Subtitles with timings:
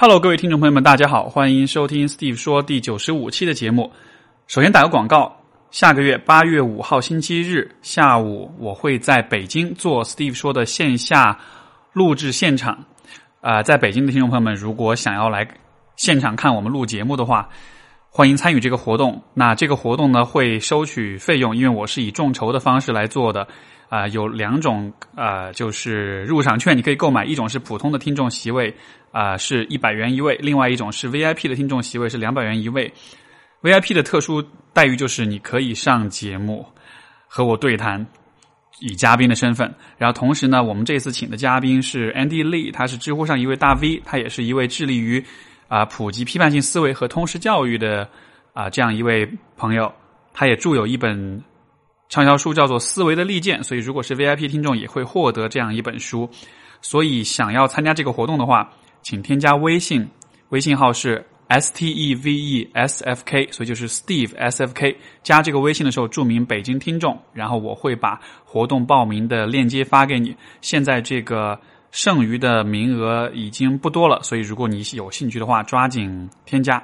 [0.00, 3.90] Hello，各位听众朋友们，大家好，欢迎收听 Steve 说第九十五期的节目。
[4.46, 5.36] 首先打个广告，
[5.72, 11.36] 下个月八月五号星期日下午，我会在北京做 Steve 说的线下
[11.92, 12.78] 录制现场。
[13.40, 15.44] 啊，在北京的听众朋友们，如果想要来
[15.96, 17.48] 现场看我们录节目的话，
[18.08, 19.20] 欢迎参与这个活动。
[19.34, 23.48] 那这个活动呢，会收取费用，因为我是以众筹的方式来做的。
[23.88, 28.74] 啊、有两种啊、就是入场券，你可以购买，一种是普通的听众席位，
[29.12, 32.92] 啊、是一百元一位；另外一种是 VIP 的听众席位，是两百元一位。
[33.62, 36.64] VIP 的特殊待遇就是你可以上节目
[37.26, 38.06] 和我对谈，
[38.80, 39.74] 以嘉宾的身份。
[39.96, 45.24] 然后同时呢，我们这次请的嘉宾是 Andy Lee，他是知乎上一位大 V，他也是一位致力于
[45.66, 48.08] 啊、普及批判性思维和通识教育的
[48.52, 49.92] 啊、这样一位朋友。
[50.32, 51.42] 他也著有一本
[52.08, 56.28] 畅销书，叫做《思维的利剑》，所以如果是 VIP 听众也会获得这样一本书。
[56.80, 58.70] 所以想要参加这个活动的话，
[59.02, 60.08] 请添加微信，
[60.50, 64.96] 微信号是 S T E V E S F K，所以就是 Steve S F K。
[65.22, 70.36] 加这个微信的时候注明北京听众，然后我会把活动报名的链接发给你。
[70.60, 76.82] 现在这个剩余的名额已经不多了，所以如果你有兴趣的话，抓紧添加。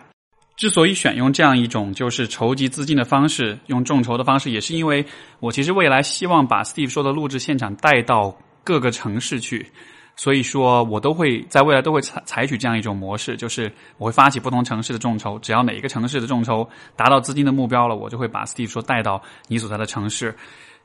[0.56, 5.05] 之所以选用这样一种就是筹集资金的方式，用众筹的方式，也是因为
[5.41, 9.66] 我其实未来希望把 Steve 说的录制现场带到各个城市去，
[10.14, 20.34] 所以说我都会在未来都会采采取这样一种模式，就是我会发起不同城市的众筹，只要哪一个城市的众筹达到资金的目标了，我就会把 Steve 说带到你所在的城市。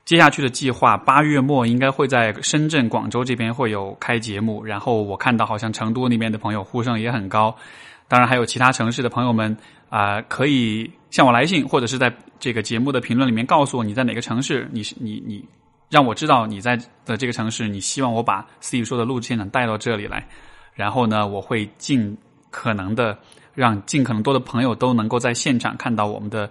[0.04, 7.56] 接下去的计划，八月末应该会在深圳、广州这边会有开节目，然后我看到好像成都那边的朋友呼声也很高。
[8.10, 9.56] 当然，还有其他城市的朋友们
[9.90, 15.44] 啊、可以向我来信，或者是在这个节目的评论里面告诉我你在哪个城市，你是你你
[15.90, 20.28] 让我知道你在的这个城市，你希望我把 C 说的录制现场带到这里来，
[20.74, 22.18] 然后呢，我会尽
[22.50, 23.18] 可能的
[23.54, 26.50] 让尽可能多的朋友都能够在现场看到我们的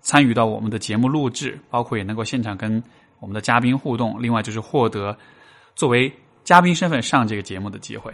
[0.00, 2.82] 参与到我们的节目录制，包括也能够现场跟
[3.18, 5.16] 我们的嘉宾互动，另外就是获得
[5.74, 6.12] 作为
[6.44, 8.12] 嘉宾身份上这个节目的机会。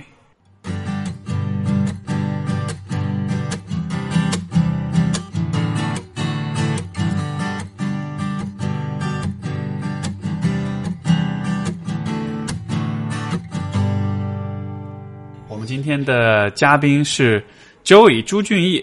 [15.69, 17.45] 今天的嘉宾是
[17.85, 18.83] Joey 朱俊义，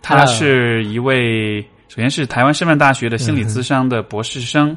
[0.00, 4.74] 他是一位首先是台湾师范大学的心理咨商的博士生，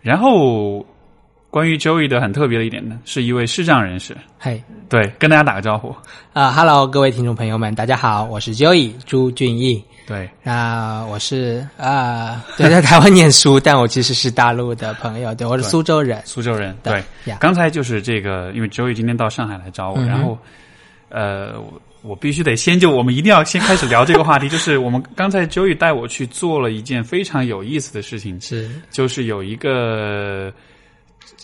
[0.00, 0.86] 然后
[1.50, 4.16] 关于 Joey 的很特别的一点呢，是一位视障人士。
[4.38, 5.92] 嘿对，跟大家打个招呼。
[6.32, 9.82] 啊哈喽，各位听众朋友们，大家好，我是 Joey 朱俊义。
[10.10, 16.20] 对，那我是啊， 对，在台湾念书，但我其实是大陆的朋友，对，我是苏州人。
[16.24, 16.76] 苏州人。
[16.82, 20.36] 对对，刚才就是这个，因为 Joey 今天到上海来找我，嗯然后
[21.10, 28.68] 呃，我我必须得先就我们一定要先开始聊这个话题，就是 我们刚才 Joey 带我去做了一件非常有意思的事情，是。
[28.90, 30.52] 就是有一个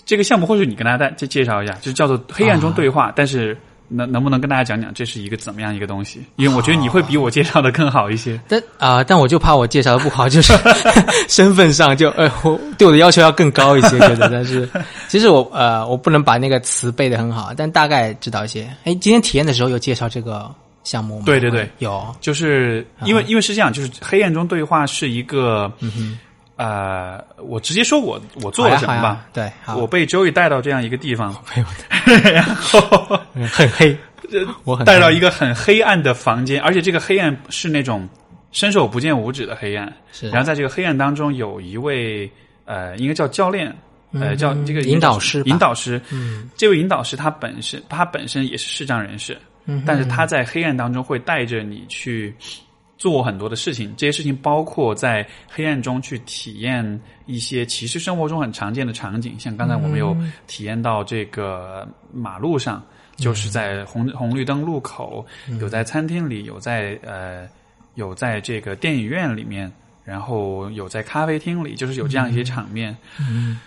[0.04, 3.56] 这个项目，或许你跟大家介介绍一下，就叫做“黑暗中对话”，但是
[3.88, 6.24] 能能不能跟大家讲讲这是一个怎么样一个东西？
[6.36, 8.40] 因为我觉得你会比我介绍的更好一些。
[8.48, 10.52] 但啊、但我就怕我介绍的不好，就是
[11.28, 14.28] 身份上就呃，我对我的要求要更高一些，觉得。
[14.32, 14.68] 但是
[15.08, 18.64] 其实我呃，我不能把那个词背得很好，但大概知道一些。
[18.84, 20.50] 哎，今天体验的时候有介绍这个
[20.84, 21.22] 项目吗？
[21.26, 22.04] 对对对，有。
[22.20, 25.70] 就是因为因为是这样，就是黑暗中对话是一个，
[26.56, 29.26] 呃，我直接说我我做了什么吧。
[29.32, 31.34] 对，好，我被 Joey 带到这样一个地方，
[32.32, 32.80] 然后
[33.52, 33.96] 很黑，
[34.64, 38.08] 我很带到一个个很黑暗的房间，而且这个黑暗是那种
[38.52, 39.92] 伸手不见五指的黑暗。
[40.12, 42.30] 是然后在这个黑暗当中，有一位
[42.64, 43.70] 呃，应该叫教练，
[44.14, 46.00] 呃，叫这个嗯引导师引导师。
[46.10, 52.34] 嗯这位引导师他本身他本身也是视障人士，嗯但是他在黑暗当中会带着你去
[52.98, 62.82] 做很多的事情，这些事情包括在黑暗中去体验一些其实生活中很常见的场景，像刚才我们有体验到这个马路上，
[63.16, 65.24] 就是在红红绿灯路口，
[65.60, 67.46] 有在餐厅里，有在呃
[67.94, 69.70] 有在这个电影院里面，
[70.04, 72.96] 然后有在咖啡厅里，就是有这样一些场面。
[73.18, 73.60] 嗯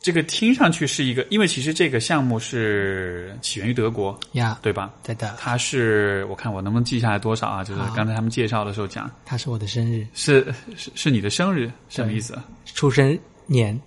[0.00, 4.94] 这个听上去是一个，因为其实这个项目是起源于德国，呀，对吧？
[5.02, 7.64] 对的，它是我看我能不能记下来多少啊？
[7.64, 12.38] 就是刚才他们介绍的时候讲，它是我的生日，是是是你的生日，什么意思？
[12.64, 13.78] 出生年，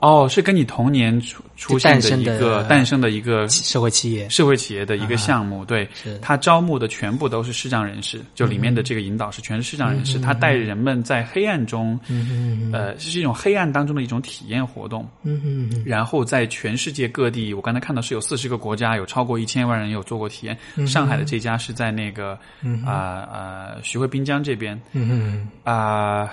[0.00, 4.26] 哦，是跟你同年出出现的一个诞生的一个社会企业。
[4.30, 5.86] 社会企业的一个项目，对，
[6.22, 20.86] 他招募的全部都是视障人士，就里面的这个引导是全是视障人士，他带人们在黑暗中，嗯呃，是一种黑暗当中的一种体验活动，嗯嗯嗯然后在全世界各地，我刚才看到是有四十个国家，有超过一千万人有做过体验。
[20.86, 22.38] 上海的这家是在那个
[22.86, 24.80] 啊啊、徐汇滨江这边。
[24.92, 25.48] 嗯嗯。
[25.62, 26.32] 啊、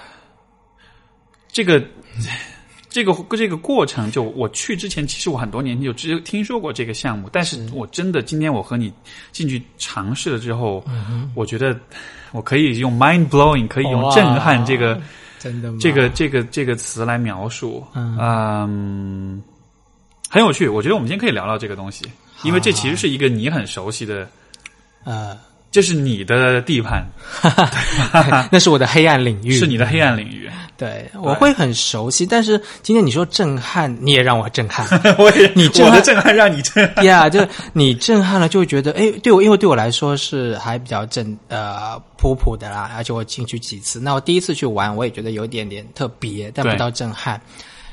[1.51, 1.83] 这个。
[2.97, 8.91] 这个这个过程，就我去之前，其实我很多年前就只听说过这个项目，但是我真的今天我和你
[9.31, 10.83] 进去尝试了之后，
[11.35, 11.79] 我觉得
[12.31, 14.99] 我可以用 mind blowing，可以用震撼这个
[15.37, 15.71] 真的？
[15.79, 19.43] 这个这个这个词来描述，嗯，
[20.27, 20.67] 很有趣。
[20.67, 22.03] 我觉得我们今天可以聊聊这个东西，
[22.43, 24.27] 因为这其实是一个你很熟悉的，
[25.03, 25.37] 呃，
[25.77, 27.07] 这是你的地盘，
[28.51, 30.49] 那是我的黑暗领域，是你的黑暗领域。
[30.75, 32.25] 对，我会很熟悉。
[32.25, 34.87] 但是今天你说震撼，你也让我震撼。
[35.19, 37.05] 我也你震撼我的震撼让你震撼。
[37.05, 47.39] 呀就你震撼了，就会觉得，哎，对我，因为对我来说是还比较震呃普普的啦，而且我进去几次，那我第一次去玩，我也觉得有一点点特别，但不到震撼。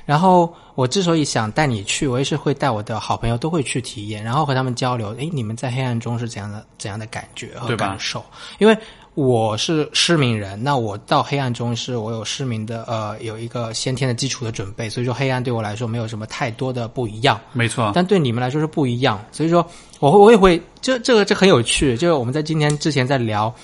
[0.05, 8.25] 然后我之所以想带你去，我也是会带我的好朋友都会去体验，然后和他们交流，哎，你们在黑暗中是怎样的怎样的感觉和感受？
[8.59, 8.77] 因为
[9.15, 17.41] 我是失明人，那我到黑暗中是我有失明的呃有一个先天的基础的准备，所以说黑暗对我来说没有什么太多的不一样。
[17.53, 19.65] 没错，但对你们来说是不一样，所以说
[20.01, 23.55] 我会我也会，这这个这很有趣，就是我们在今天之前在聊，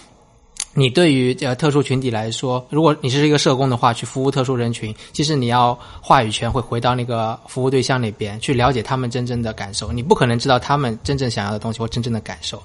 [0.72, 12.62] 你对于呃特殊群体来说，如果你是一个社工的话，去服务特殊人群，其实你要话语权会回到那个服务对象那边去了解他们真正的感受，你不可能知道他们真正想要的东西或真正的感受。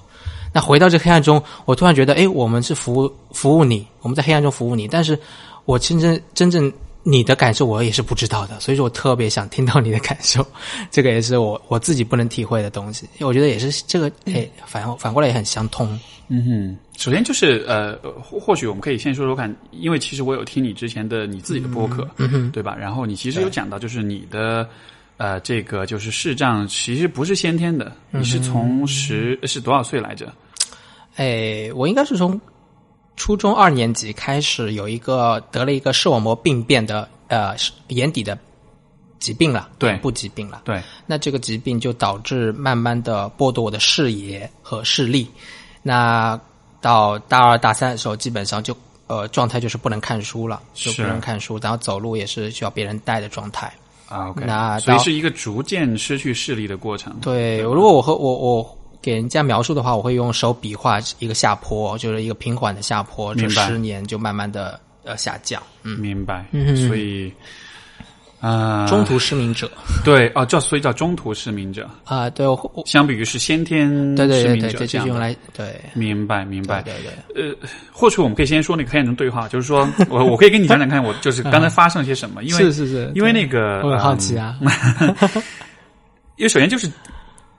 [0.52, 5.18] 那回到这黑暗中，我突然觉得，哎，我们是服务服务你，我们在黑暗中服务你，但是
[5.64, 6.72] 我真正真正
[7.08, 10.44] 你的感受我也是不知道的，所以说我特别想听到你的感受，
[10.90, 13.08] 这个也是我我自己不能体会的东西。
[13.20, 15.86] 我觉得也是这个，哎，反反过来也很相通。
[16.26, 22.76] 嗯哼，首先就是呃，或或许我们可以先说说看，因为其实我有听你之前的你自己的播客，嗯哼，对吧？
[22.76, 24.68] 然后你其实有讲到，就是你的
[25.16, 30.32] 呃，这个就是视障其实不是先天的，你是从十是多少岁来着？
[31.14, 32.38] 哎，我应该是从
[33.16, 37.56] 初中二年级开始有一个得了一个视网膜病变的呃
[37.88, 38.38] 眼底的
[39.18, 40.62] 疾病了，对眼部疾病了。
[40.64, 45.28] 对，那这个疾病就导致慢慢的剥夺我的视野和视力。
[45.82, 46.38] 那
[46.80, 48.76] 到大二大三的时候，基本上就
[49.06, 53.72] 呃状态就是不能看书了，就不能看书，然后走路也是需要别人带的状态。
[54.08, 57.16] 啊，OK，那到所以是一个逐渐失去视力的过程。
[57.20, 65.62] 对，如果我和我我给人家描述的话，我会用手比划一个下坡，就是一个平缓的下坡，这十年就慢慢的呃下降。
[65.84, 67.32] 嗯，明白，嗯所以
[68.40, 69.70] 啊，中途失明者。
[70.04, 72.44] 对哦，叫所以叫中途失明者，啊、对
[72.84, 75.80] 相比于是先天对对对对对，者这样用来对。
[75.94, 76.82] 明白，明白。
[76.82, 77.48] 对对对。
[77.48, 77.56] 呃，
[77.92, 84.58] 或许我们可以先说那个黑暗中对话，就是说 我我可以跟你讲讲看，我就是刚才发生了些什么，因为 是是是，因为那个我很好奇啊。
[84.60, 85.14] 嗯
[86.36, 86.86] 因为首先就是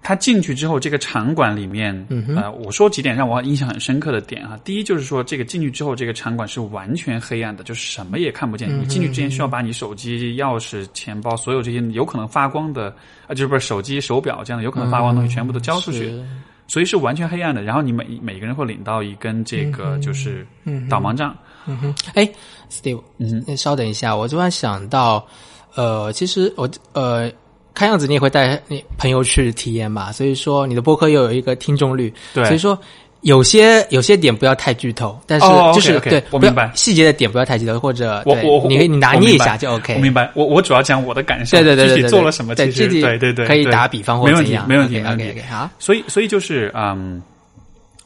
[0.08, 4.58] 他进去之后，这个场馆里面，嗯呃，我说几点让我印象很深刻的点啊。
[4.64, 8.70] 第一就是说，这个进去之后，这个场馆是完全黑暗的，就是什么也看不见。
[8.70, 12.88] 嗯你进去之前需要把你手机、钥匙、钱包，所有这些有可能发光的
[13.28, 16.04] 啊，就是不是手机、手表这样的有可能发光的东西，全部都交出去。
[16.04, 16.26] 是
[16.70, 17.62] 所以是完全黑暗的。
[17.62, 20.48] 然后你每每个人会领到一根这个就是
[20.90, 22.26] 导盲杖，嗯哼，哎
[22.72, 25.28] ，Steve，嗯稍等一下，我突然想到，
[25.76, 27.30] 呃，其实我呃，
[27.78, 32.44] 看样子你也会带你朋友去体验嘛，所以说你的播客又有一个听众率，对。
[32.46, 32.76] 所以说
[33.22, 36.72] 有些有些点不要太剧透，但是哦就是、对，我明白。
[36.74, 44.68] 细节的点不要太剧透，或者我对我你你拿捏一下就 OK，我明白，我我主要讲我的感受，对对对对具体对做了什么，其实对具体对对对，可以打比方或没问题，怎样。
[44.68, 45.44] 没问题，OK。
[45.48, 47.22] 好，所以所以就是嗯，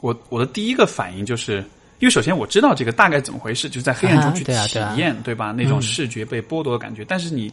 [0.02, 1.64] 我我的第一个反应就是。
[2.02, 5.54] 因为首先我知道这个大概怎么回事，就是在黑暗中去啊对啊体对啊验，对吧？
[5.56, 7.04] 那种视觉被剥夺的感觉。
[7.04, 7.48] 但是你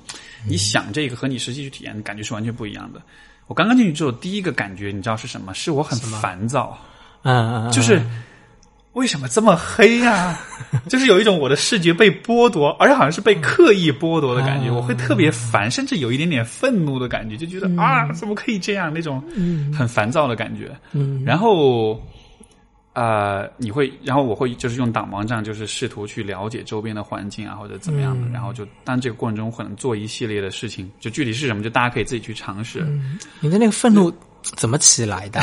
[0.48, 3.00] 你想这个和你实际去体验，感觉是完全不一样的。
[3.46, 5.53] 我刚刚进去之后，第一个感觉你知道是什么？
[5.53, 6.75] 是我很烦躁。
[7.22, 8.01] 嗯就是
[8.94, 10.39] 为什么这么黑呀、
[10.88, 18.91] 就是有一种我的视觉被剥夺，而且好像是被刻意剥夺的感觉，啊我会特别烦，甚至有一点点愤怒的感觉，就觉得、啊，怎么可以这样？
[18.91, 19.24] 那种
[19.77, 20.75] 很烦躁的感觉。
[20.94, 22.03] 嗯然后。
[23.00, 32.86] 呃，你会，然后我会就是用导盲杖，就是试图去了解周边的环境啊，或者怎么样的，然后就当这个过程中可能做一系列的事情，就具体是什么，就大家可以自己去尝试。
[33.39, 35.39] 你的那个愤怒怎么起来的？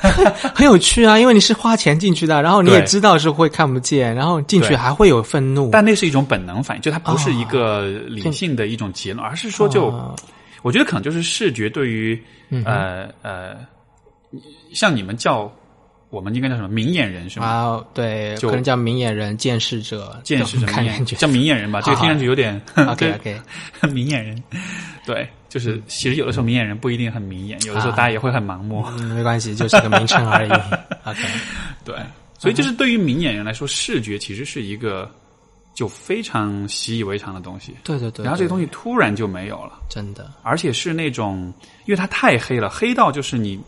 [0.54, 5.68] 很有趣啊，因为你是花钱进去的，然后你也知道是会看不见，然后进去还会有愤怒。
[5.70, 10.16] 但那是一种本能反应，就它不是一个理性的一种结论，而是说就，啊
[10.62, 12.18] 我觉得可能就是视觉对于、
[12.48, 13.56] 嗯呃呃，
[14.72, 15.52] 像你们叫
[16.14, 16.68] 我们应该叫什么？
[16.68, 17.46] 明眼人是吗？
[17.46, 23.40] 啊，对，就可能叫明眼人、见识者，见识者看叫明眼人吧，这个听上去有点 OK OK，
[23.92, 24.42] 明眼人，
[25.04, 27.96] 对，就是其实有的时候明眼人不一定很明眼，有的时候啊。
[27.96, 30.50] 大家也会很盲目，嗯，没关系，就是个名称而已。
[31.04, 31.20] OK，
[31.84, 31.96] 对，
[32.38, 35.10] 所以就是对于明眼人来说，视觉其实是一个
[35.74, 39.80] 就非常习以为常的东西，对对对，然后这个东西西突然就没有了。
[39.90, 41.52] 真的，而且是那种，
[41.86, 43.60] 因为它太黑了，黑到就是你，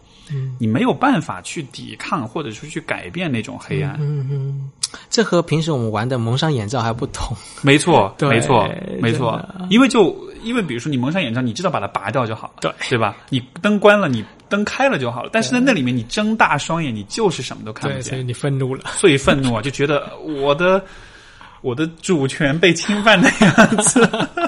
[0.58, 3.96] 你没有办法去抵抗或者说去改变那种黑暗。
[4.00, 4.70] 嗯嗯，
[5.08, 7.36] 这和平时我们玩的蒙上眼罩还不同。
[7.62, 8.68] 没错， 对没错，
[9.00, 9.42] 没错。
[9.70, 13.16] 因为就因为比如说你蒙上眼罩，你知道把它拔掉就好了，对对吧？
[13.28, 15.30] 你灯关了，你灯开了就好了。
[15.32, 18.82] 但是在那里面，你睁大双眼，你就是什么都看不对，所以见，你愤怒了。
[18.96, 20.82] 所以愤怒啊，就觉得我的
[21.62, 24.08] 我的主权被侵犯的样子。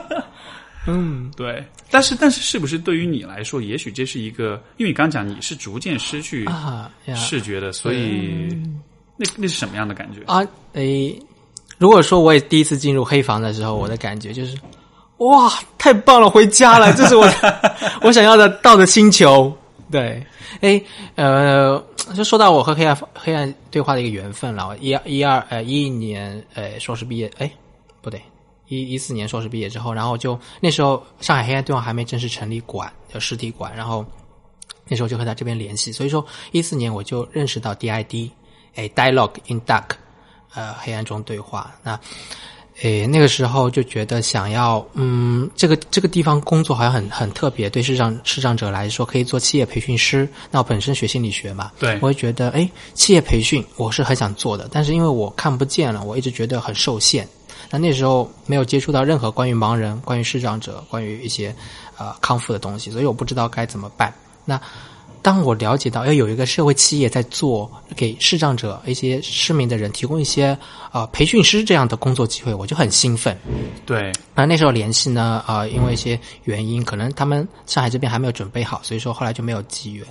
[0.89, 8.49] 嗯，对，但是但是是不是对于你来说，也许这是一个，因为你刚讲你是逐渐失去啊视觉的，所以
[9.17, 10.21] 那那是什么样的感觉？
[10.27, 10.43] 啊，
[10.73, 11.17] 诶，
[11.77, 14.57] 如果说我也第一次进入黑房的时候，我的感觉就是，
[15.19, 17.29] 哇，太棒了，回家了，这是我
[18.03, 19.55] 我想要的到的星球。
[19.91, 20.23] 对，
[20.61, 20.81] 哎，
[21.15, 21.83] 呃，
[22.15, 24.77] 就说到我和黑暗黑暗对话的一个缘分了。
[24.79, 27.51] 一一二呃一一年呃硕士毕业，哎，
[28.03, 28.21] 不对，
[28.69, 34.05] 一一四年硕士毕业之后，然后就那时候上海黑暗对话还没正式成立馆，叫实体馆，然后
[34.87, 38.31] 那时候就和他这边联系，所以说一四年我就认识到 DID，
[38.75, 39.91] 哎，Dialogue in Dark，
[40.55, 41.75] 呃，黑暗中对话。
[41.83, 41.99] 那，
[42.83, 50.29] 诶，那个时候就觉得想要，嗯，这个这个地方工作好像很很特别，对视障视障者来说可以做企业培训师。
[50.51, 57.27] 那我本身学心理学嘛，对我会觉得，哎，企业培训我是很想做的，但是因为我看不见了，我一直觉得很受限。
[57.71, 61.55] 那那时候没有接触到任何关于盲人、关于视障者、关于一些
[61.97, 64.13] 呃康复的东西，所以我不知道该怎么办。
[64.45, 64.61] 那
[65.21, 70.57] 当我了解到要有一个社会企业在做给视障者一些失明的人提供一些
[70.93, 73.37] 呃培训师这样的工作机会，我就很兴奋。
[73.85, 80.07] 对，那那时候联系呢，呃，因为一些原因，可能他们上海这边还没有准备好，所以说后来就没有机缘。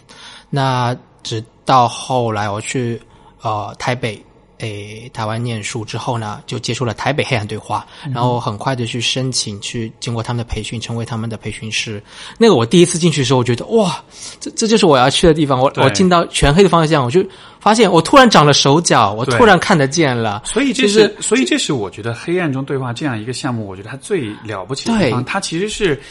[0.49, 3.01] 那直到后来我去
[3.41, 4.23] 呃台北。
[4.59, 12.01] 诶，台湾念书之后呢，就接触了台北黑暗对话，然后很快的去申请，去经过他们的培训，成为他们的培训师。
[12.39, 14.03] 那个我第一次进去的时候，我觉得哇，
[14.39, 15.59] 这这就是我要去的地方。
[15.59, 17.23] 我我进到全黑的方向，我就
[17.59, 20.41] 发现我突然长了手脚，我突然看得见了。
[20.45, 26.01] 所以这，就是所以这是我觉得黑暗中对话这样一个项目，我觉得它最了不起的地方，它其实是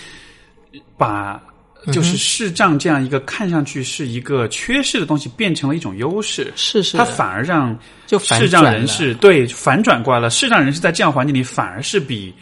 [0.96, 1.40] 把。
[1.92, 6.52] 就是视障这样一个看上去是一个缺失的东西，变成了一种优势。
[6.56, 10.28] 是是，它反而让就反视障人士对反转过来了。
[10.30, 12.34] 视障人士在这样环境里反而是比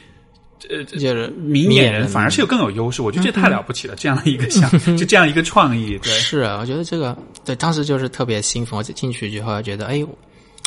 [0.87, 3.03] 就是明眼人反而是有更有优势。
[3.03, 5.99] 我觉得这太了不起了，这样的一个项， 就这样一个创意。
[5.99, 7.15] 对，是啊，我觉得这个
[7.45, 10.03] 对当时就是特别兴奋，我进去之后觉得，哎，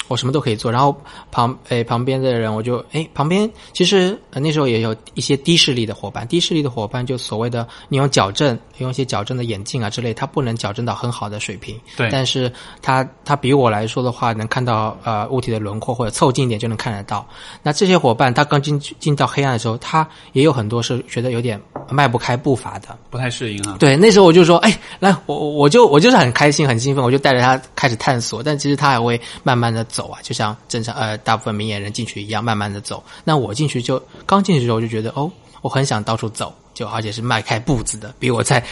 [0.07, 0.71] 我什么都可以做。
[0.71, 0.95] 然后
[1.31, 17.27] 旁诶旁边的人，我就哎旁边其实、呃、那时候也有一些低视力的伙伴，低视力的伙伴就所谓的你用矫正，用一些矫正的眼镜啊之类，他不能矫正到很好的水平，对但是他他比我来说的话，能看到呃物体的轮廓或者凑近一点就能看得到。
[17.63, 22.97] 那这些伙伴他刚进进到黑暗的时候，他也有很多是觉得有点迈不开步伐的。
[23.09, 23.77] 不太适应啊。
[23.79, 33.03] 对，那时候我就说，哎，来，我我就我就是很开心很兴奋，我就带着他开始探索，但其实他还会慢慢的走啊，就像正常呃大部分明眼人进去一样，慢慢的走。
[33.23, 38.63] 那我进去就刚进去的时候我就觉得，哦，我很想到处走，就而且是迈开步子的，比我在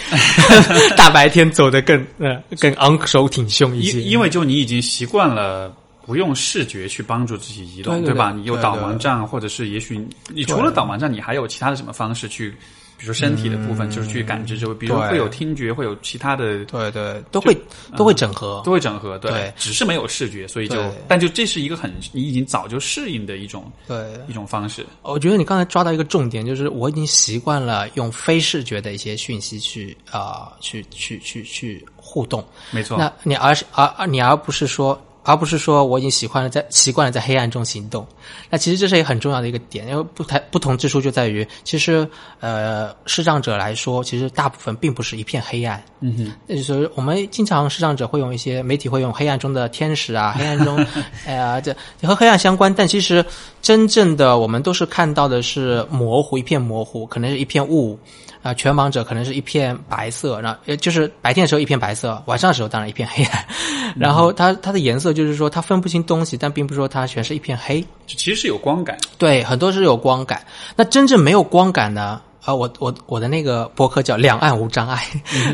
[0.96, 4.00] 大白天走的更呃更昂首挺胸一些。
[4.02, 5.74] 因因为就你已经习惯了。
[6.08, 8.32] 不用视觉去帮助自己移动，对吧？
[8.32, 12.56] 你有导盲杖，或者是也许你除了导盲杖，你还有其他的什么方式去，
[12.98, 17.58] 比如说身体的部分，就是去感知周围，比如会有听觉，会有其他的对对都会
[17.96, 24.06] 都会整合，都会整合，对，只是没有视觉，所以就，但就这是一个很你已经早就适应的一种对。
[24.28, 32.44] 一种方式，我觉得你刚才抓到一个重点，就是我已经习惯了用非视觉的一些讯息去啊、呃去去去去互动。
[32.72, 32.98] 没错。
[32.98, 38.08] 那你而是而而你而不是说，而不是说我已经习惯了在习惯了在黑暗中行动。
[38.50, 42.08] 那其实这是一个很重要的一个点，因为不太不同之处就在于，其实
[42.40, 45.84] 呃视障者来说，其实大部分并不是一片黑暗。
[46.00, 50.78] 嗯哼，那就是我们经常视障者会用一些媒体会用黑暗中的天使啊，黑暗中，
[51.26, 53.26] 呃，这和黑暗相关，但其实
[53.66, 57.98] 真正的我们都是看到的是模糊，一片模糊，可能是一片雾。
[58.44, 63.44] 啊，全盲者可能是一片白色，然后呃，就是白天的时候一片白色，晚上的时候当然一片黑暗。
[63.98, 67.84] 然后它它的颜色就是说它分不清东西，但并不是说它全是一片黑。
[68.06, 70.46] 其实是有光感，对，很多是有光感。
[70.76, 72.22] 那真正没有光感呢？
[72.46, 75.04] 啊，我我我的那个博客叫《两岸无障碍》，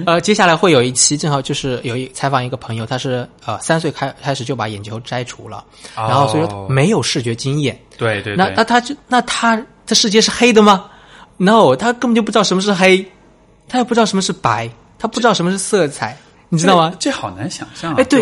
[0.06, 5.64] 呃，接下来会有一期，正好就是有一采访一个朋友，他是呃三岁开开始就把眼球摘除了，
[5.96, 7.80] 然后所以说没有视觉经验。
[7.98, 10.86] 对对，那那他就那他这世界是黑的吗
[11.38, 13.06] ？no，他根本就不知道什么是黑，
[13.70, 14.70] 他也不知道什么是白，
[15.00, 16.18] 他不知道什么是色彩，
[16.50, 16.94] 你知道吗？
[17.00, 17.96] 这好难想象啊！
[18.00, 18.22] 哎，对，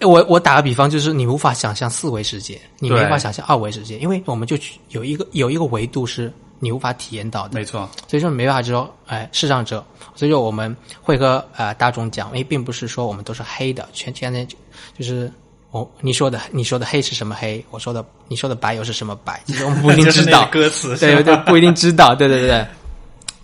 [0.00, 4.58] 我我打个比方，就是你无法想象四维世界，你没法想象二维世界，因为我们就
[4.90, 7.88] 有一个有一个维度是你无法体验到的，没错。
[8.08, 9.84] 所以说没办法就说，哎，视障者，
[10.14, 14.56] 所以说我们会和呃大众讲，哎，并不是说我们都是黑的，全全的就
[14.96, 15.30] 就是
[15.70, 22.66] 我你说的你说的黑是什么黑，我说的你说的白又是什么白，其实我们不一定知道 歌词，对对，不一定知道，对对对对。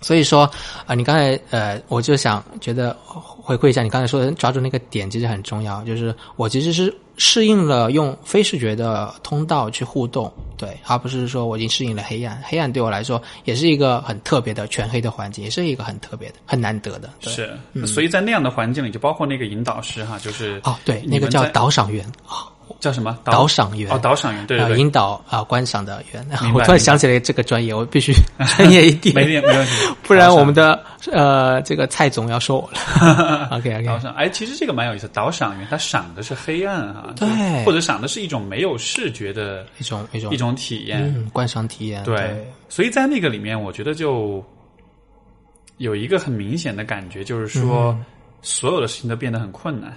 [0.03, 0.51] 所以说
[0.87, 5.85] 啊，你刚才呃，我就想觉得回馈一下你刚才说的，抓住那个点其实很重要。
[5.85, 12.43] 就是我其实是适应了用非视觉的通道去互动，对，而不是说我已经适应了黑暗。
[12.43, 17.11] 黑暗对我来说也是一个很特别的全黑的环境，也是一个很特别的、很难得的。
[17.21, 17.55] 是，
[17.87, 22.49] 所以在那样的环境里，就包括那个引导师哈，就是哦，对，那个叫导赏员啊。
[22.81, 23.91] 叫什么导赏员？
[23.93, 26.27] 哦，导赏员，对对，引导啊，观赏的员。
[26.55, 28.13] 我突然想起来这个专业，我必须
[28.57, 29.73] 专业一点，没没问题，
[30.03, 30.83] 不然我们的
[31.13, 33.49] 呃这个蔡总要说我了。
[33.53, 35.07] OK OK，导赏，哎，其实这个蛮有意思。
[35.13, 37.29] 导赏员他赏的是黑暗啊，对，
[37.65, 42.03] 或者赏的是一种没有视觉的一种一种一种体验，观赏体验。
[42.05, 44.43] 对，所以在那个里面，我觉得就
[45.77, 47.95] 有一个很明显的感觉，就是说
[48.41, 49.95] 所有的事情都变得很困难。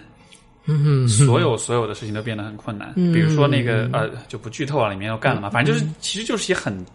[0.66, 2.94] 嗯，所有所有的事情都变得很困难。
[2.96, 6.86] 比如说那个呃，就不剧透啊，里面要干了嘛，反正就是，其实就是些很。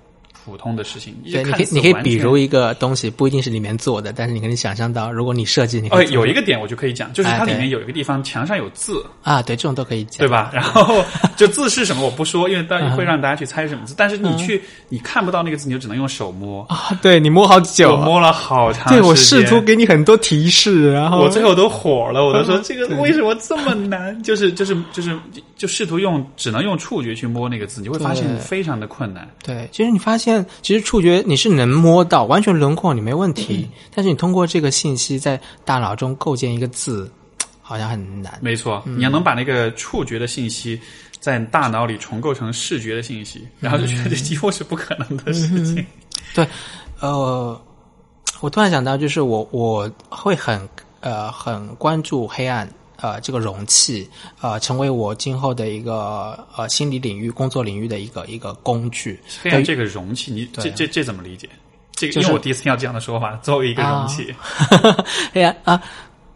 [0.44, 10.50] 普通的事情，对，你可以你可以比如一个东西，不一定是里面做的，但是你可以想象到，如果你设计，你哦，有一个点我就可以讲，就是它里面有一个地方墙上有字啊，对，这种都可以讲，对吧？
[10.54, 11.04] 然后
[11.38, 24.20] 就字是什么我不说，因为大会让大家去猜什么字，但是你去你看不到那个字，你就只能用手摸啊，对你摸好久，我摸了好长，对我试图给你很多提示，然后我最后都火了，我都说这个为什么这么难？
[24.24, 25.16] 就是就是就是
[25.56, 29.28] 就试图用只能用触觉去摸那个字，你会发现非常的困难。
[29.44, 31.22] 对，其实你发现其实触觉。
[31.28, 33.68] 你是能摸到完全轮廓，你没问题。
[33.94, 37.10] 但是你通过这个信息在大脑中构建一个字，
[37.60, 38.38] 好像很难。
[38.40, 40.80] 没错，你要能把那个触觉的信息
[41.20, 45.84] 在大脑里重构成视觉的信息，然后就觉得这几乎是不可能的事情。
[46.34, 46.46] 对，
[47.00, 47.60] 呃，
[48.40, 50.68] 我突然想到，就是我我会很
[51.00, 52.68] 呃很关注黑暗。
[53.00, 59.20] 呃，这个容器，呃，成为我今后的一个呃心理领域、工作领域的一个一个工具。
[59.40, 61.48] 黑暗这个容器，你这这这怎么理解？
[61.92, 64.34] 这个因为我第一次听到这样的说法，作为一个容器。
[65.32, 65.80] 黑暗啊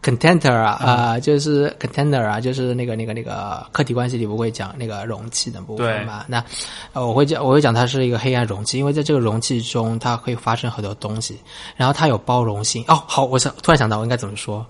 [0.03, 6.25] ，container 啊啊，就是 container 啊，就是那个那个那个客体关系里不会讲那个容器的部分嘛？
[6.27, 6.43] 那
[6.91, 11.39] 呃，我会讲我会讲它是一个黑暗容器，因为在这个容器中，它可以发生很多东西，
[11.75, 12.83] 然后它有包容性。
[12.87, 14.63] 哦，好，我想突然想到我应该怎么说？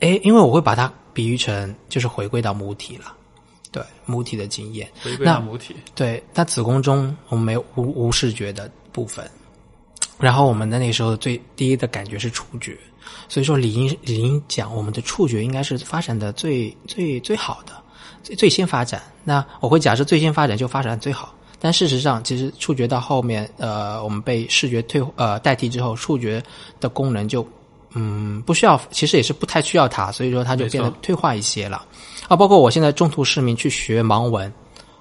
[0.00, 0.92] 哎，因为我会把它。
[1.12, 3.12] 比喻成就是回归到母体了，
[3.72, 4.88] 对母体的经验。
[5.02, 6.22] 回归到母体，对。
[6.32, 9.28] 那子宫中我们没有无无视觉的部分，
[10.20, 12.78] 然后我们的那时候最第一的感觉是触觉，
[13.28, 17.72] 所以说理应理应讲我们的触觉应该是发展的最最最好的，
[18.22, 19.02] 最最先发展。
[19.24, 26.42] 那我会假设最先发展就发展最好，但事实上其实触觉到后面，呃，我们被视觉退呃代替之后，触觉
[26.80, 27.46] 的功能就。
[27.92, 31.84] 嗯，不需要，其实也是不太需要它，所以说它就变得退化一些了。
[32.28, 34.52] 啊，包括我现在中途失明去学盲文，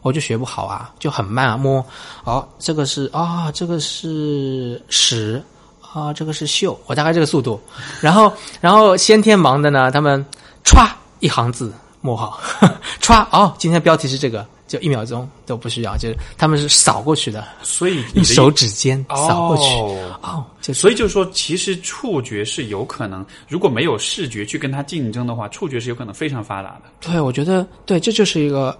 [0.01, 1.55] 我就学不好啊，就很慢啊。
[1.55, 1.85] 摸，
[2.23, 5.39] 哦，这个是啊，这个是屎
[5.93, 7.60] 啊，这个是秀，我大概这个速度。
[8.02, 10.25] 然后，然后先天盲的呢，他们
[10.63, 10.88] 歘
[11.19, 12.39] 一行字摸好，
[13.02, 14.45] 歘哦，今天标题是这个。
[14.69, 19.63] 就一秒钟都不需要，就是他们是扫过去的，所以用手指尖扫过去
[20.21, 20.45] 哦。
[20.62, 26.84] 就所以就是说，其实触觉是有可能，如果没有视觉去跟它竞争的话，触觉是有可能非常发达的。
[26.99, 28.80] 对，我觉得对，这就是一个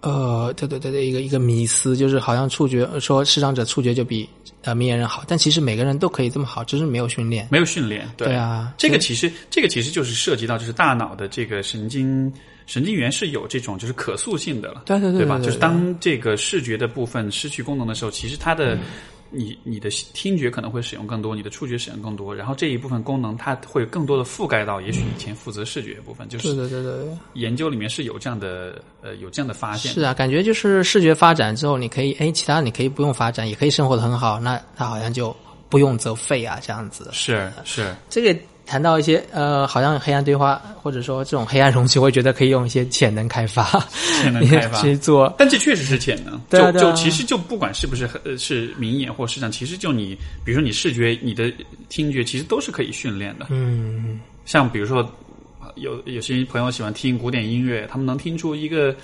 [0.00, 4.28] 呃，对对对对，一个一个迷思，就是好像触觉说视障者触觉就比
[4.62, 8.10] 呃明眼人好，但其实每个人都可以这么好，只是没有训练，没有训练。
[8.16, 12.32] 对啊，这个其实这个其实就是涉及到就是大脑的这个神经。
[12.66, 15.40] 神经元是有这种就是可塑性的了，对对对，对吧？
[15.40, 18.78] 就是当这个视觉的部分失去功能的时候，其实它的
[19.30, 29.92] 你你的听觉可能会使用更多，你的触觉使用更多，然后这一部分功能它会更多的覆盖到也许以前负责视觉部分，就是对对对对，研究里面是有这样的呃有这样的发现。
[29.92, 35.34] 是啊，感觉就是视觉发展之后，你可以哎，其他你可以不用发展，也可以生活的很好，那它好像就
[35.68, 37.08] 不用则废啊，这样子。
[37.12, 38.38] 是是，这个。
[38.70, 43.64] 谈到一些呃，好像黑暗对话，或者说这种黑暗容器，我觉得可以用一些潜能开发，
[44.22, 45.34] 潜能开发 去做。
[45.36, 51.52] 但这确实是潜能，就就其实就不管是不是呃是明眼或市场，其实就你，比如说你视觉、你的
[51.88, 53.46] 听觉，其实都是可以训练的。
[53.50, 55.04] 嗯，像比如说。
[55.76, 58.94] 有有些朋友喜欢听古典音乐，他们能听出一个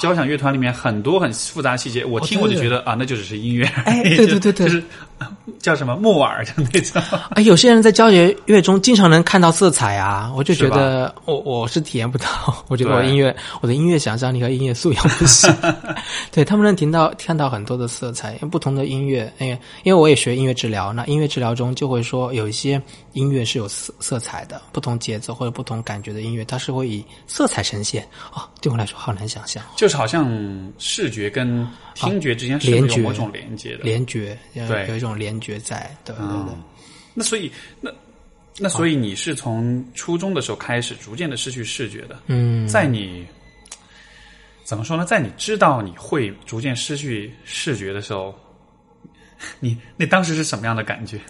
[0.00, 2.04] 交响乐团里面很多很复杂细节。
[2.04, 3.64] 我听我就觉得啊，那就只是音乐。
[3.84, 4.82] 哎，对对对对， 就是
[5.58, 7.02] 叫什么木耳的那种。
[7.30, 12.26] 哎，有些人在交响乐中经常能看到色彩啊，我就觉得我我是体验不到。
[12.68, 15.52] 我觉得我音乐我的音乐想象力和音乐素养不行。
[16.30, 22.80] 对他们能听到看到很多的色彩，不同的音乐，因为因为我也学音乐治疗，那音乐治疗中就会说有一些
[23.14, 26.20] 音乐是有色色彩的，不同节奏或者不同感觉的。
[26.20, 30.28] 音乐它是会以色彩呈现哦，对我来说好难想象，就是好像
[30.78, 36.54] 视觉跟听觉之间是有某种连接的，连觉对，有一种连觉在，对对对。
[37.14, 37.90] 那所以那
[38.58, 43.26] 那所以你是从初中的时候开始逐渐的失去视觉的，嗯，在你
[44.64, 45.04] 怎么说呢？
[45.04, 48.34] 在你知道你会逐渐失去视觉的时候，
[49.60, 51.20] 你那当时是什么样的感觉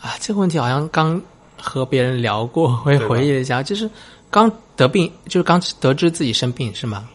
[0.00, 0.14] 啊？
[0.20, 1.20] 这个问题好像刚。
[1.64, 3.88] 和别人聊过，我也回忆了一下，就是
[4.32, 7.08] 刚得病，就是刚得知自己生病，是吗？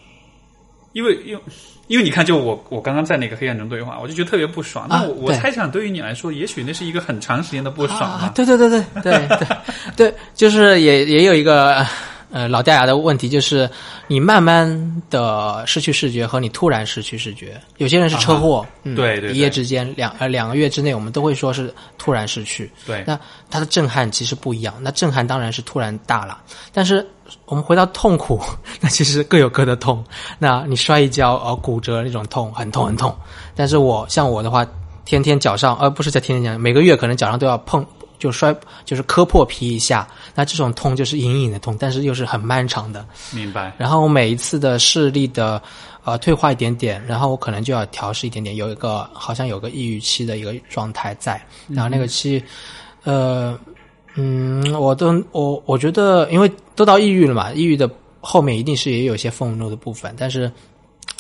[0.93, 1.41] 因为，因为，
[1.87, 4.85] 因为你看，就我，我刚刚在那个黑暗中对话，我就觉得特别不爽。
[4.89, 8.31] 那我我猜想，对于你来说，也许那是一个很长时间的不爽啊！
[8.35, 9.47] 对对对对对对
[9.95, 11.85] 对，就是也也有一个。
[12.37, 13.67] 呃，老掉牙的问题就是，
[14.05, 22.71] 你慢慢的失去视觉和你突然失去视觉，有些人是车祸，对对，一夜之间两呃两个月之内，我们都会说是突然失去。
[22.85, 23.19] 对，那
[23.49, 26.37] 它的震撼其实不一样，那震撼当然是突然大了，
[26.71, 27.03] 但是
[27.45, 28.39] 我们回到痛苦，
[28.79, 30.05] 那其实各有各的痛。
[30.37, 33.17] 那你摔一跤呃骨折那种痛很痛很痛，
[33.55, 34.63] 但是我像我的话，
[35.05, 37.83] 天天脚上呃不是在天天讲，每个月可能脚上都要碰。
[38.19, 43.05] 就摔，就是磕破皮一下，那这种痛就是隐隐的痛，但是又是很漫长的。
[43.33, 43.73] 明白。
[43.77, 45.61] 然后我每一次的视力的
[46.03, 51.41] 呃退化一点点，然后我可能就要调试一点点，有一个好像有个抑郁期的一个状态在。
[51.67, 52.43] 然后那个期，
[53.03, 53.57] 呃，
[54.15, 60.51] 嗯，我都我我觉得，因为都到抑郁了嘛，抑郁的后面一定是也有一些愤怒的部分，但是。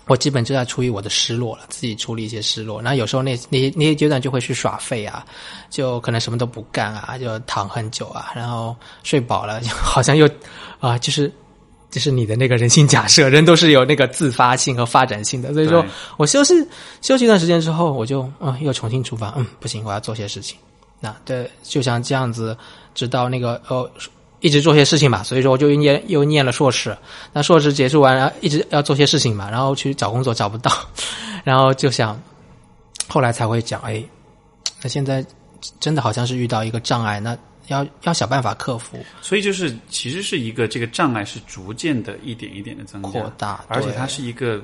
[0.07, 2.81] 我基本就在处于我的失落了，自己处理一些失落。
[2.81, 5.25] 那有时候那那些那些阶段就会去耍废啊，
[5.69, 10.27] 就可能什么都不干啊，就躺很久啊，然后睡饱了，就 好像又
[10.79, 11.31] 啊，就是
[11.91, 15.53] 就是你的那个人性假设，人都是有那个自发性和发展性的。
[15.53, 15.85] 所以说
[16.17, 16.53] 我休息
[17.01, 20.57] 休息一段时间之后，我就嗯又重新出发，嗯不行，我要做些事情。
[20.99, 22.57] 那对，就像这样子，
[22.95, 23.89] 直到那个呃。
[24.39, 26.95] 一直做些事情吧，所以说我就念又念了硕士。
[27.33, 30.71] 那硕士结束完，然后一直要做些事情嘛，然后去找工作找不到，
[31.43, 32.21] 然后就想，
[33.07, 34.03] 后来才会讲，哎，
[34.81, 35.25] 那现在
[35.79, 38.97] 真的好像是遇到一个障碍，那要要想办法克服。
[39.21, 44.63] 所以就是其实是一个这个障碍是逐渐的一点一点的增加扩大，而且它是一个。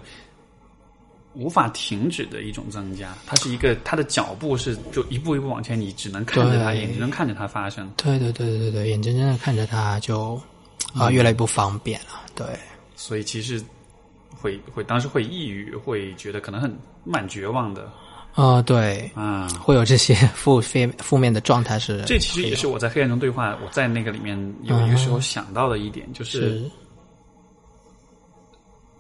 [1.36, 7.91] 无法停止的一种增加，它是一个，它的脚步是就一步一步往前，你只能看着它，眼睛能看着它发生。
[7.98, 10.39] 对对对对对，眼睁睁的看着它就
[10.93, 12.22] 啊越来越不方便了。
[12.36, 12.46] 对，
[12.96, 13.60] 所以其实
[14.36, 16.72] 会会当时会抑郁，会觉得可能很
[17.04, 17.91] 蛮绝望的。
[18.36, 22.04] 啊，对，啊，会有这些负负负面的状态是。
[22.06, 26.69] 这其实也是我在黑暗中对话，我在那个里面有一个时候想到的一点，就是。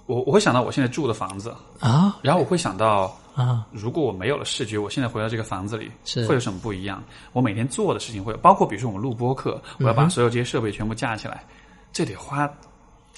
[0.05, 7.01] 我我会想到我现在住的房子啊，然后我会想到啊，如果我没有了视觉，我现在回到这个房子里是会有什么不一样？
[7.31, 11.43] 我每天做的事情会有，包括比如说我们录播课，我要把所有这些设备全部架起来，
[11.93, 12.49] 这得花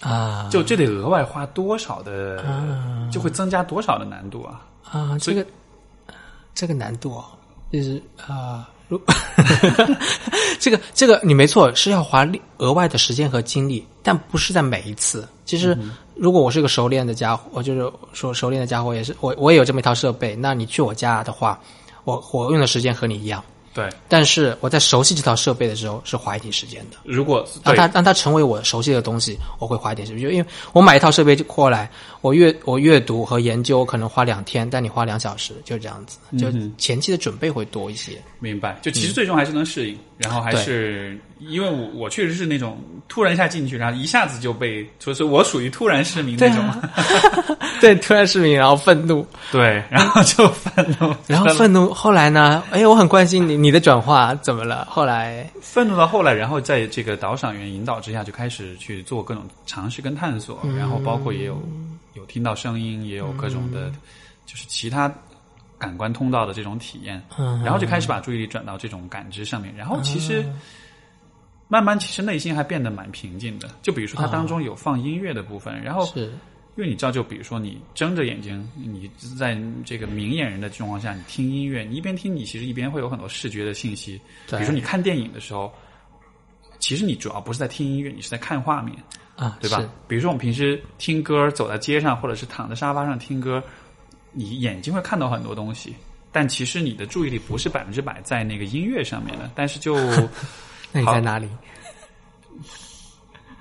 [0.02, 2.44] 啊，就这得额外花多少的，
[3.12, 5.46] 就会增加多少的难度啊啊，这个
[6.54, 7.22] 这个难度
[7.72, 8.70] 就是啊。
[8.88, 9.02] 如
[10.62, 12.24] 这个这个你没错，是要花
[12.60, 15.28] 额外的时间和精力，但不是在每一次。
[15.46, 15.78] 其实，
[16.16, 20.36] 如果我是一个熟练的家伙，我就是说熟练的家伙，也是我我也有这么一套设备。
[20.36, 21.60] 那你去我家的话，
[22.04, 23.44] 我我用的时间和你一样。
[23.76, 26.96] 对，但是我在熟悉这套设备的时候是花一点时间的。
[27.04, 30.22] 如果让它让它成为我熟悉的东西，我会花一点时间。
[30.24, 38.14] 就因为我买一套设备就过来，我阅我阅读和研究可能花两天，但你花两小时，就这样子，就前期的准备会多一些。
[38.40, 46.64] 明白，就其实最终还是能适应，然后还是因为我我确实是那种突然一下进去，然后一下子就被，就是我属于突然失明那种，
[47.82, 52.64] 对，突然失明，然后愤怒，对，然后就愤怒，然后愤怒，后来呢？
[52.72, 54.86] 哎，我很关心你你的转化怎么了？
[54.88, 61.60] 后来愤怒到后来，然后在这个导赏员引导之下，就开始去做各种尝试跟探索，然后包括也有
[62.14, 63.90] 有听到声音，也有各种的，
[64.46, 65.12] 就是其他
[65.80, 70.46] 感官通道的这种体验，嗯然后就开始把注意力转到这种感知上面，然后其实。
[71.68, 73.68] 慢慢，其实内心还变得蛮平静的。
[73.82, 76.32] 就比如说，它当中有放音乐的部分，然后是
[76.76, 84.20] 因为你知道，就比如说你睁着眼睛，你在这个明眼人的情况下，你听音乐，你一边听，你其实一边会有很多视觉的信息。
[84.48, 85.74] 比如说你看电影的时候，
[86.80, 88.98] 其实你主要不是在听音乐，你是在看画面，
[89.38, 89.90] 啊，对吧？
[90.06, 93.64] 比如说我们平时听歌，走在街上，或者是躺在沙发上听歌，
[94.34, 95.96] 你眼睛会看到很多东西，
[96.30, 99.96] 但其实你的注意力不是百分之百在那个音乐上面的，但是就
[100.92, 101.48] 那你在哪里？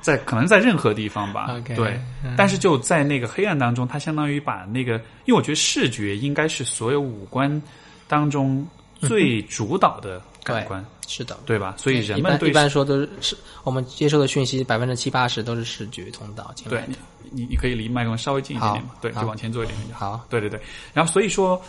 [0.04, 2.34] 在可能在任何地方吧对嗯。
[2.36, 7.60] 但是就在那个黑暗当中，它相当于把那个，因为我觉得视觉应该是所有五官
[8.06, 8.66] 当中
[9.00, 11.74] 最主导的感官，是的，对吧？
[11.78, 16.92] 所以人们对般一般说都是是我们接收的讯息百分之七八十都是视觉通道进对来的。
[17.32, 19.78] 你你可以离麦克风稍微近一点点嘛，对，就往前坐一点。
[19.92, 20.60] 好，对对对，
[20.92, 21.60] 然后所以说，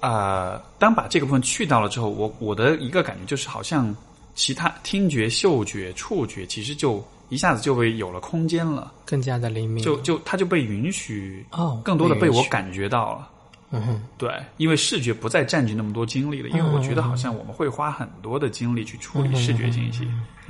[0.00, 3.94] 呃，当把这个部分去掉了之后，我我的一个感觉就是，好像
[4.34, 9.82] 其他听觉、嗅觉、触觉，其实就一下子就被有了空间了，更加的灵敏。
[9.82, 12.44] 就就它就被允许哦，更多的被我。
[12.50, 13.30] 感觉到了。
[13.72, 20.04] 嗯哼，对，因为视觉不再占据那么多精力了，因为我觉得好像我们会花很多的精力去处理视觉信息，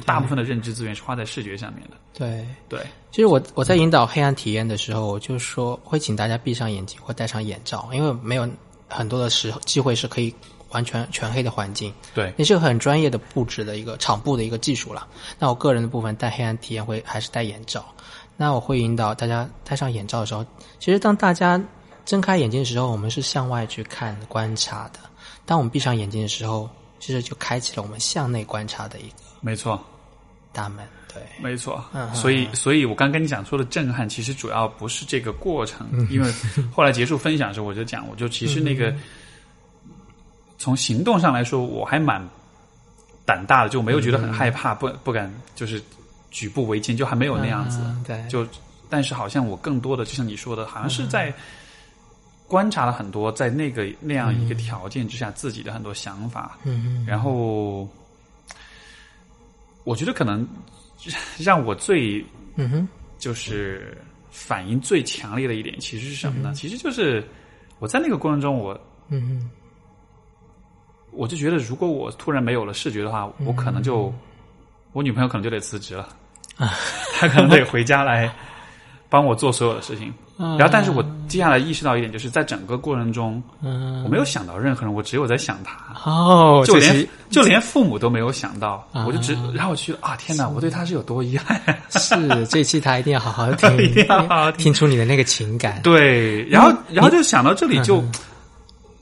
[0.07, 1.99] 大部分的认知资源是花在视觉上面的。
[2.15, 2.47] 对。
[2.67, 8.49] 对，其实我我在引导黑暗体验的时候，我就说会请大家闭上眼睛或戴上眼罩，因为没有
[8.89, 10.35] 很多的时候机会是可以
[10.71, 11.93] 完全全黑的环境。
[12.15, 15.07] 对，也是个很专业的布置的一个场布的一个技术了。
[15.39, 17.85] 那我个人的部分戴黑暗体验会还是戴眼罩。
[18.37, 20.45] 那我会引导大家戴上眼罩的时候，
[20.79, 21.63] 其实当大家
[22.07, 24.99] 睁开眼睛的时候，我们是向外去看观察的；
[25.45, 29.79] 当我们闭上眼睛的时候，其实就开启了我们向内观察的一个没错。
[30.53, 30.85] 大门。
[31.13, 36.33] 对，没错嗯，嗯所以，所以我刚跟你讲说的震撼，其实主要不是这个过程，嗯因为
[36.73, 38.95] 后来结束分享的时候，我就讲，我就其实那个
[40.61, 42.23] 从行动上来说，我还蛮
[43.25, 45.83] 胆大的，就没有觉得很害怕，不不敢就是
[46.31, 47.81] 举步维艰，就还没有那样子。
[47.83, 48.47] 嗯对，就
[48.91, 51.33] 但是好像我更多的，就像你说的，好像是在
[52.47, 57.89] 观察了很多，在那个那样一个条件之下，自己的很多想法，嗯然后
[59.85, 60.47] 我觉得可能
[61.39, 62.23] 让我最
[62.57, 63.97] 嗯哼，就是
[64.31, 66.53] 反应最强烈的一点，其实是什么呢？
[66.55, 67.27] 其实就是
[67.79, 69.51] 我在那个过程中，我嗯哼，
[71.13, 74.13] 我就觉得，如果我突然没有了视觉的话，我可能就
[74.93, 76.09] 我女朋友可能就得辞职了，
[77.19, 78.31] 她可能得回家来
[79.09, 80.13] 帮我做所有的事情。
[80.59, 85.77] 然后，但是我接下来意识到一点，就是在整个过程中，嗯我没有想到任何人，我只有在想她。
[86.11, 91.61] 哦，就连就连父母都没有想到，啊我就只然后我觉得啊，天哪，我对他是有多遗憾。
[91.91, 95.83] 是这期他一定要好好 听，一定要好好听听出你的那个情感。
[95.83, 98.03] 对，然后然后就想到这里就。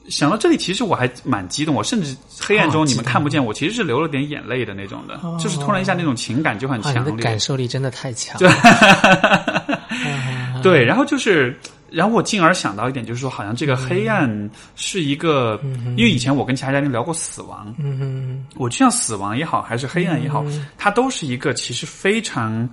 [0.08, 7.14] 嗯想到这里，其实我还蛮激动，我甚至黑暗中你们看不见我，其实是流了点眼泪的那种的，就是突然一下那种情感就很强烈。
[7.16, 8.40] 感受力真的太强。
[10.62, 11.54] 对，然后就是，
[11.90, 15.60] 然后我进而想到一点，就是说，好像这个黑暗是一个，
[15.96, 20.42] 因为以前我跟其他嘉宾聊过死亡，嗯哼，我就像死亡也好，还是黑暗也好，
[20.78, 22.66] 它都是一个其实非常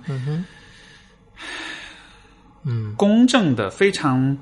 [2.64, 2.92] 嗯。
[2.96, 4.36] 公正的、非常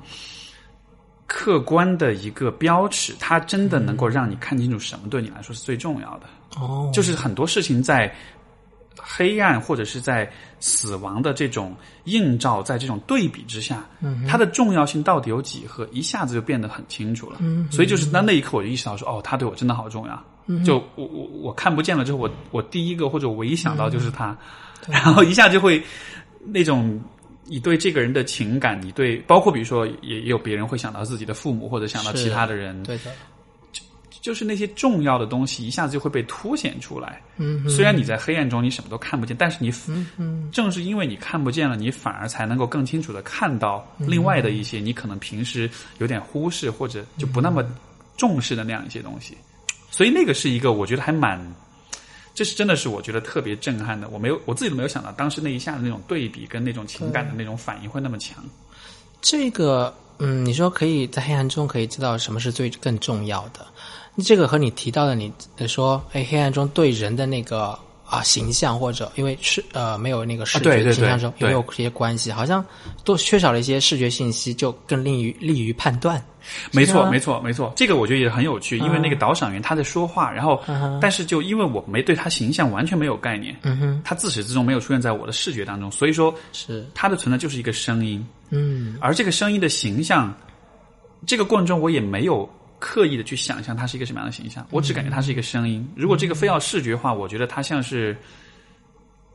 [1.27, 6.27] 客观的一个标尺，它真的能够让你看清楚什么对你来说是最重要的。
[6.59, 8.13] 哦，就是很多事情在
[8.95, 13.83] 黑暗或者是在死亡的这种映照，在这种对比之下，
[14.27, 17.39] 它的重要性到底有几何，一下子就变得很清楚了。
[17.71, 20.23] 所以就是那那一刻，我就意识到说，哦，他对我真的好重要。
[20.63, 24.37] 就我我我看不见了之后，我我第一个或者我唯一想到就是他，
[24.87, 25.83] 然后一下就会
[26.45, 27.01] 那种。
[27.45, 33.11] 你对这个人的情感，你对包括比如说也也有别人会想到自己的父母或者想到其他的人，对的，
[33.71, 33.81] 就
[34.21, 37.21] 就是那些重要的东西一下子就会被凸显出来。
[37.37, 39.71] 嗯，虽然你在黑暗中你什么都看不见，但是你
[40.17, 47.63] 嗯，正是因为你看不见了，你反而才能够更清楚的看到另外的一些你可能平时有点忽视或者就不那么
[48.17, 49.37] 重视的那样一些东西。
[49.91, 51.39] 所以那个是一个我觉得还蛮，
[52.35, 54.07] 这是真的是我觉得特别震撼的。
[54.09, 58.43] 我没有我自己都没有想到，当时那一下的那种对比跟那种情感的那种反应会那么强。
[59.21, 63.65] 这个，嗯，你说可以在黑暗中可以知道什么是最更重要的，
[64.23, 65.33] 这个和你提到的你
[65.67, 67.79] 说，哎，黑暗中对人的那个。
[68.07, 72.31] 啊，形象或者因为是呃没有那个视觉形象中有没有这些关系？
[72.31, 72.63] 好像
[73.03, 76.23] 都缺少了一些视觉信息，就更利于利于判断。
[76.71, 77.73] 没错，没错，没错。
[77.75, 80.61] 这个我觉得也很有趣，因为那个导赏员他在说话，然后
[81.01, 90.31] 但是就因为我没对他形象完全没有概念，嗯哼，他自始至终没有出现在我的视觉当中，所以说是他的存在就是一个声音，嗯，而这个声音的形象，
[91.25, 92.47] 这个过程中我也没有。
[92.79, 95.87] 刻意的去想象它是一个什么样的形象，我只感觉它是一个声音。
[95.95, 98.15] 如果这个非要视觉化，我觉得它像是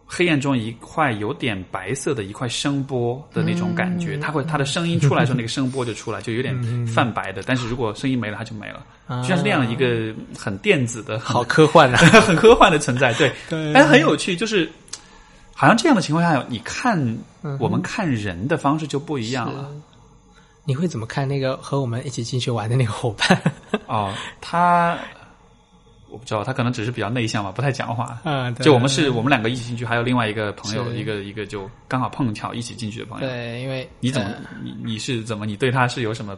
[0.06, 4.18] 黑暗中一块有点白色的一块声波的那种感觉。
[4.18, 7.42] 它会它的声音出来的时候，那个声波就出来，就有点泛白的。
[7.46, 8.84] 但是如果声音没了，它就没了，
[9.22, 13.12] 就像是那样一个很电子的、好科幻的、 很科幻的存在。
[13.14, 13.32] 对，
[13.72, 14.70] 但很有趣，就是
[15.54, 17.18] 好像这样的情况下，你看
[17.60, 19.70] 我们看人的方式就不一样了。
[20.64, 23.40] 你会怎么看那个和我们一起进去玩的那个伙伴？
[23.86, 24.98] 哦，他
[26.08, 28.18] 我不知道，他可能只是比较内向吧，不太讲话。
[28.24, 33.26] 嗯，就我们是我们两个一起进去，还有另外一个朋友，一个一个就刚好碰巧一起进去的朋友。
[33.28, 34.30] 对，因为你怎么
[34.62, 36.36] 你你是怎么你对他是有什么？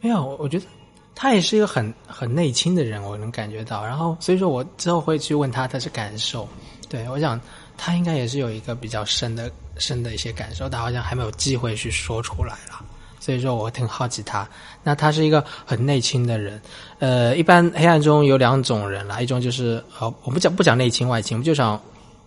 [0.00, 0.66] 没有，我觉得
[1.14, 3.84] 他也是一个很很内倾的人，我能感觉到。
[3.84, 6.48] 然后所以说我之后会去问他他是感受。
[6.88, 7.38] 对我想
[7.76, 12.84] 他应该也是有一个比较深的深的一些感受，他好像还没有机会去说出来了。
[13.28, 14.48] 所以说，我挺好奇他。
[14.82, 16.58] 那他是一个很内倾的人。
[16.98, 21.78] 呃，一般黑暗中有两种人啦，一种就是呃，我不讲不讲内倾外倾，我们就讲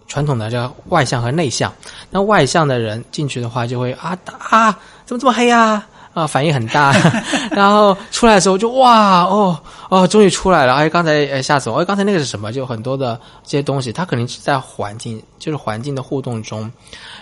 [0.08, 1.74] 传统的叫外向和内向。
[2.12, 4.16] 那外向的人进去的话，就会啊
[4.52, 4.72] 啊，
[5.04, 5.88] 怎么这么黑啊？
[6.13, 6.93] 啊，反应很大。
[7.52, 9.58] 然后出来的时候就哇哦
[9.89, 10.74] 哦，终于出来了！
[10.76, 11.78] 哎，刚才哎吓死我！
[11.78, 12.52] 哎，刚才那个是什么？
[12.52, 16.71] 就很多的这些东西，他肯定是在环境，就是环境的互动中。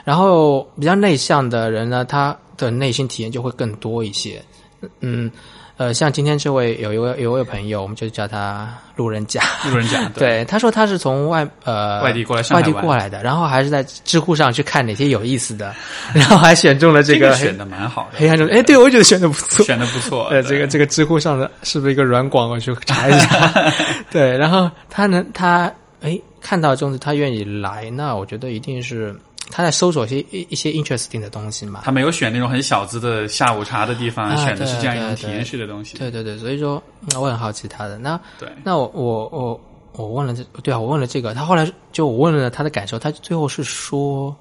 [0.03, 2.35] 然后比较内向的人呢，他。
[2.59, 4.43] 的内心体验就会更多一些，
[4.99, 5.31] 嗯，
[5.79, 9.41] 呃，像今天这位有一位有一位朋友，我们就叫他路人甲。
[9.71, 15.73] 路人甲，对， 他说他是从外呃外地过来，外地过来的，然后还是在知乎上去看哪些有意思的，
[16.13, 18.17] 然后还选中了这个，选的蛮好的。
[18.19, 20.25] 黑暗中，哎，对我觉得选的不错，选的不错。
[20.25, 22.49] 呃，这个这个知乎上的是不是一个软广？
[22.49, 23.71] 我去查一下。
[24.11, 29.15] 对，然后他能他哎看到中子，他愿意来，那我觉得一定是。
[29.51, 31.81] 他在搜索一些一一些 interesting 的东西嘛？
[31.83, 35.97] 他没有选那种很小资的下午茶的地方，选的是这样一种体验式的东西。
[35.97, 36.81] 对对对，所以说
[37.15, 39.61] 我很好奇他的那对，那我我我
[39.93, 44.35] 我问了这对啊，我问了这个，他后来就我问了他的感受，他最后是说，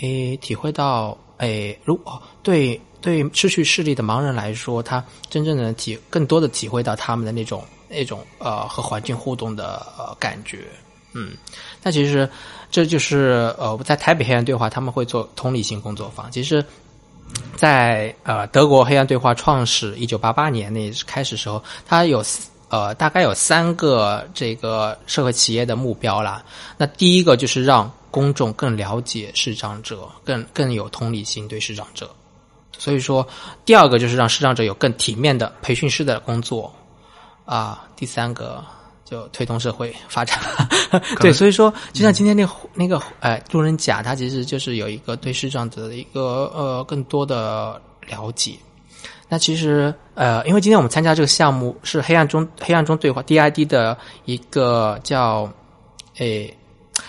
[0.00, 10.64] 诶，体会到诶，如果对对失去视力的盲人来说，他真正的体更多的体会到他们的那种那种呃和环境互动的呃感觉，
[11.12, 11.32] 嗯，
[11.82, 12.26] 那其实。
[12.70, 16.30] 这就是呃，在台北黑暗对话，他们会做同理心工作坊。
[16.30, 16.62] 其实，
[17.56, 22.22] 在呃德国黑暗对话创始一九八八年那开始时候，它有
[22.68, 26.44] 呃大概有三个这个社会企业的目标啦。
[26.76, 32.10] 那第一个就是让公众更了解视障者，更更有同理心对视障者。
[32.76, 33.26] 所以说，
[33.64, 36.70] 第二个就是让视障者有更体面的培训师的工作
[37.46, 37.88] 啊。
[37.96, 38.62] 第三个。
[39.08, 40.38] 就推动社会发展，
[41.18, 48.52] 对，所以说，就像今天那那个，哎，路人甲，他其实就是有一个对视障者的一个呃更多的了解。
[49.30, 55.50] 那其实呃，因为今天我们参加这个项目是黑暗中黑暗中对话 DID 的一个叫
[56.18, 56.54] 诶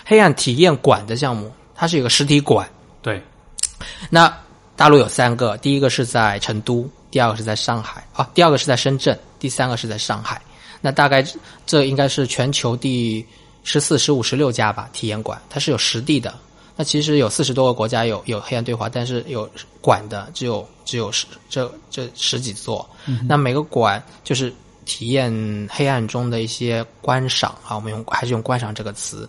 [0.06, 2.66] 黑暗体验馆的项目，它是有个实体馆。
[3.02, 3.22] 对，
[4.08, 4.34] 那
[4.74, 10.40] 大陆有三个，第一个是在成都，第二个是在上海，啊，第二个是在深圳，第三个是在上海。
[10.80, 11.24] 那大概
[11.66, 13.24] 这应该是全球第
[13.62, 16.34] 十四、十五、十六家吧体验馆，它是有实地的。
[16.76, 19.48] 那其实有四十多个国家有有黑暗对话，但是有
[19.82, 22.88] 馆的只有只有十这这十几座。
[23.28, 24.50] 那每个馆就是
[24.86, 29.28] 体验黑暗中的一些观赏啊，我们用还是用观赏这个词。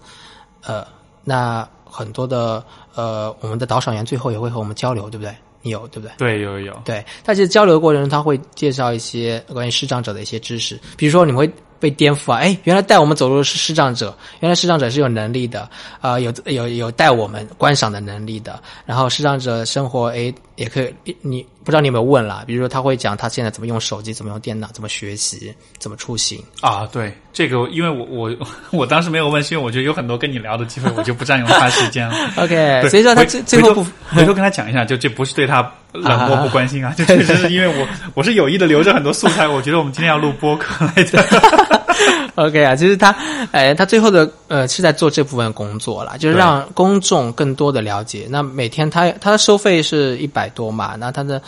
[0.63, 0.87] 呃，
[1.25, 2.63] 那很多的
[2.95, 5.35] 呃，我们的导赏员最后也会和我们交流，对不对？
[5.63, 6.11] 有对不对？
[6.17, 6.73] 对，有有。
[6.85, 11.51] 对，他其实交流的过程中，他会介绍一些关于视障者的一些知识，比如说你会。
[11.81, 12.37] 被颠覆啊！
[12.37, 15.67] 哎，原来带我们走路的是视障者，原来视障者是有能力的，
[15.99, 18.61] 啊，有有有带我们观赏的能力的。
[18.85, 22.43] 然后视障者生活，哎，也可以，你不知道你有没有问了？
[22.45, 26.87] 比如说他会讲他现在怎么用手机，怎么用电脑，怎么学习，怎么出行啊？
[26.91, 32.15] 对，这个因为我我我当时没有问，是因为我觉得有很多跟你聊的机会，我就不占用他时间了。
[32.37, 33.73] OK，所以说他最最后
[34.13, 41.80] 回头跟他讲一下，就这不是对他冷漠不关心啊，就确实是因为我我是有意的留着很多素材，我觉得我们今天要录播客来的。
[42.35, 43.15] OK 啊，其实他，
[43.51, 48.27] 哎，他最后的呃是在做这部分工作啦，就是让公众更多的了解。
[48.29, 51.41] 那每天他他的收费是一百多嘛，那他的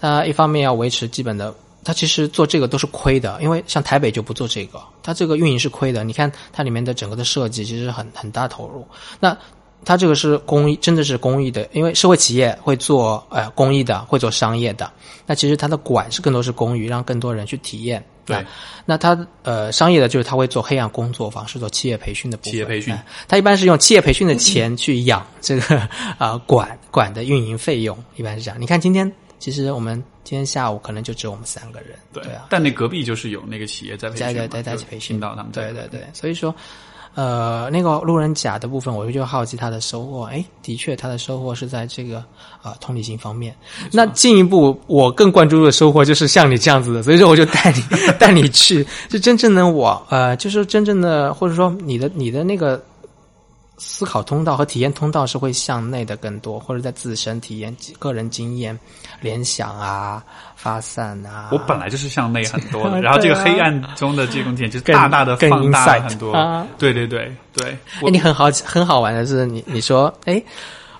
[0.00, 6.04] 他一方面要维持基本的，他其实做这个都是亏的，因为像台北就不做这个，他这个运营是亏的。
[6.04, 8.86] 你看它里面的整个的设计其实很很大投入，
[9.18, 9.36] 那。
[9.82, 14.90] 他这个是公益，真的是公益的，因为社会企业会做呃公益的，会做商业的。
[15.24, 18.04] 那其实它的管是更多是公益，让更多人去体验。
[18.34, 18.46] 对，
[18.84, 22.52] 那他呃商业的就是他会做黑暗工作坊，是做企业培训的部分。
[22.52, 22.96] 企业培训，
[23.28, 28.60] 他一般是用企业培训的钱去养这个 啊管管的运营费用，一般是这样。
[28.60, 31.90] 你看今天，其实我们今天下午可能就只有我们三个人。
[32.12, 35.52] 对啊，但那隔壁就是有那个企业在在在在培训到他们。
[35.52, 36.54] 对对对，所以说。
[37.14, 40.24] 呃，那个路人甲的部分，我就好奇他的收获。
[40.24, 42.24] 哎，的确，他的收获是在这个
[42.62, 43.54] 啊同理心方面。
[43.92, 47.82] 那进一步，我更关注的收获就是像你这样子的，所以说我就带你
[48.18, 52.82] 带你去，就真正的我，呃，就是真正的，或者说你的你的那个。
[53.82, 58.78] 思考通道和体验通道是会向内的更多，或者在自身体验、个人经验、
[59.22, 60.22] 联想啊、
[60.60, 61.48] 发散啊。
[61.52, 66.32] 我本来就是向内很多的， 然后这个黑暗中的这种点就大大的放大很多。
[66.78, 67.70] 对对对对。
[68.02, 70.42] 哎，你很好很好玩的是，你你说，哎，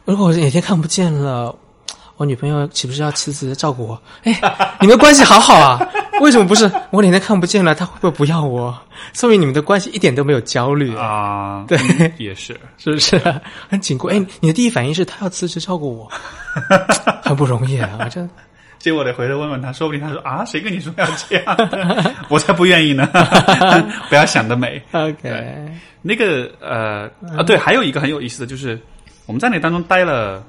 [0.05, 1.55] 如果我哪天看不见了。
[2.17, 4.03] 我女朋友岂不是要辞职照顾我？
[4.25, 4.41] 哎，
[4.79, 5.81] 你们关系好好啊？
[6.21, 8.79] 为什么不是我哪天看不见了，她会不会不要我？
[9.15, 11.65] 说明你们的关系一点都没有焦虑啊？
[11.67, 11.79] 对，
[12.19, 13.19] 也是，是不是
[13.71, 14.09] 很紧固？
[14.09, 16.13] 哎，你的第一反应是她要辞职照顾我，
[17.25, 18.07] 很不容易啊！
[18.13, 18.29] 这，
[18.81, 21.57] 这我得回头问问他，说不定他说啊，谁跟你说要这样？
[22.29, 23.09] 我才不愿意呢！
[24.09, 24.83] 不要想得美。
[24.91, 25.71] OK，
[26.03, 28.81] 那个呃啊，对，还有一个很有意思的就是，
[29.27, 30.43] 我们在那当中待了。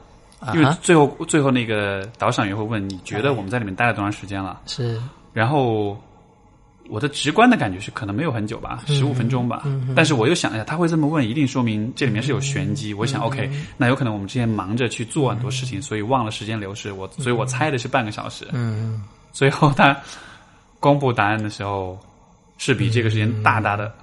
[0.56, 4.60] 因为最后最后那个导赏员会问你觉得我们在里面待了多长时间了？
[4.66, 5.00] 是，
[5.34, 5.96] 然后
[6.90, 9.64] 我的直观的感觉是可能没有很久吧，十五分钟吧。
[9.96, 12.94] 但是我又想一下，他会这么问，一定说明这里面是有玄机。
[12.94, 16.92] 我想，OK，那有可能我们之前忙着去做很多事情，所以忘了时间流逝。
[16.92, 18.48] 我所以我猜的是半个小时。
[18.52, 19.02] 嗯，
[19.32, 19.98] 最后他
[20.80, 21.98] 公布答案的时候
[22.58, 23.94] 是比这个时间大大的。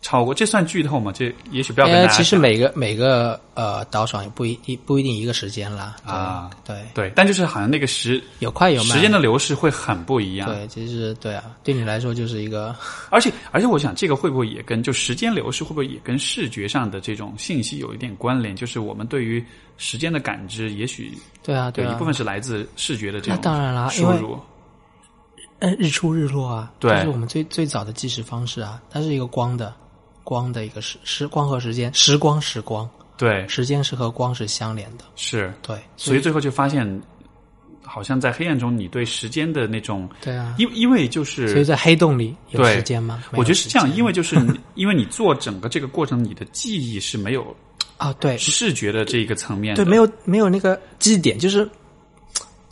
[0.00, 1.12] 超过这算剧透吗？
[1.12, 2.12] 这也许不要跟大家。
[2.12, 5.96] 其实每个每个呃导爽也不一一不一定一个时间啦。
[6.04, 10.48] 啊，对对，但就是好像那个时有快有慢，时间的流逝会很不一样。
[10.48, 12.74] 对，其实对啊，对你来说就是一个。
[13.10, 18.54] 而且而且，我想这个会不会也跟就时间流逝会不会也跟视觉上的这种信息有一点关联？
[18.54, 19.44] 就是我们对于
[19.78, 24.38] 时间的感知，也许对啊，对一部分是来自视觉的这种当然啦，输入。
[25.58, 29.74] 嗯，日出日落啊，对，这是我们最最早的计时方式啊，它是一个光的。
[30.28, 35.50] 光的一个时时光和时间，时光时光，对，时间是和光是相连的，是。
[35.62, 37.02] 对，所以最后就发现，
[37.82, 43.24] 好像在黑暗中，你对时间的那种，对啊，因因为就是，所以在黑洞里有时间吗？
[43.32, 44.36] 我觉得是这样，因为就是
[44.76, 47.56] 因为你做整个这个过程，你的记忆是没有
[47.96, 51.66] 啊，对，视觉的这一个层面，对，没有没有那个记忆点，就是。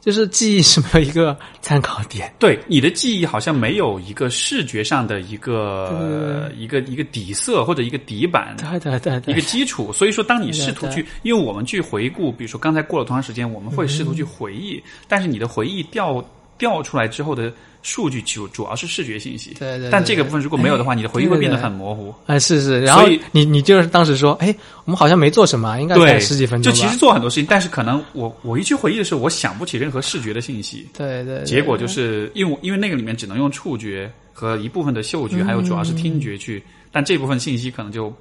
[0.06, 9.92] 就是记忆是没有一个参考点，对你的记忆好像没有一个视觉上的一个一个一个底色或者一个底板，对对对，一个基础。
[9.92, 16.24] 所以说，当你试图去，因为我们去回顾，比如说刚才过了多长时间，我们会试图去回忆，但是你的回忆调
[16.56, 17.52] 调出来之后的。
[17.86, 19.88] 数据主主要是视觉信息，对对。
[19.90, 22.12] 但这个部分如果没有的话，你的回忆会变得很模糊。
[22.26, 22.80] 哎，是是。
[22.80, 24.52] 然后你你就是当时说，哎，
[24.84, 26.72] 我们好像没做什么，应该在十几分钟。
[26.72, 30.84] 就其实做很多事情，但是可能我我一去回忆的时候，我想不起任何视觉的信息。
[30.98, 31.44] 对对。
[31.44, 36.60] 结果就是因为因为那个里面只能用触觉和一部分的嗅觉，还有主要是听觉去，
[36.90, 38.12] 但这部分信息可能就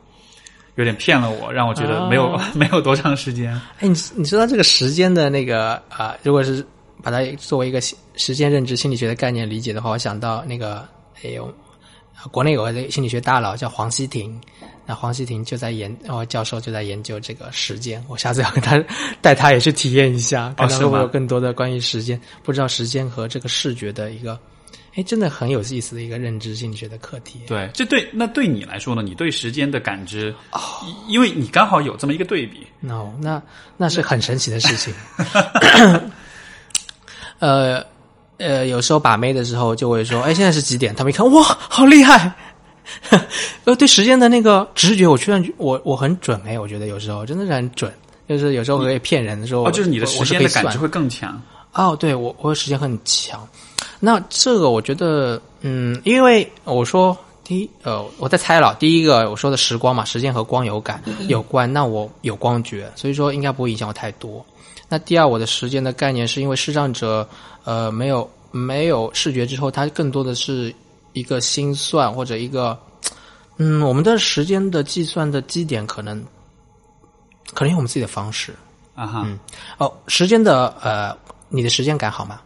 [0.75, 3.51] 有点骗了我，让我觉得没有没有多长时间。
[3.79, 6.63] 哎，你你知道这个时间的那个啊，如果是。
[7.05, 7.79] 把它作为一个
[8.15, 10.79] 时间认知心理学的概念理解的话，我想到那个
[11.23, 11.53] 哎呦，
[12.31, 14.41] 国内有个心理学大佬叫黄希婷，
[14.87, 18.03] 那黄希婷就在研，哦，教授就在研究这个时间。
[18.07, 18.83] 我下次要跟他
[19.21, 24.39] 带他也去体验一下，看他会不会有更多的关于时间，不知道时间和这个视觉的一个，
[24.95, 27.41] 哎，真的很有意思的一个认知心理学的课题。
[27.45, 29.03] 对，这对那对你来说呢？
[29.03, 30.33] 你对时间的感知，
[31.07, 32.65] 因为你刚好有这么一个对比。
[32.79, 33.39] no，那
[33.77, 34.91] 那是很神奇的事情。
[37.45, 37.85] 呃
[38.37, 42.33] 呃，有时候把妹的时候就会说：“哎，现在是几点？”他们一看，哇，好厉害！
[43.65, 47.93] 呃， 对时间的那个直觉，我居然我我很准哎，我觉得有时候真的是很准，
[48.27, 51.39] 就是有时候可以骗人的时候，哦，就是你的时间的感觉会更强。
[51.73, 53.47] 哦，对我我时间很强。
[53.99, 64.45] 那这个我觉得，嗯，因为我说第一，呃，我在猜了，第一个我说的时光嘛，时间和光有感有关，那我有光觉，所以说应该不会影响我太多。
[64.87, 67.27] 那第二，我的时间的概念是因为视障者，
[67.63, 70.73] 呃，没有没有视觉之后，他更多的是
[71.13, 72.77] 一个心算或者一个
[73.57, 76.23] 嗯，我们的时间的计算的基点可能
[77.53, 78.53] 可能有我们自己的方式。
[78.95, 79.27] 啊哈，
[79.77, 81.17] 哦，时间的呃，
[81.49, 82.39] 你的时间感好吗？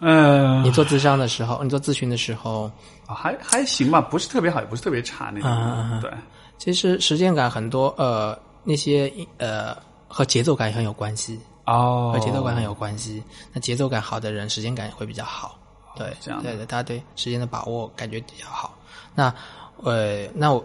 [0.00, 2.68] 嗯，你做咨商的时候，你做咨询的时候，
[3.06, 5.48] 还还行吧，不是特别好，也不是特别差那种。
[5.48, 6.10] 啊对，
[6.58, 9.76] 其实时间感很多呃那些呃
[10.12, 13.22] 和节奏感也很有关系，哦和节奏感很有关系。
[13.52, 15.58] 那节奏感好的人，时间感也会比较好。
[15.96, 18.76] 对，这样对对，大家对时间的把握感觉比较好。
[19.14, 19.34] 那
[19.82, 20.64] 呃，那我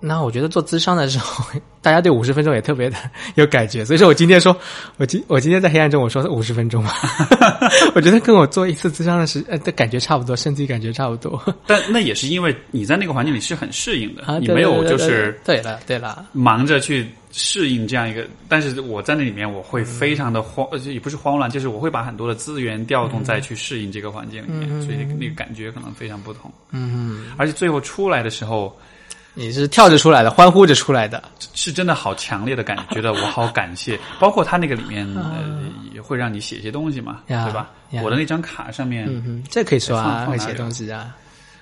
[0.00, 1.44] 那我觉得做咨商的时候，
[1.82, 2.96] 大家对五十分钟也特别的
[3.36, 4.56] 有感觉，所以说我今天说，
[4.96, 6.90] 我今我今天在黑暗中我说五十分钟嘛，
[7.94, 11.42] 我觉得跟我做一次咨商的时呃的感觉差不多，身体感觉差不多。
[11.66, 26.50] 但那也是因为你在那个环境里是很适应的，啊，你没有就是对对了对了，忙着去适应这样一个，但是我在那里面我会非常的慌，呃也不是慌乱，就是我会把很多的资源调动再去适应这个环境里面，所以那个那个感觉可能非常不同。
[26.72, 28.76] 嗯，而且最后出来的时候，
[29.40, 31.22] 你是跳着出来的，欢呼着出来的，
[31.54, 33.98] 是真的好强烈的感觉，觉得我好感谢。
[34.18, 35.62] 包括他那个里面呃
[35.94, 37.70] 也会让你写一些东西嘛，对吧？
[38.02, 41.16] 我的那张卡上面，嗯，这可以说放啊，会写东西啊，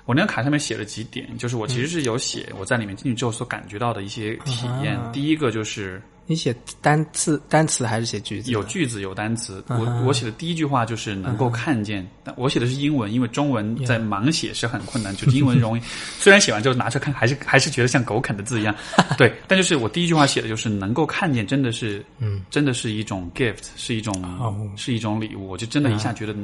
[0.06, 4.98] 我那张卡上面写了几点，就是我其实是有写我在里面进去之后所感觉到的一些体验。
[4.98, 8.50] 啊第一个就是你写单词单词还是写句子？
[8.50, 15.80] 有句子有单词，嗯我我写的第一句话就是能够看见，但我写的是英文，因为中文在盲写是很困难，就是英文容易。
[16.20, 18.76] 虽然写完之后拿出来看，还是还是觉得像狗啃的字一样，
[19.16, 19.32] 对。
[19.46, 25.48] 但就是我第一句话写的就是能够看见，真的是，嗯，真的是一种 gift，是一种、哦是一种礼物。
[25.48, 26.34] 我就真的一下觉得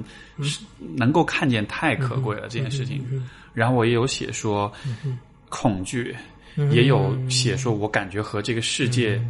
[0.42, 0.60] 是
[0.96, 3.04] 能够看见太可贵了、这件事情。
[3.52, 4.72] 然后我也有写说
[5.50, 6.16] 恐惧，
[6.72, 9.24] 也有写说我感觉和这个世界就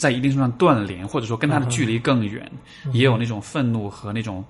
[0.00, 2.50] 在一定程度上断联，或者说跟他的距离更远，
[2.94, 4.42] 也有那种愤怒和那种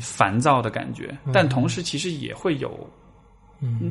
[0.00, 2.90] 烦躁的感觉，但同时其实也会有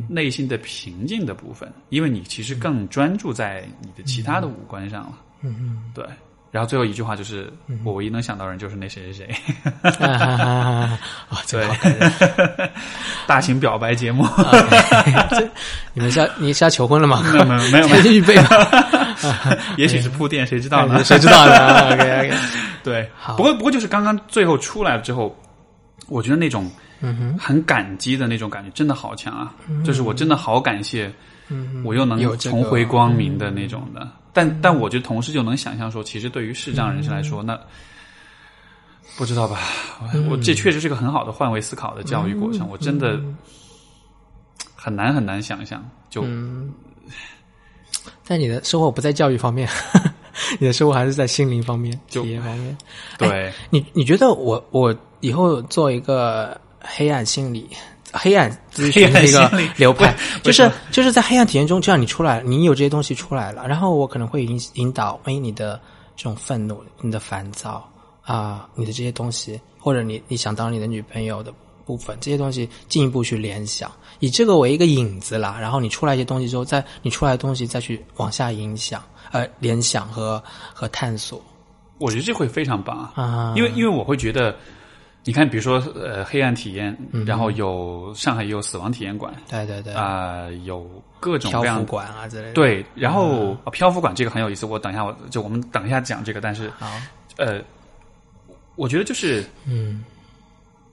[0.09, 5.23] 内心的平静的部分，因为你其实更专注在你的其他的五官上了。
[5.41, 6.05] 嗯嗯对。
[6.51, 7.51] 然后最后一句话就是，
[7.83, 10.99] 我唯一能想到的人就是那谁谁谁，啊
[11.49, 11.67] 对。
[13.27, 14.25] 大型表白节目
[15.93, 17.21] 你们下你下求婚了吗？
[17.31, 18.49] 没有没有没预备吗？
[19.77, 21.03] 也许是铺垫，谁知道呢？
[21.05, 22.33] 谁知道呢？OK OK，
[22.83, 25.37] 对，不过不过就是刚刚最后出来之后，
[26.07, 26.71] 我觉得那种
[27.37, 29.53] 很感激的那种感觉真的好强啊！
[29.85, 31.11] 就是我真的好感谢，
[31.49, 34.07] 嗯我又能有重回光明的那种的。
[34.31, 37.59] 但但我觉得同时就能想象说，其实对于视障人士来说，那
[39.17, 39.59] 不知道吧？
[40.29, 42.69] 我这确实是个很好的换位思考的教育过程。
[42.69, 43.19] 我真的
[44.75, 46.71] 很难很难想象，就嗯，
[48.25, 49.67] 但你的生活不在教育方面，
[50.59, 52.77] 你的生活还是在心灵方面、就体验方面。
[53.17, 53.51] 对。
[53.71, 57.67] 你你觉得我我以后做一个黑暗心理、
[58.13, 65.79] 黑暗咨询的一个流派， 就是就是在黑暗体验中，这样你出来，你有这些东西出来了，然后我可能会引引导，哎，你的
[66.15, 67.87] 这种愤怒、你的烦躁
[68.23, 71.51] 啊、你的这些东西，或者你你想当你的女朋友的
[71.85, 80.41] 部分，这些东西进一步去联想，以这个为一个引子啦，然后你出来一些东西之后，再你出来的东西再去往下影响，呃，联想和
[80.73, 81.41] 和探索。
[81.97, 84.55] 我觉得这会非常棒啊，啊，因为因为我会觉得，
[85.25, 90.89] 你看，比如说呃，黑暗体验，嗯然后有上海也有死亡体验馆对对对，啊、有
[91.19, 96.89] 各种漂各样浮馆啊之类的，，对，然后、呃漂浮馆这个很有意思，我等一下我就我们等一下讲这个，但是好，
[97.37, 97.61] 呃，
[98.75, 100.03] 我觉得就是嗯。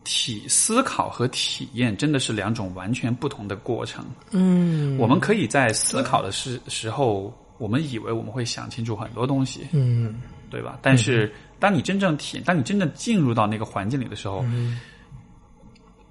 [0.08, 4.04] 体思考和体验真的是两种完全不同的过程。
[4.30, 10.20] 嗯，我们可以在思考的时时候，我们以为我们会想清楚很多东西，嗯。
[10.48, 10.78] 对吧？
[10.80, 14.78] 但是当你真正体，当你真正进入到那个环境里的时候，嗯。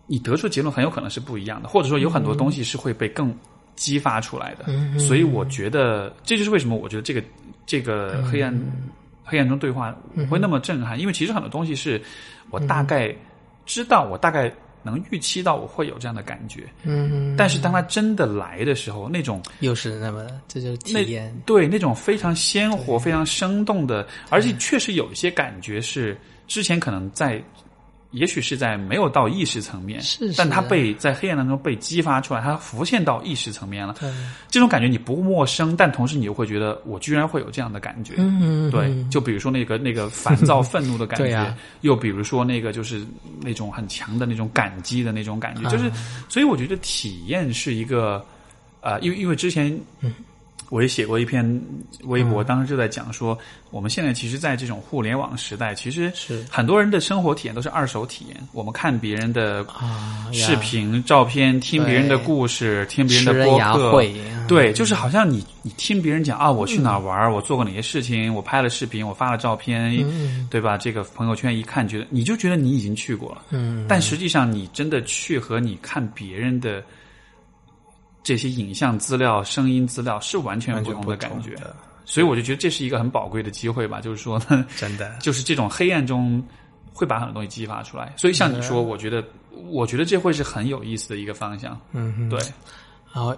[0.08, 3.36] 你得出结论很有可能是不一样的，或者说有很多东西是会被更
[3.76, 4.66] 激发出来的。
[4.68, 7.24] 嗯所以我觉得这就是为什么我觉得这个
[7.66, 8.56] 这个黑暗、
[9.24, 12.00] 黑暗中对话我会那么震撼，因为其实很多东西是
[12.52, 13.12] 我大概
[13.66, 14.54] 知道，我大概
[14.86, 26.18] 能预期到我会有这样的感觉，嗯，但是当它真的来的时候，那种又是那么，这就是体那验，对那种非常鲜活、非常生动的，而且确实有一些感觉是
[26.48, 27.44] 之前可能在，
[28.16, 33.94] 也许是在没有到意识层面，是是但它被在黑暗当中被激发出来，它浮现到意识层面了。
[34.00, 34.10] 对，
[34.50, 38.14] 这种感觉你不陌生，但同时你又会觉得我居然会有这样的感觉。
[38.18, 43.06] 嗯对，就比如说那个那个烦躁、愤怒的感觉，啊又比如说那个就是
[43.42, 45.92] 那种很强的那种感激的那种感觉，啊就是，
[46.30, 48.26] 所以我觉得体验是一个，
[48.80, 49.78] 呃，因为因为之前，
[50.70, 51.62] 我也写过一篇
[52.04, 53.38] 微博，当时就在讲说，
[53.70, 56.44] 我们现在其实，在这种互联网时代，其实是。
[56.50, 58.38] 很多人的生活体验都是二手体验。
[58.52, 64.04] 我们看别人的啊，视频、照片，听别人的故事，听别人的播客，
[64.48, 70.48] 对，就是好像你你听别人讲啊，我去哪玩，我做过哪些事情，我拍了视频，我发了照片，嗯。
[70.50, 70.78] 对吧？
[70.78, 76.82] 这个朋友圈一看，觉得你就觉得你已经去过了，嗯，但实际上你真的去和你看别人的
[78.26, 81.56] 这些影像资料、声音资料是完全不同的感觉。
[82.04, 86.44] 所以我就觉得这是一个很宝贵的机会吧，就是说呢， 真的，就是这种黑暗中
[86.92, 88.14] 会把很多东西激发出来。
[88.18, 89.24] 所以像你说，我觉得，
[89.70, 91.80] 我觉得这会是很有意思的一个方向。
[91.94, 92.40] 嗯哼，对，
[93.14, 93.36] 然后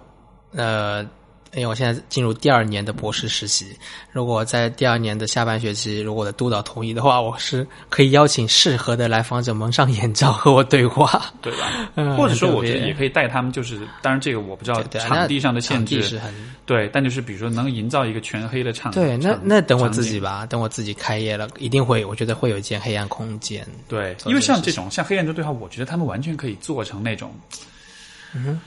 [0.52, 1.06] 呃，
[1.54, 3.76] 因为我现在进入第二年的博士实习，
[4.12, 11.32] 如果在第二年的下半学期，如果我的督导同意的话，我是可以邀请适合的来访者蒙上眼罩和我对话。
[11.40, 11.90] 对吧？
[11.96, 16.32] 嗯或者说，我觉得也可以带他们，就是当然这个我不知道场地上的限制是很
[16.66, 19.16] 对，但就是比如说能营造一个全黑的场，对。
[19.16, 23.66] 那那等我自己吧，等我自己开业了，一定会，我觉得会有一间黑暗空间。
[23.88, 27.34] 对，因为像这种像黑暗中对话，我觉得他们完全可以做成那种，
[28.34, 28.60] 嗯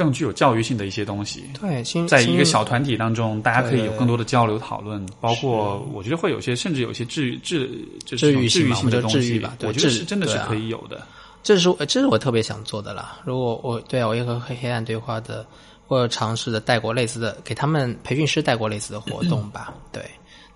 [0.00, 1.44] 更具有教育性的一些东西。
[1.60, 7.70] 对，新在一个小团体当中，大家可以有更多的交流讨论，包括我觉得会有些，甚至有些治愈治
[8.06, 11.06] 就是治愈性的东西治愈吧对我觉得是真的是可以有的。
[11.42, 13.18] 这是我这是我特别想做的啦。
[13.26, 15.44] 如果我对啊，我也和黑黑暗对话的，
[15.86, 19.74] 或者尝试的带过类似的，给他们培训师带过类似的活动吧。
[19.92, 20.02] 对，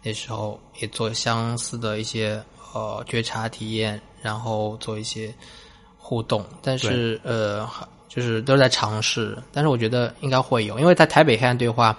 [0.02, 2.42] 那时候也做相似的一些
[2.72, 5.34] 呃觉察体验，然后做一些
[5.98, 7.68] 互动，但是呃，
[8.14, 9.36] 就是都在尝试。
[9.52, 11.96] 但是我觉得应该会有，因为在台北黑暗对话，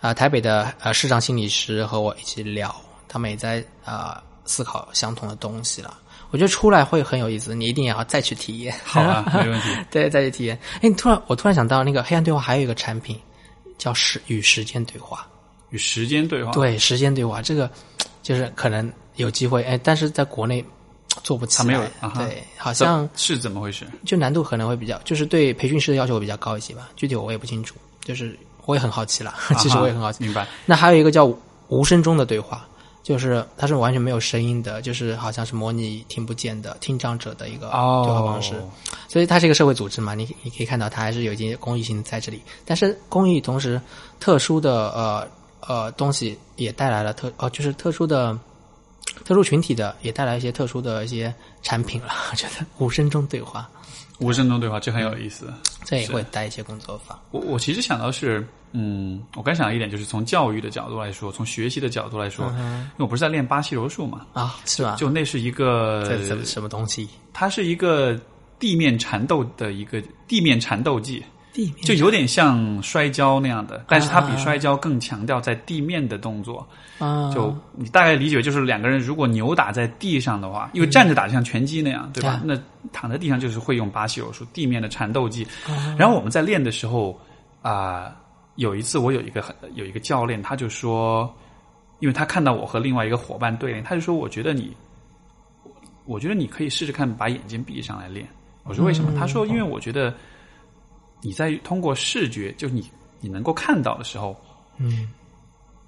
[0.00, 2.74] 啊、台北的呃市场心理师和我一起聊，
[3.08, 5.98] 他们也在啊、思考相同的东西了。
[6.30, 8.72] 我觉得出来会很有意思，你一定也要再去体验。
[8.84, 9.68] 好啊， 没问题。
[9.90, 10.56] 对，再去体验。
[10.76, 13.18] 哎，你突然，我突然想到，那个黑暗对话还有一个产品
[13.76, 15.26] 叫时与时间对话。
[15.70, 17.70] 与时间对话，对，时间对话这个
[18.22, 20.64] 就是可能有机会，哎，但是在国内
[21.22, 21.58] 做不起来。
[21.58, 23.86] 它没有啊对，好像是怎么回事？
[24.04, 26.88] 就难度可能会比较，就是对培训师的要求会比较高一些吧。
[26.96, 29.34] 具体我也不清楚，就是我也很好奇了。
[29.58, 30.22] 其实我也很好奇。
[30.22, 30.46] 啊明白。
[30.66, 31.30] 那还有一个叫
[31.68, 32.66] 无声中的对话，
[33.02, 38.54] 就是它是完全没有声音的，就是好像是模拟听不见的听障者的一个哦，对话方式。
[39.08, 43.80] 所以它是一个社会组织嘛，你你可以看到它还是有一些公益性在这里，但是公益同时
[44.20, 45.26] 特殊的呃
[45.66, 48.38] 呃东西也带来了特哦就是特殊的
[49.24, 52.08] 特殊群体的也带来一些特殊的一些产品了。
[52.30, 53.68] 我觉得无声中对话
[54.18, 55.52] 无声中对话，这很有意思。
[55.82, 57.18] 这也会带一些工作坊。
[57.30, 64.96] 我我其实想到是，嗯，我刚想到一点，就是从教育的角度来说，从学习的角度来说，因为我不是在练巴西柔术嘛，啊，是吧？
[64.96, 67.08] 就那是一个什么什么东西？
[67.32, 68.20] 它是一个
[68.58, 76.66] 地面缠斗的一个地面缠斗技，地面就有点像摔跤那样的，但是它比啊摔跤更强调在地面的动作。
[76.98, 82.30] 啊，就你大概理解就是两个人如果扭打在地上的话，因为站着打就像拳击那样，对吧？
[82.30, 82.54] 啊那
[82.92, 85.44] 躺在地上就是会用巴西柔术地面的缠斗技。
[85.66, 87.18] 啊然后我们在练的时候
[87.62, 88.14] 啊、
[88.56, 91.30] 有一次我有一个很有一个教练，他就说，
[91.98, 94.74] 因为他看到我和另外一个伙伴对练，他就说，我觉得你，
[96.04, 98.26] 我觉得你可以试试看把眼睛闭上来练。
[98.64, 99.12] 我说为什么？
[99.18, 100.14] 他说，因为我觉得
[101.22, 102.90] 你在通过视觉，就是你
[103.20, 104.36] 你能够看到的时候，
[104.78, 105.10] 嗯。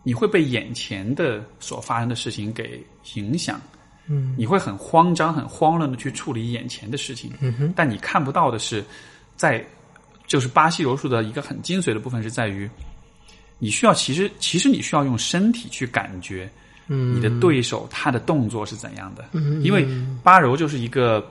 [0.04, 3.60] 你会被眼前的所发生的事情给影响，
[4.08, 4.34] 嗯。
[4.36, 7.72] 你会很慌张、很慌乱的去处理眼前的事情，嗯哼。
[7.76, 8.84] 但你看不到的是，
[9.36, 9.64] 在
[10.26, 12.68] 就是巴西柔术的一个很精髓的部分是在于，
[13.60, 16.50] 你需要其实其实你需要用身体去感觉
[16.88, 19.62] 嗯，你的对手他的动作是怎样的，嗯。
[19.62, 19.86] 因为
[20.24, 21.24] 巴柔就是一个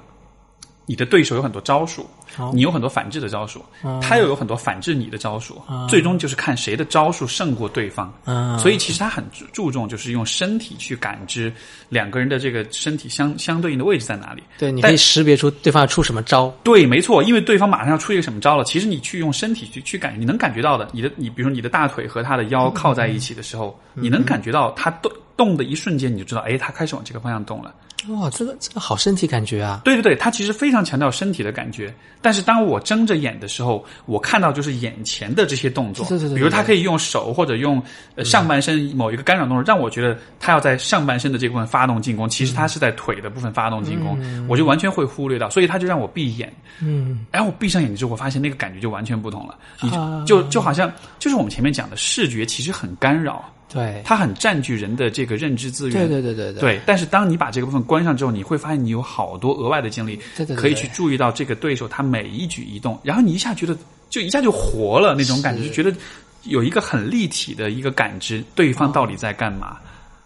[0.86, 2.06] 你的对手有很多招数，
[2.36, 8.12] 好你有很多反制的招数，哦他又有很多反制你的招数，最终就是看谁的招数胜过对方。
[8.26, 11.54] 啊，所以其实他很注注重就是用身体去感知
[11.88, 14.44] 两个人的这个身体相相对应的位置在哪里。
[14.58, 16.54] 对，你但可以识别出对方要出什么招。
[16.64, 20.90] 对，没错，因为对方马上要出一个什么招了，其实你去用身体去去感觉，你能感觉到的。
[20.92, 27.74] 你的你比如说你的大腿和他的腰靠在一起的时候，你能感觉到他动动的一瞬间，你就知道，哎，他开始往这个方向动了。
[28.10, 29.82] 哇，这个这个好身体感觉啊！
[29.84, 31.94] 对对对，他其实非常强调身体的感觉。
[32.24, 37.82] 但是当我睁着眼的时候，我看到就是眼前的这些动作，对对对对比如他可以用手或者用
[38.16, 46.52] 呃上半身某一个干扰动作，让我觉得他要在上半身的这部分发动进攻，其实他是在腿的部分发动进攻，我就完全会忽略到，所以他就让我闭眼。
[46.80, 49.58] 嗯，然后我闭上眼睛之后，我发现那个感觉就完全不同了。
[49.82, 55.98] 你啊就就好像就是我们前面讲的视觉，其实很干扰，对，它很占据人的这个认知资源。
[55.98, 56.62] 对对对对对。
[56.62, 63.78] 对，但是当你把这个部分关上之后，你会发现你有好多额外的精力，对对对可以去注意到这个对手他每一举一动，然后你一下觉得
[64.10, 65.96] 就一下就活了那种感觉，就觉得
[66.44, 69.78] 有一个很立体的一个感知，对方到底在干嘛。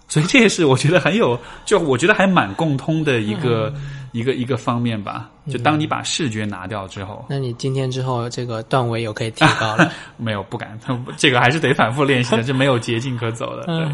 [0.08, 3.74] 所以这也是我觉得很有，就我觉得还蛮共通的一个、
[4.12, 5.30] 一个一个方面吧。
[5.49, 9.91] 就当你把视觉拿掉之后，那你今天之后这个段位又可以提高了。
[10.18, 10.80] 没有不敢，
[11.18, 13.64] 这个还是得反复练习的，这没有捷径可走的。
[13.66, 13.93] 对，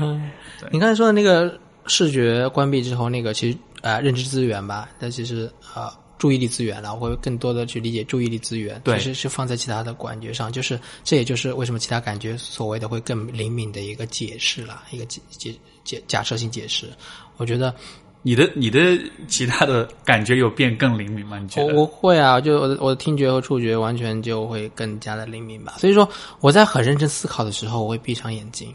[0.60, 1.58] 对你刚才说的那个
[1.88, 15.54] 视觉关闭之后，那个其实呃认知资源吧，那其实呃注意力资源了，我会更多的去理解注意力资源，对其实是放在其他的感觉上，就是这也就是为什么其他感觉所谓的会更灵敏的一个解释了，一个解解
[15.84, 16.88] 解假设性解释。
[17.38, 17.74] 我觉得
[18.22, 18.80] 你的你的
[19.28, 21.40] 其他的感觉有变更灵敏吗？
[21.40, 21.74] 你觉得？
[21.74, 25.76] 我我会啊，就我的我的听觉和触觉完全就会更加的灵敏吧。
[25.80, 26.08] 所以说
[26.40, 28.72] 我在很认真思考的时候，我会闭上眼睛，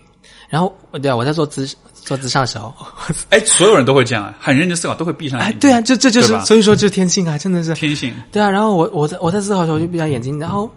[0.49, 2.75] 然后对啊，我在做姿做姿上的时候，
[3.31, 8.13] 哎，所有人都会这样，很认真思考，都会闭上眼睛。，哎对啊，这这就是所以说这是天性啊，真的是天性。
[8.33, 8.51] 对啊。
[8.51, 10.69] 然后我我在我在思考的时候我就闭上眼睛，然后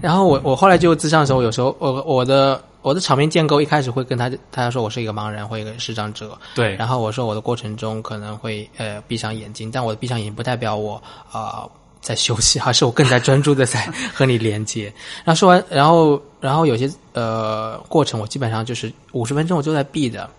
[0.00, 10.94] 然后我我后来就自上的时候，有时候我我的我的场面建构一开始会跟他他说我是一个盲人或一个视障者，对，然后我说我的过程中可能会呃闭上眼睛，但我的闭上眼睛不代表我
[11.32, 11.70] 啊、呃
[12.00, 13.80] 在休息，而是我更加专注的在
[14.14, 14.84] 和你连接。
[15.26, 20.30] 然后说完，然后然后有些呃过程我基本上就是五十分钟我就在闭的。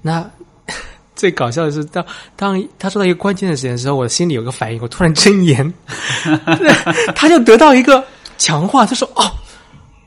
[0.00, 0.24] 那
[1.16, 5.74] 最搞笑的是，当当他说到一个关键的时间的时候，我心里有个反应，我突然睁眼，
[7.16, 8.04] 他就得到一个
[8.38, 9.28] 强化，他说哦。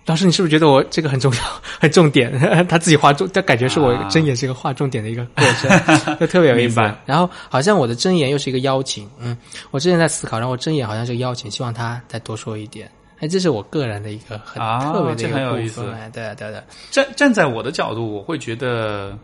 [0.06, 1.42] 老师，你是不是觉得我这个很重要、
[1.80, 2.32] 很重点？
[2.68, 6.82] 他自己画重，他感觉是我啊睁眼是一个画重点的一个 过程，就特别有意思。
[7.06, 9.38] 然后好像我的睁眼又是一个邀请，嗯，
[9.72, 12.92] 我之前在思考，然后我睁眼好像是个邀请，希望他再多说一点。
[13.20, 16.02] 哎，这是我个人的一个很啊特别的一这很有意思个部分。
[16.02, 19.18] 哎，对啊对啊对啊，站站在我的角度，我会觉得，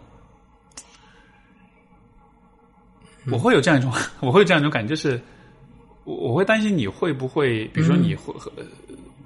[3.30, 5.22] 我会有这样一种，我会有这样一种感觉，就是
[6.06, 8.50] 我我会担心你会不会，比如说你会和、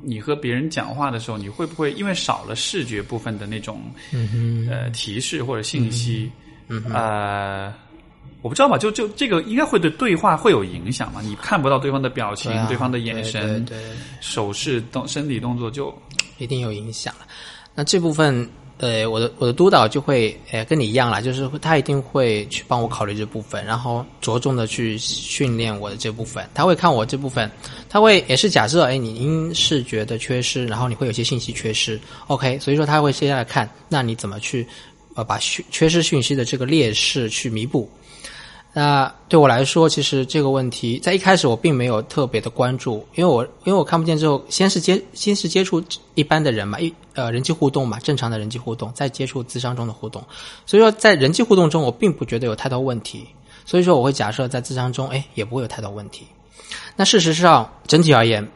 [0.04, 3.82] 你和别人讲话的时候，你会不会因为少了视觉部分的那种、
[4.12, 6.30] 嗯呃提示或者信息，
[6.68, 7.74] 嗯呃。
[8.42, 11.22] 我不知道吧，就就这个应该会对对话会有影响嘛？
[11.22, 15.98] 你看不到对方的表情、对啊对方的眼神、对对对手势、动身体动作，就
[16.40, 17.26] 一定有影响了。
[17.74, 18.46] 那这部分，
[18.80, 26.44] 呃，我的我的督导就会，呃，跟你一样啦，就是他一定会去帮我考虑这部分，然后着重的去训练我的这部分。
[26.54, 27.50] 他会看我这部分，
[27.88, 34.68] 他会也是假设，哎，你因视觉的缺失，然后你会有些信息缺失，OK，所以说他会接下来看，那你怎么去，
[35.16, 37.90] 呃，把缺缺失讯息的这个劣势去弥补。
[38.76, 45.82] 那对我来说，其实这个问题在一开始我并没有特别的关注，因为我因为我看不见之后，先是接先是接触
[46.16, 50.24] 一般的人嘛，一呃人际互动嘛，正常的人际互动，再接触智商中的互动，
[50.66, 53.28] 所以说在人际互动中，我并不觉得有太多问题，
[53.64, 56.26] 所以说我会假设在智商中，哎，也不会有太多问题。
[56.96, 58.48] 那事实上，整体而言，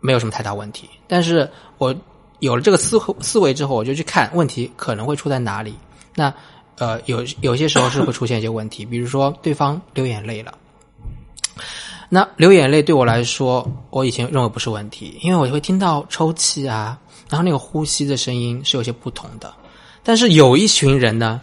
[0.00, 0.88] 没有什么太大问题。
[1.06, 1.46] 但是
[1.76, 1.94] 我
[2.38, 5.74] 有了这个思思维之后，我就去看问题可能会出在哪里。
[6.14, 6.32] 那
[6.80, 10.54] 呃，有有些时候是会出现一些问题，比如说对方流眼泪了。
[12.08, 19.52] 那流眼泪对我来说，我以前认为不是问题，因为我会听到抽泣啊，然后那个呼吸的声音是有些不同的。
[20.02, 21.40] 但是有一群人呢，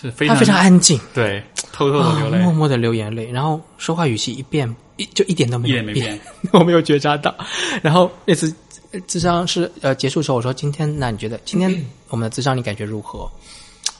[0.00, 6.18] 是非常他非常安静，对，偷偷的流泪，啊默默的流眼泪，然后说话语气一变一就一点都没有一点没变。
[6.50, 7.34] 我没有觉察到。
[7.82, 8.52] 然后那次
[8.92, 11.70] 呃智商是呃结束时候，我说今天那你觉得今天
[12.08, 13.30] 我们的智商你感觉如何？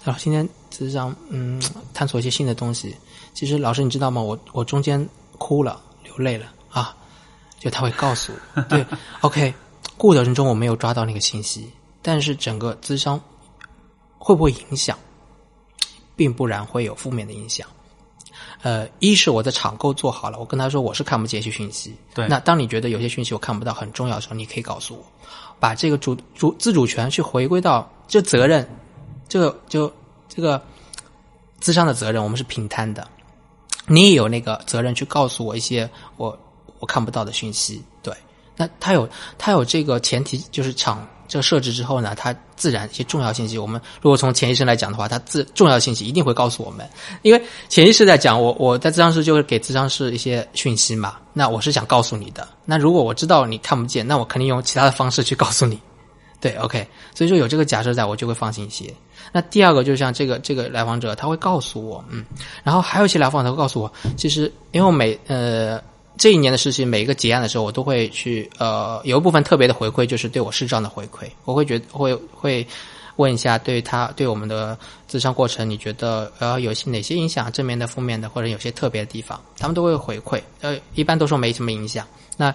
[0.04, 1.62] 然后今天智商嗯
[1.94, 2.94] 探索一些新的东西。
[3.34, 4.20] 其实老师你知道吗？
[4.20, 6.94] 我我中间哭了流泪了啊，
[7.58, 8.84] 就他会告诉我，对，
[9.22, 9.54] OK，
[9.96, 11.70] 过程中我没有抓到那个信息，
[12.02, 13.20] 但是整个智商
[14.18, 14.98] 会不会影响？
[16.14, 17.66] 并不然会有负面的影响。
[18.60, 21.96] 呃，一是我的场购做好了，我跟他说我是看不见一些讯息。
[22.14, 25.04] 对那当你觉得有些讯息我看不到很重要的时候，你可以告诉我，
[25.58, 28.68] 把这个主主自主权去回归到这责任，
[29.32, 29.90] 这个就
[30.28, 30.60] 这个
[31.58, 33.08] 自伤的责任，我们是平摊的。
[33.86, 36.38] 你也有那个责任去告诉我一些我
[36.80, 37.82] 我看不到的讯息。
[38.02, 38.14] 对，
[38.58, 39.08] 那他有
[39.38, 46.86] 他有这个前提，就是场这个设置之后呢，它自然一些重要信息，我们如果从潜意识来讲的话，它自重要信息一定会告诉我们，
[47.22, 55.80] 因为潜意识在讲我我在智商室就会给智商室一些讯息嘛，那我是想告诉你的，那如果我知道你看不见，那我肯定用其他的方式去告诉你。
[56.38, 58.92] 对，OK，所以说有这个假设在，我就会放心一些。
[59.32, 62.22] 那第二个就像这个这个来访者，他会告诉我，嗯，
[62.62, 65.82] 然后还有一些来访者会告诉我，其实因为我每呃
[66.18, 72.66] 这一年的实习，每一个结案的时候，我都会去呃有一部分特别的回馈，就是对我视障的回馈，我会觉会会
[73.16, 74.78] 问一下对他对我们的
[75.08, 82.06] 智商过程，你觉得呃有些哪些影响，正面的、负面的，或者有些特别的地方，他们都会回馈，呃，一般都说没什么影响。
[82.36, 82.54] 那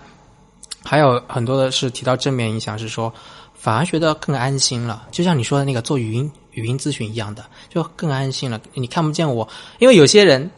[0.83, 3.11] 还有很多的是提到正面影响，是说。
[3.59, 5.07] 反而觉得更安心了。
[5.11, 8.59] 就像你说的那个做语音语音咨询一样的，就更安心了。
[8.73, 9.47] 你看不见我，
[9.79, 10.49] 因为有些人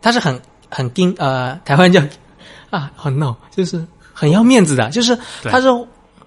[0.00, 2.02] 他是很很盯呃，台湾叫
[2.70, 5.68] 啊，很 no，就是很要面子的，就是他是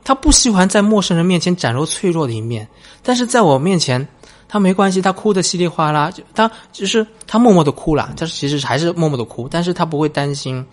[0.04, 2.68] 他不喜欢在陌生人面前展露脆弱的一面，
[3.04, 4.08] 但是在我面前。
[4.48, 10.64] 他没关系，他哭的稀里哗啦，就他就是他默默的哭了，但是其实还是默默的哭，但是他不会担心，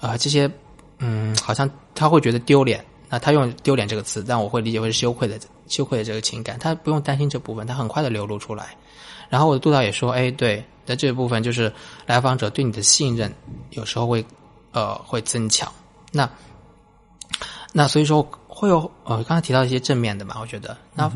[0.00, 0.50] 啊，这些，
[0.98, 8.76] 嗯，好像他会觉得丢脸，那他用丢脸这个词，但我会理解为是羞愧的羞愧的这个情感，他不用担心这部分，他很快的流露出来。
[9.28, 11.72] 然后我的督导也说，哎，对，在这部分就是
[12.06, 13.32] 来访者对你的信任
[13.70, 14.24] 有时候会
[14.72, 15.70] 呃会增强，
[16.12, 16.28] 那
[17.72, 21.10] 那所以说会有呃刚才提到一些正面的嘛，我觉得那。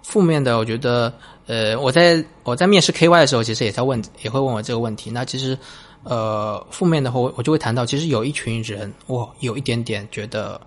[0.00, 1.12] 负面的，我觉得，
[1.46, 5.10] 呃，我在我在面试 KY 的时候，其实也在问，也会问我这个问题。
[5.10, 5.58] 那其实，
[6.02, 10.58] 呃，负面的话，我我就会谈到，其实有一群人，我有一点点觉得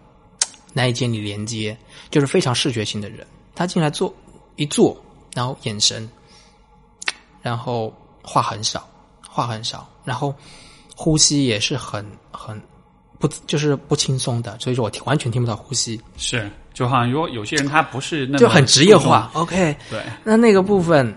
[0.74, 1.78] 难以建立连接，
[2.10, 4.14] 就是非常视觉性的人，他进来坐
[4.56, 4.96] 一坐，
[5.34, 6.10] 然后眼神，
[7.42, 8.90] 然后话很少，
[9.28, 10.34] 话很少，然后
[10.96, 12.62] 呼吸也是很很
[13.20, 16.00] 不就是不轻松的，所以说我完全听不到呼吸。
[16.18, 16.50] 是。
[16.74, 21.14] 就好像如果有些人他不是那就很职业化，OK，对，那那个部分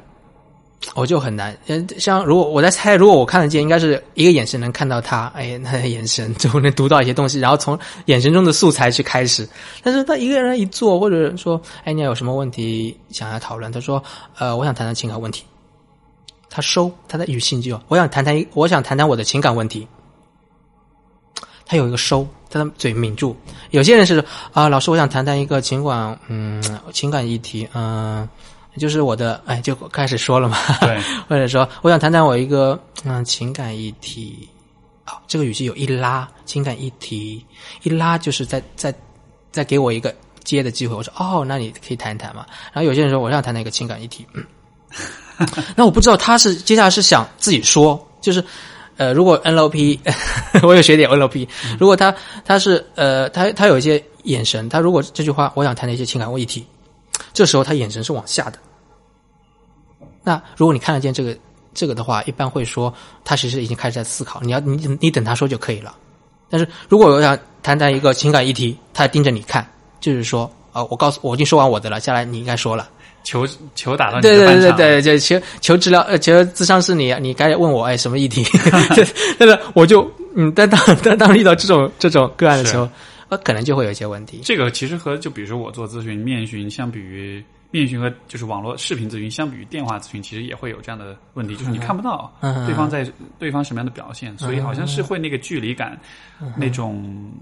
[0.95, 1.57] 我就很难。
[1.99, 9.49] 像如果我在猜，如果我看得见，应该是一个眼神能看到他，哎，他的眼神就能读到一些东西，然后从眼神中的素材去开始。
[9.83, 13.73] 但是他一个人一坐，或者说，哎，你有什么问题想要讨论？
[13.73, 14.03] 他说，
[14.39, 15.45] 呃，我想谈谈情感问题。
[16.51, 19.87] 他收他的语气就，我想谈谈，我想谈谈我的情感问题。
[21.67, 22.27] 他有一个收。
[22.51, 23.35] 他的嘴抿住，
[23.71, 26.63] 有些人是啊，老师，我想谈谈一个情感，嗯，
[26.93, 28.29] 情感议题，嗯，
[28.79, 34.49] 就是我的，哎，就开始说了嘛，对， 或者说，我想谈谈我一个，嗯，情感议题，
[35.05, 37.45] 啊，这个语气有一拉，情感议题。
[37.83, 38.95] 一拉，就是在在
[39.53, 42.45] 在给我一个接的机会，我说，哦，那你可以谈一谈嘛。
[42.73, 44.45] 然后有些人说，我想谈谈一个情感议题，嗯，
[45.77, 48.45] 那我不知道他是接下来是想自己说，就是。
[48.97, 49.99] 呃，如果 NLP，
[50.63, 51.49] 我有学点 NLP。
[51.81, 52.15] 如果他
[52.45, 56.65] 他是呃，他他有一些眼神，他如果这句话我想谈的一些情感问题，
[57.33, 58.59] 这时候他眼神是往下的。
[60.23, 61.37] 那如果你看得见这个
[61.73, 62.93] 这个的话，一般会说
[63.25, 64.41] 他其实已经开始在思考。
[64.43, 65.95] 你要你你等他说就可以了。
[66.49, 69.67] 但是如果我想谈谈一个情感议题，他盯着你看，
[70.01, 72.89] 就是说啊，我告诉我已经说完我的了，下来你应该说了。
[73.25, 78.45] 求求打到你对对对对，就求求治疗呃求智商是你你该问我哎什么议题？
[78.95, 79.05] 对
[79.47, 80.07] 对，我就
[80.37, 82.87] 嗯，但当但当遇到这种这种个案的时候，
[83.37, 84.41] 呃，可能就会有一些问题。
[84.45, 92.33] 这个其实和就比如说我做咨询面询，相比于面询和就是网络视频咨询，相比于电话咨询，其实也会有这样的问题，就是你看不到
[92.67, 93.07] 对方在
[93.39, 95.99] 对方什么样的表现，所以好像是会那个距离感
[96.57, 97.33] 那种。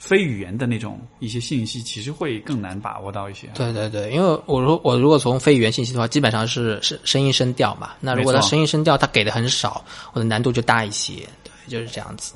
[0.00, 3.46] 非语言的那种一些信息，其实会更难把握到一些。
[3.54, 7.90] 对对对，因为我如我如果从非语言信息的话，基本上是声声音声调嘛。
[8.00, 9.84] 那如果他声音声调他给的很少，
[10.14, 11.16] 我的难度就大一些。
[11.44, 12.32] 对，就是这样子。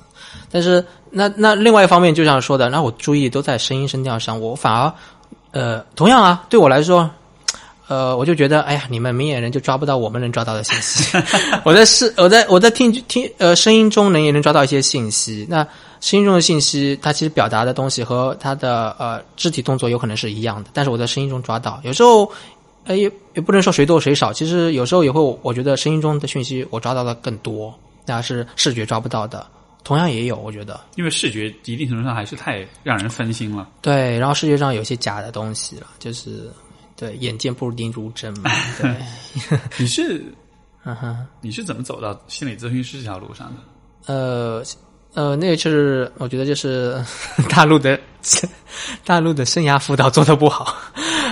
[0.51, 4.93] 但是那那另外一方面，就像说的，那我注意都在声音声调上，我反而
[5.53, 7.11] 呃，同样啊，对我来说，
[7.89, 11.17] 呃，我就觉得，哎呀，你们明眼人就抓不到我们能抓到的信息。
[11.65, 15.47] 我在是我在我在听听呃声音中能也能抓到一些信息。
[15.49, 15.67] 那。
[16.01, 22.31] 声音中的信息，它其实表达的东西和它的呃肢体动作有可能是一样的，但是我在声音中抓到，有时候，
[22.85, 27.73] 呃也也不能说谁多谁少，其实有时候也会，我觉得声音中的讯息我抓到的更多，
[28.05, 29.47] 那是视觉抓不到的，
[29.85, 33.69] 同样也有，我觉得，因为视觉一定程度上还是太让人分心了。
[33.81, 36.51] 对，然后视觉上有些假的东西了，就是
[36.97, 38.51] 对眼见不如钉如针嘛。
[38.81, 38.97] 对，
[39.79, 40.25] 你是，
[40.85, 44.13] 嗯哼，你是怎么走到心理咨询师这条路上的？
[44.13, 44.65] 呃。
[45.17, 47.01] 呃，那个就是我觉得就是
[47.49, 47.97] 大陆的
[49.05, 50.75] 大陆的生涯辅导做的不好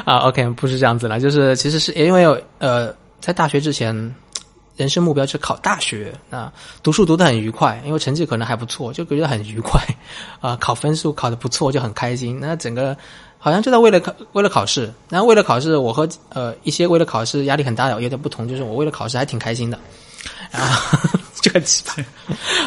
[0.05, 0.18] 啊。
[0.18, 2.24] OK，不是这样子了，就是其实是因为
[2.59, 3.92] 呃，在大学之前，
[4.76, 6.52] 人生目标是考大学啊，
[6.82, 9.80] 读书读得很愉快，因为成绩可能还不错，就觉得很愉快
[10.40, 12.38] 啊，考分数考得不错就很开心。
[12.40, 12.96] 那整个
[13.38, 19.78] 好像就在为了考为了考试，然后为了考试，我和呃一些为了考试压力很大的有点不同，就是我为了考试还挺开心的
[20.50, 20.80] 啊。
[21.42, 22.04] 这个奇葩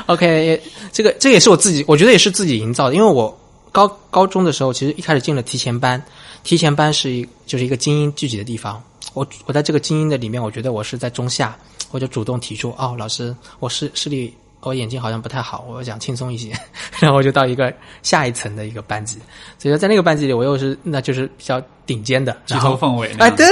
[0.08, 2.96] ，OK，这个这也是我自己，我觉得也是自己营造的。
[2.96, 3.36] 因为我
[3.72, 6.04] 高高中的时候，其实一开始进了提前班，
[6.44, 8.84] 提前班是一就是一个精英聚集的地方。
[9.14, 11.58] 我我在这个精英的里面，我觉得我是在中下，
[11.96, 14.36] 我就主动提出，哦，老师，我视视力。
[14.62, 16.52] 我眼睛好像不太好，我想轻松一些，
[17.00, 17.72] 然后我就到一个
[18.02, 19.20] 下一层的一个班级，
[19.60, 23.46] 所以说在那个班级里，我又是那就是比较顶尖的鸡头凤尾啊，对，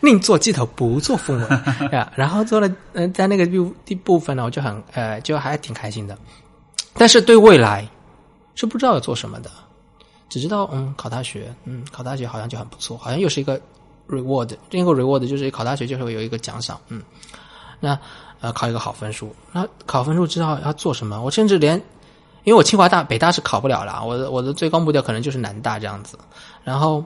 [0.00, 1.46] 宁做鸡头不做凤尾
[1.96, 2.12] 啊。
[2.16, 6.18] 然后做了嗯，在那个部第部分呢，我就很呃，就还挺开心的。
[6.94, 7.88] 但是对未来
[8.56, 9.50] 是不知道要做什么的。
[10.28, 13.60] 只知道嗯考大学，嗯考大学好像就很不错，好像又是一个
[14.08, 17.00] reward，另一个 reward 就是考大学就是会有一个奖赏，嗯，
[17.80, 17.98] 那
[18.40, 21.76] 呃考一个好分数，那考分数知道要做什么，我甚至连
[22.44, 26.18] 因为我清华大北大是考不了了，我的我的最高目标可能就是南大这样子，
[26.62, 27.04] 然后。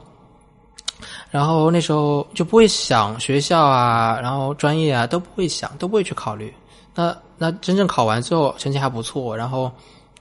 [1.31, 6.53] 然后那时候就不会想学校啊，然后专业啊都不会想，都不会去考虑。
[6.95, 9.73] 那那真正考完之后成绩还不错，然后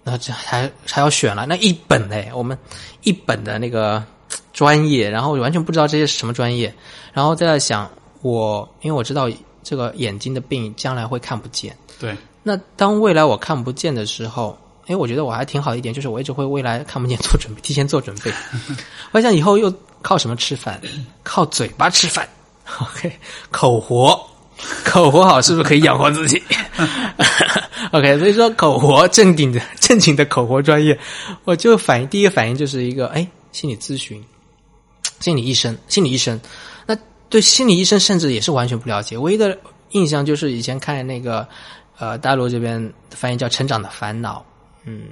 [0.04, 2.58] 那这还还要选了那一本嘞，我们
[3.02, 4.02] 一本的那个
[4.54, 6.74] 专业，然后完全不知道这些是什么专业，
[7.12, 7.90] 然后再在想
[8.22, 9.28] 我，因为我知道
[9.64, 11.76] 这个眼睛的病将来会看不见。
[12.00, 12.16] 对。
[12.44, 14.58] 那当未来我看不见的时候，
[14.88, 18.32] 哎，我觉得我还挺好一点，就是我一直会未来看不见做准备，提前做准备。
[19.12, 19.74] 我想以后又。
[20.02, 20.80] 靠什么吃饭？
[21.24, 22.26] 靠嘴巴吃饭。
[22.80, 23.12] OK，
[23.52, 24.18] 口活，
[24.86, 26.42] 口活好是不是可以养活自己？
[27.92, 30.98] OK，所以说口活正经的正经的口活专业，
[31.44, 34.24] 我就反应第一个反应就是一个哎，心理咨询，
[35.20, 36.40] 心理医生，心理医生。
[37.30, 39.58] 那对心理医生甚至也是完全不了解，唯一的
[39.92, 41.48] 印象就是以前看那个
[41.98, 44.40] 呃大陆这边翻译叫《成长的烦恼》，
[44.86, 45.04] 嗯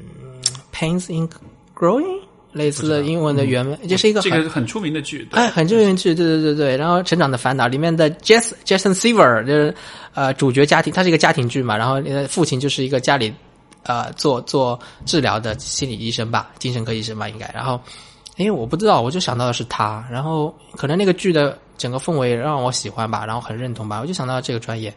[0.74, 1.30] ，Pains in
[1.76, 2.22] Growing。
[2.53, 6.76] 类似的英文的原文，就是一个这个很出名的剧，哎，很出名的剧，对对对对。
[6.78, 9.76] 然后《成长的烦恼》里面的 Jason Jason Seaver 就是
[10.15, 11.78] 呃主角家庭，他是一个家庭剧嘛。
[11.78, 13.32] 然后父亲就是一个家里
[13.84, 17.47] 呃做做治疗的心理医生吧，精神科医生吧应该。
[17.53, 17.80] 然后
[18.38, 20.08] 因为我不知道，我就想到的是他。
[20.10, 24.94] 然后可能那个剧的整个氛围让我喜欢吧，然后很认同吧，我就想到这个专业，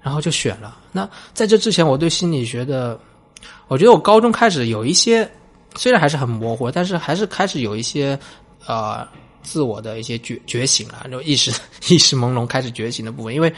[0.00, 0.76] 然后就选了。
[0.92, 2.98] 那在这之前，我对心理学的，
[3.68, 5.30] 我觉得我高中开始有一些。
[5.74, 8.18] 虽然还是很模糊，但是还是开始有一些，
[8.66, 9.08] 呃，
[9.42, 11.50] 自我的一些觉觉醒了，就意识
[11.88, 13.34] 意识朦胧开始觉醒的部分。
[13.34, 13.50] 因为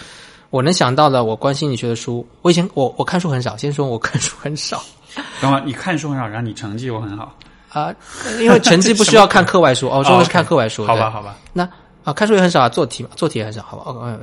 [0.51, 3.57] 我能想到的，我关心理学的书，我以前我我看书很少。
[3.57, 4.81] 先说我看书很少。
[5.43, 7.37] 等会你看书很少，然后你成绩又很好
[7.75, 7.95] 啊？
[8.41, 10.87] 因为成绩不需要看课外书 哦，说的是看课外书。
[10.87, 11.37] 好吧，好吧。
[11.53, 11.69] 那
[12.05, 13.83] 啊，看书也很少啊，做题嘛做题也很少，好吧？
[13.87, 14.19] 哦，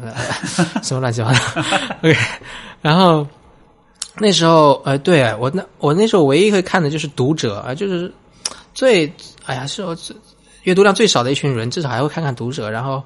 [0.82, 1.39] 什么乱七八糟
[2.02, 2.18] ？OK，
[2.82, 3.28] 然后。
[4.18, 8.14] 那时候，呃，对我那我那时候唯一会看的就是《读者》啊，就是
[8.74, 9.12] 最
[9.45, 10.14] 哎呀，是我最
[10.64, 12.68] 阅读量最少的一群人，至少还会看看《读者》。
[12.70, 13.02] 然后，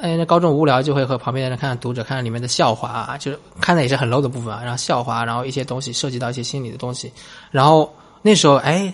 [0.00, 4.60] 哎，那高中无聊就会和旁边的人看看《读者》，看看里面的笑话啊，就是看的也是很 low 的部分啊。
[4.62, 7.12] 然后笑话，然后一些东西涉及到一些心理的东西。
[7.50, 8.92] 然后那时候，哎，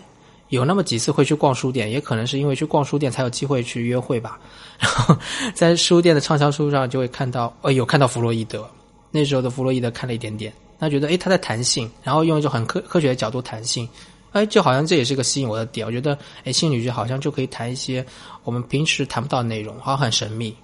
[0.52, 4.38] 有那么几次会去逛书店，也可能是因为去逛书店才有机会去约会吧。
[4.78, 5.16] 然后
[5.54, 8.68] 在书店的畅销书上就会看到，哎，有看到弗洛伊德。
[9.10, 10.52] 那时候的弗洛伊德看了一点点。
[10.78, 13.88] 他觉得，哎，他在谈性，然后用一种很科科学的角度谈性，
[14.32, 15.86] 哎，就好像这也是个吸引我的点。
[15.86, 18.04] 我觉得，哎，心理学好像就可以谈一些
[18.44, 20.54] 我们平时谈不到的内容，好像很神秘。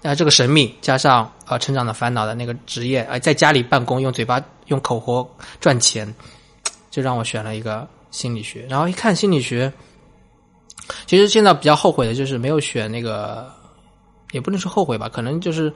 [0.00, 5.28] 那这个神秘加上呃成长的烦恼的那个职业，哎，在家里办公用嘴巴用口活
[5.60, 6.14] 赚钱，
[6.88, 8.64] 就让我选了一个心理学。
[8.70, 9.72] 然后一看心理学，
[11.06, 13.52] 其实现在比较后悔的就是没有选那个，
[14.32, 15.72] 也不能说后悔吧，可能就是。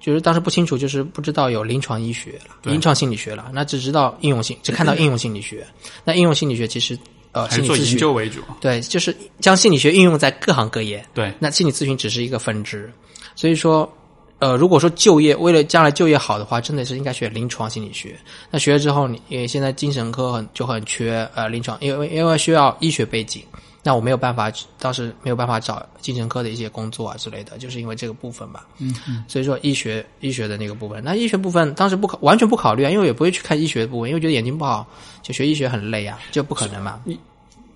[0.00, 5.66] 就是当时不清楚，就是不知道有临床医学了，临床心理学了，那只知道应用性，只看到应用心理学。
[6.06, 6.96] 那应用心理学其实
[7.32, 11.04] 呃，心理咨询为主，对，就是将心理学应用在各行各业。
[11.12, 12.88] 对，那心理咨询只是一个分支。
[13.34, 13.92] 所以说，
[14.38, 18.16] 呃，如果说就业为了将来就业好的话，真的是应该学临床心理学。
[18.50, 23.42] 那学了之后，你因为现在精神科很就很缺呃临床，因为因为需要医学背景。
[23.80, 28.66] 那我没有办法，当时没有办法找精神科的一些工作啊之类的，就是因为这个部分吧。
[28.78, 29.24] 嗯嗯。
[29.28, 34.86] 所以说医学医学的那个部分，那医学部分当时不考完全不考虑啊，因为也不会去看医学的部分，因为觉得眼睛不好，
[35.22, 37.00] 就学医学很累啊，就不可能嘛。
[37.04, 37.18] 你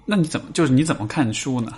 [0.04, 1.72] 那你怎么就是你怎么看书呢？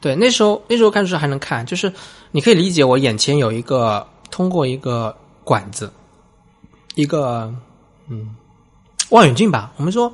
[0.00, 1.92] 对，那时候那时候看书还能看，就是
[2.30, 5.88] 你可以理解我眼前有一个通过一个管子，
[6.96, 7.54] 一个
[8.08, 8.34] 嗯
[9.10, 10.12] 望远镜吧，我们说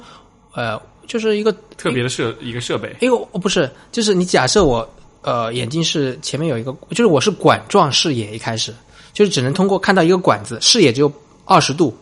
[0.52, 0.78] 呃。
[1.08, 4.86] 就是一个特别的设一个设备，哎呦，不是，就是你假设我
[5.22, 8.74] 呃眼睛是前面有一个，就是我是管状视野，一开始
[9.14, 11.10] 就是只能通过看到一个管子，视野只有
[11.46, 11.96] 二十度，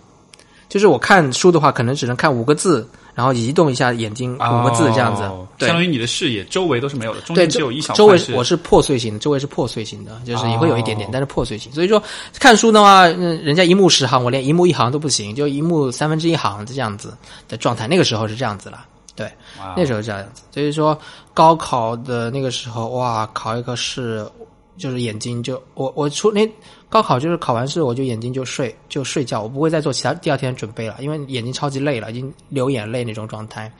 [0.68, 2.84] 就是我看书的话，可能只能看五个字，
[3.16, 5.22] 然后移动一下眼睛五个字这样子，
[5.64, 12.00] 相当于你的视野周围都是没有的，中间只有一小周围我是破碎型的，周围是破碎型的，就是也会有一点点，但是破碎型，所以说
[12.38, 17.16] 看书的话，人家一目十行，我连一目一行都不行，就一目三分之一行这样子
[17.48, 18.84] 的状态，那个时候是这样子了。
[19.14, 19.32] 对，
[19.74, 20.98] 那时候这样子，所以说
[21.32, 24.30] 高考的那个时候，哇，考一个试
[24.76, 26.48] 就是眼睛就我我出那
[26.88, 33.70] 高考就是考完试我就眼睛就睡就睡觉，我不会再做其他第二天准备了，因为眼睛超级累了，已经流眼泪那种状态。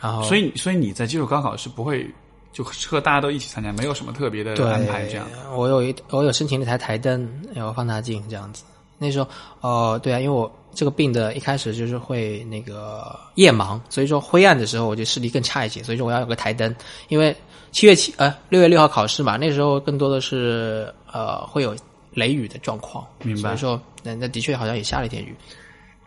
[0.00, 2.08] 然后，所以所以你在基础高考是不会
[2.52, 5.26] 就和大家都一起参加，没有什么特别的安排这样。
[5.56, 8.64] 我有一我有申请那台台灯，然后放大镜这样子。
[8.98, 9.28] 那时候，
[9.60, 16.74] 哦，对啊，因为我这个病的一开始就是会那个夜盲，所以说灰暗的时候我就视力更差一些，所以说我要有个台灯，
[17.08, 17.34] 因为
[17.72, 21.74] 七月七呃六月六号考试嘛，那时候更多的是呃会有
[22.12, 25.34] 雷雨的状况，明白所以说那那的确好像也下了一点雨，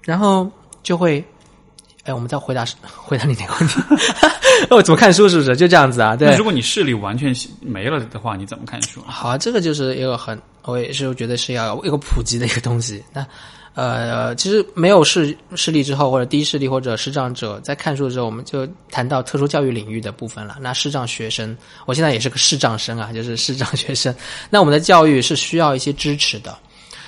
[0.03, 0.49] 然后
[0.83, 1.23] 就会。
[2.03, 3.79] 哎，我们再回答回答你那个问题。
[4.71, 6.15] 我 怎么看书是不是就这样子啊？
[6.15, 7.31] 对，如果你视力完全
[7.61, 8.99] 没了的话，你怎么看书？
[9.05, 13.03] 好啊，这个就是一个很，我也是觉得是要有一个普及的一个东西。
[13.13, 13.23] 那
[13.73, 20.57] 呃，其实没有视视力之后，或者低视力或者视障者在看书的时候，我们就谈到特殊教育领域的部分了。
[20.59, 24.13] 那视障学生，我现在也是个视障生啊， 就是视障学生。
[24.49, 26.57] 那我们的教育是需要一些支持的，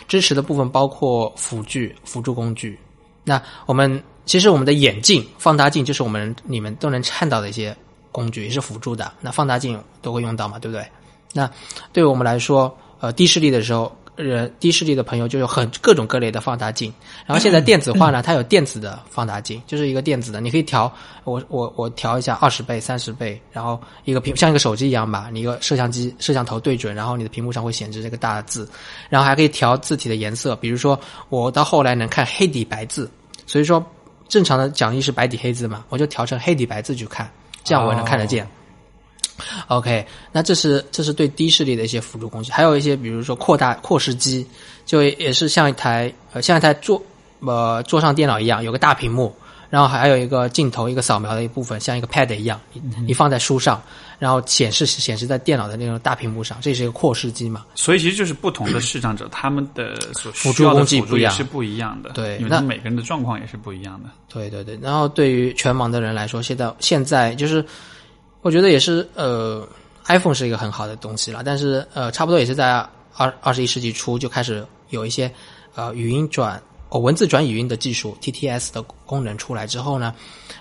[0.07, 2.79] 支持的部分包括辅具、辅助工具。
[3.25, 7.75] 那我们其实我们的眼镜、放大镜，就是我们你们都能看到的一些
[8.09, 9.11] 工具，也是辅助的。
[9.19, 10.85] 那放大镜都会用到嘛，对不对？
[11.33, 11.49] 那
[11.91, 16.93] 对我们来说，呃，低视力的时候，人低视力的朋友就有很各种各类的放大镜。
[17.25, 20.91] 然后现在电子化呢， 它有电子的放大镜，就是一个电子的，你可以调，
[21.23, 28.69] 我我我调一下二十倍、三十倍，然后一个屏像一个手机一样吧，你一个摄像机摄像头对准，然后你的屏幕上会显示这个大的字，
[29.09, 30.99] 然后还可以调字体的颜色，比如说
[31.29, 33.09] 我到后来能看黑底白字，
[33.47, 33.83] 所以说
[34.27, 37.29] 正常的讲义是白底黑字嘛，我就调成黑底白字去看，
[37.63, 38.47] 这样我能看得见。
[39.67, 44.45] OK，那这是这是对低视力的一些辅助工具，还有一些比如说扩大扩视机，
[44.85, 47.01] 就也是像一台呃像一台桌
[47.39, 49.33] 呃桌上电脑一样，有个大屏幕，
[49.69, 53.81] 然后还有一个镜头一个扫描的一部分，像一个 Pad 一样，你你放在书上，
[54.19, 57.65] 然后显示显示在电脑的那种大屏幕上，这是一个扩视机嘛？
[57.75, 62.11] 所以其实就是不同的视障者，他们的所需辅助要的工具不一样辅助也是不一样的。
[62.11, 64.09] 对那每个人的状况也是不一样的。
[64.29, 67.63] 对对对，然后对于全盲的人来说，现在现在就是，
[68.43, 69.67] 我觉得也是呃
[70.05, 72.73] ，iPhone 是一个很好的东西了，但是呃，差不多也是在
[73.15, 75.31] 二二十一世纪初就开始有一些
[75.73, 80.13] 呃语音转哦文字转语音的技术 TTS 的功能出来之后呢，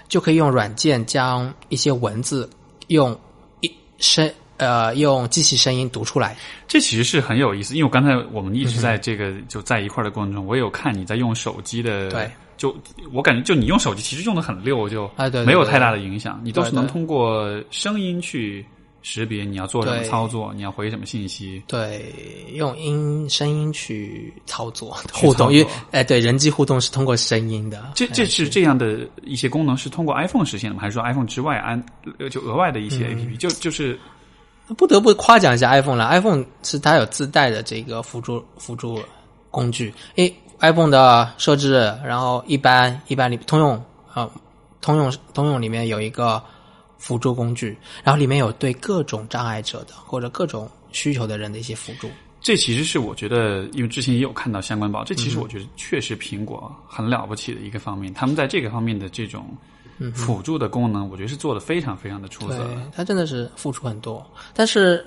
[0.08, 2.48] 就可以用软件将一些文字
[2.86, 3.18] 用
[3.60, 6.36] 一声呃用机器声音读出来。
[6.68, 12.74] 这其实是很有意思，因为我刚才我们一直在这个就在一块儿的过程中，我也有看你在用手机的，对，就
[13.12, 15.10] 我感觉就你用手机其实用的很溜，就
[15.44, 18.64] 没有太大的影响，你都是能通过声音去
[19.02, 21.60] 识别你要做什么操作，你要回什么信息。
[21.66, 22.14] 对，
[22.54, 27.90] 用音声音去操作互动，因为哎，对，人机互动是通过声音的。
[27.96, 30.82] 这这是这样的一些功能是通过 iPhone 实现的吗？
[30.82, 31.84] 还是说 iPhone 之外安
[32.18, 33.98] 呃就额外的一些嗯 APP？、就就是
[34.76, 39.00] 不得不夸奖一下 iPhone 了，iPhone 是它有自带的这个辅助辅助
[39.50, 39.92] 工具。
[40.14, 40.32] 诶
[40.62, 43.74] ，iPhone 的设置，然后一般一般里通用
[44.08, 44.30] 啊、呃
[44.80, 46.42] 通用通用里面有一个
[46.98, 52.10] 辅助工具，然后里面有对各种障碍者的或者各种需求的人的一些辅助。
[52.40, 59.56] 这其实是我觉得，因为之前也有看到相关报，这其嗯实我觉得确实苹果很了不起的一个方面，他们在这个方面的这种
[60.12, 65.06] 辅助的功能，我觉得是做的非常非常的出色嗯对的。，它真的是付出很多，但是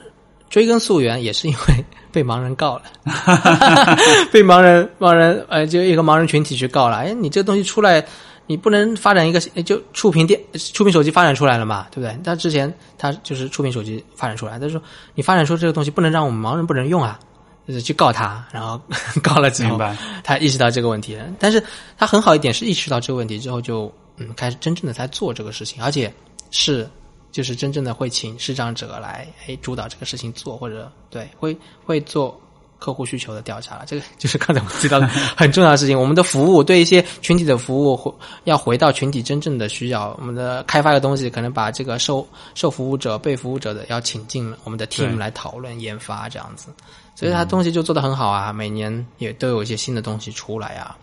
[0.49, 2.83] 追根溯源也是因为被盲人告了，
[4.31, 6.97] 被盲人盲人呃，就一个盲人群体去告了。
[6.97, 8.05] 哎，你这东西出来，
[8.47, 10.39] 你不能发展一个就触屏电
[10.73, 12.17] 触屏手机发展出来了嘛，对不对？
[12.23, 14.81] 他之前他就是触屏手机发展出来，他说
[15.13, 17.19] 你发展出这个东西不能让我们盲人不能用啊。
[17.67, 18.79] 就是去告他，然后
[19.23, 19.81] 告了之后
[20.23, 21.25] 他意识到这个问题了。
[21.39, 21.59] 但是
[21.97, 26.13] 他很好一点是意识到这个问题之后就，嗯开始真正的在做这个事情，而且
[26.51, 26.87] 是
[27.35, 32.39] 就是真正的会请视障者来哎主导这个事情做，或者对会会做
[32.79, 33.83] 客户需求的调查了。
[33.85, 35.99] 这个 就是刚才我提到的 很重要的事情。
[35.99, 38.09] 我们的服务对一些群体的服务，回
[38.45, 40.15] 要回到群体真正的需要。
[40.17, 46.69] 我们的开发的东西可能把这个受受服务者、被服务者的要请进我们的 team 来讨论研发这样子。
[47.15, 50.95] 所以它东西就做得很好啊，每年也都有一些新的东西出来啊，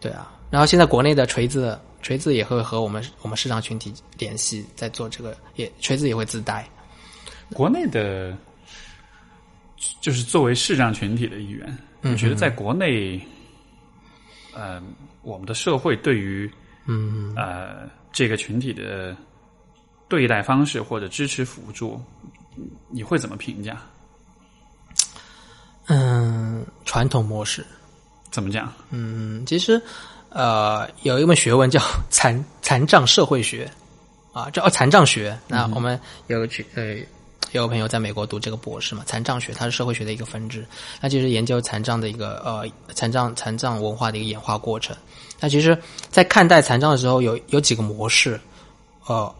[0.00, 0.32] 对啊。
[0.50, 6.68] 然后现在国内的锤子，锤子也会和我们我们市场群体联系，在做这个，也锤子也会自带。
[7.52, 8.36] 国内的，
[10.00, 13.20] 就是作为市场群体的一员，嗯我觉得在国内，
[14.54, 14.82] 呃，
[15.22, 16.50] 我们的社会对于
[16.86, 19.16] 嗯呃这个群体的
[20.08, 22.00] 对待方式或者支持辅助，
[22.88, 23.80] 你会怎么评价？
[25.86, 27.66] 嗯，传统模式，
[28.30, 28.72] 怎么讲？
[28.90, 29.80] 嗯，其实
[30.30, 33.70] 呃有一门学问叫 残残障社会学。
[34.32, 35.36] 啊，叫哦残障学。
[35.48, 36.96] 那我们有个群呃。
[37.52, 40.64] 有个朋友在美国读这个博士嘛，残障学，它是社会学的一个分支，
[41.00, 42.64] 那就是研究残障的一个呃
[42.94, 44.96] 残障残障文化的一个演化过程。
[45.40, 45.76] 那其实，
[46.10, 48.40] 在看待残障的时候，有有几个模式，
[49.06, 49.34] 呃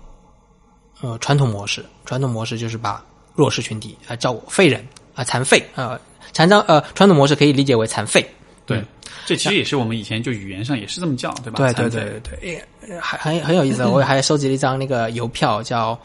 [1.03, 3.01] 呃传统模式，传统模式就是把
[3.37, 4.85] 弱势群体啊、叫废人
[5.15, 5.65] 啊、残废。
[5.77, 5.97] 啊、
[6.33, 8.29] 残障呃传统模式可以理解为残废，
[8.67, 8.79] 对。
[8.79, 8.87] 嗯
[9.27, 11.59] 这其实也是我们以前就语言上也是这么叫，对吧？
[11.59, 13.85] 对对对对对，还很很有意思。
[13.89, 15.99] 我还收集了一张那个邮票，叫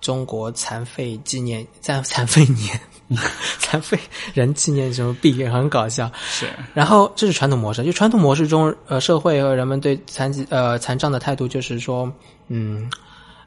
[0.00, 2.80] 中国残废纪念残 残废年，
[3.60, 3.98] 残废
[4.34, 6.10] 人纪念什么币，很搞笑。
[6.28, 12.10] 是然后这是传统模式，就传统模式中，呃，社会和人们对残疾呃残障的态度就是说，
[12.48, 12.90] 嗯，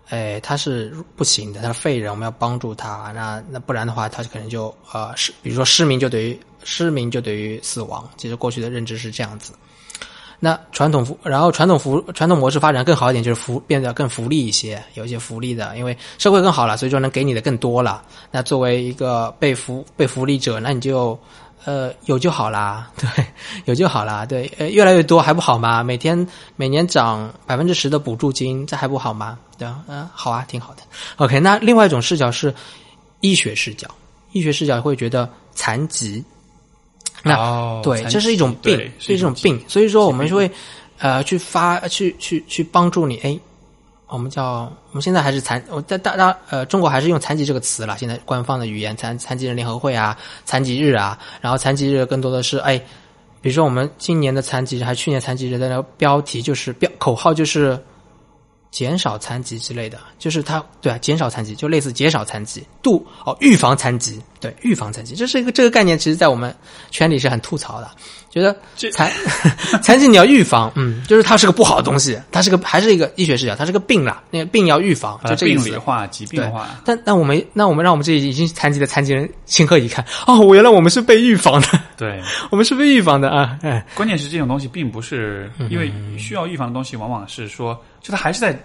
[0.10, 3.12] 哎，他是不行的，他是废人，我们要帮助他。
[3.14, 8.06] 那那不然的话，他可能就呃是，比如说失明就等于失明就等于死亡。
[8.18, 9.54] 其实过去的认知是这样子。
[10.38, 18.04] 那传统服，然后传统服传统模式发展更好一点，就是福变得更福利一些，有一些福利的，因为社会更好了，所以说能给你的更多了。
[18.32, 21.18] 那作为一个被福被福利者，那你就
[21.64, 23.26] 呃有就好啦， 对，
[23.64, 25.82] 有就好啦，对，呃越来越多还不好吗？
[25.82, 26.28] 每天
[26.58, 29.40] 每年涨百分之十的补助金，这还不好吗？
[29.58, 30.82] 对啊，嗯、好啊，挺好的。
[31.16, 32.54] OK，那另外一种视角是
[33.22, 33.88] 医学视角，
[34.34, 36.24] 医学视角会觉得残疾。
[37.28, 40.50] 那哦对，这是一种病，对是一种病，所以说我们就会
[41.00, 43.18] 呃去发去去去帮助你。
[43.18, 43.40] 哎，
[44.08, 47.98] 我们叫我们现在还是残，我在大大呃中国还是用残疾这个词了。
[47.98, 50.16] 现在官方的语言，残残疾人联合会啊，
[50.46, 52.78] 残疾日啊，然后残疾日更多的是哎，
[53.42, 57.78] 比如说我们今年的残疾日还是去年残疾日的那个标题就是标口号就是。
[58.72, 66.54] 减少残疾之类的，就是它对啊，减少残疾就类似减少残疾，度哦预防残疾，对预防残疾，这是一个这个概念，其实在我们
[66.92, 67.90] 圈里是很吐槽的，
[68.30, 69.12] 觉得这残
[69.82, 75.76] 残疾你要预防，嗯，就是它是个不好的东西，它是个还是一个医学视角，它是个病啦，那个病要预防，就这个病理。
[75.78, 76.70] 化、疾病化。
[76.84, 80.04] 但那我们那我们让我们这已经残疾的残疾人情何以堪？
[80.26, 81.68] 哦，我原来我们是被预防的，
[81.98, 83.58] 对， 我们是被预防的啊！
[83.62, 88.58] 哎，关键是这种东西并不是嗯因为需要预防的东西，往往是说，就它还是在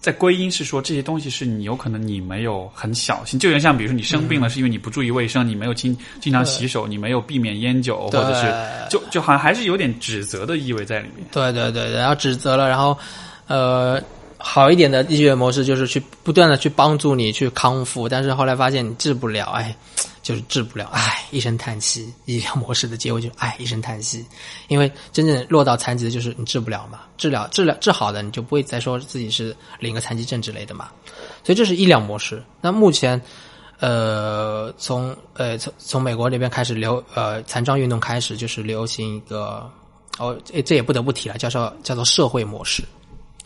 [0.00, 8.52] 在归因是说这些东西是你有可能你没有很小心，就有点像比如说你生病了，是因为你不注意卫生，你没有经经常洗手，你没有避免烟酒，或者是
[8.88, 11.26] 就就好像还是有点指责的意味在里面。
[11.32, 12.96] 对对对，然后指责了，然后
[13.46, 14.00] 呃，
[14.38, 19.76] 好一点的医学模式就是去不断的去帮助你去康复，但是后来发现你治不了，哎，
[20.22, 22.12] 就是治不了，哎，一声叹息。
[22.24, 24.24] 医疗模式的结尾就是哎，一声叹息，
[24.68, 30.88] 因为真正落到残疾的就是你治不了嘛，治疗治疗治好的你就不会再说自己是领个残疾证之类的嘛，
[31.42, 32.42] 所以这是医疗模式。
[32.60, 33.20] 那目前。
[33.80, 39.70] 呃，从呃从从美国那边开始流呃残障运动开始，就是流行一个
[40.18, 42.82] 哦，这这也不得不提了，叫做叫做社会模式。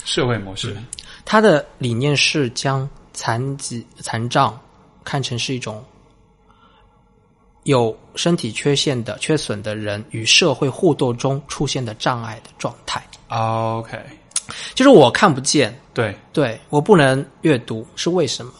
[0.04, 0.76] 社会模式，
[1.24, 4.58] 它的理念是将残疾残障
[5.04, 5.84] 看成是一种
[7.64, 13.02] 有身体缺陷的缺损的人与社会互动中出现的障碍的状态。
[13.28, 13.98] OK，
[14.74, 18.52] 就是我看不见，对，对我不能阅读，是为什么？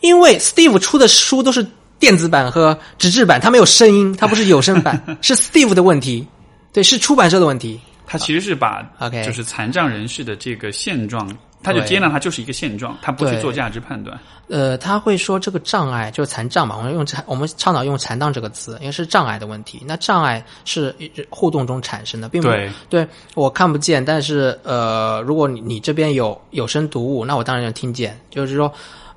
[0.00, 1.66] 因为 Steve 出的书都是
[1.98, 6.26] 电子版和纸质版，它没有声音，它不是有声版， 是 Steve 的问题，
[6.72, 7.80] 对，是出版社的问题。
[8.12, 11.26] 他其实是把 OK 就是残障人士的这个现状，
[11.62, 14.18] 他就接纳他就是一个现状，他不去做价值判断。
[14.48, 19.82] 呃，他会说这个障碍就是残障嘛，我们用残，我们倡导用残障这个词，因为是障碍的问题。
[19.86, 20.94] 那障碍是
[21.30, 28.20] 互动中产生的，并不对对我看不见，但是呃，如果你你这边有有声读物，那我当然能听见。
[28.28, 28.70] 就是说，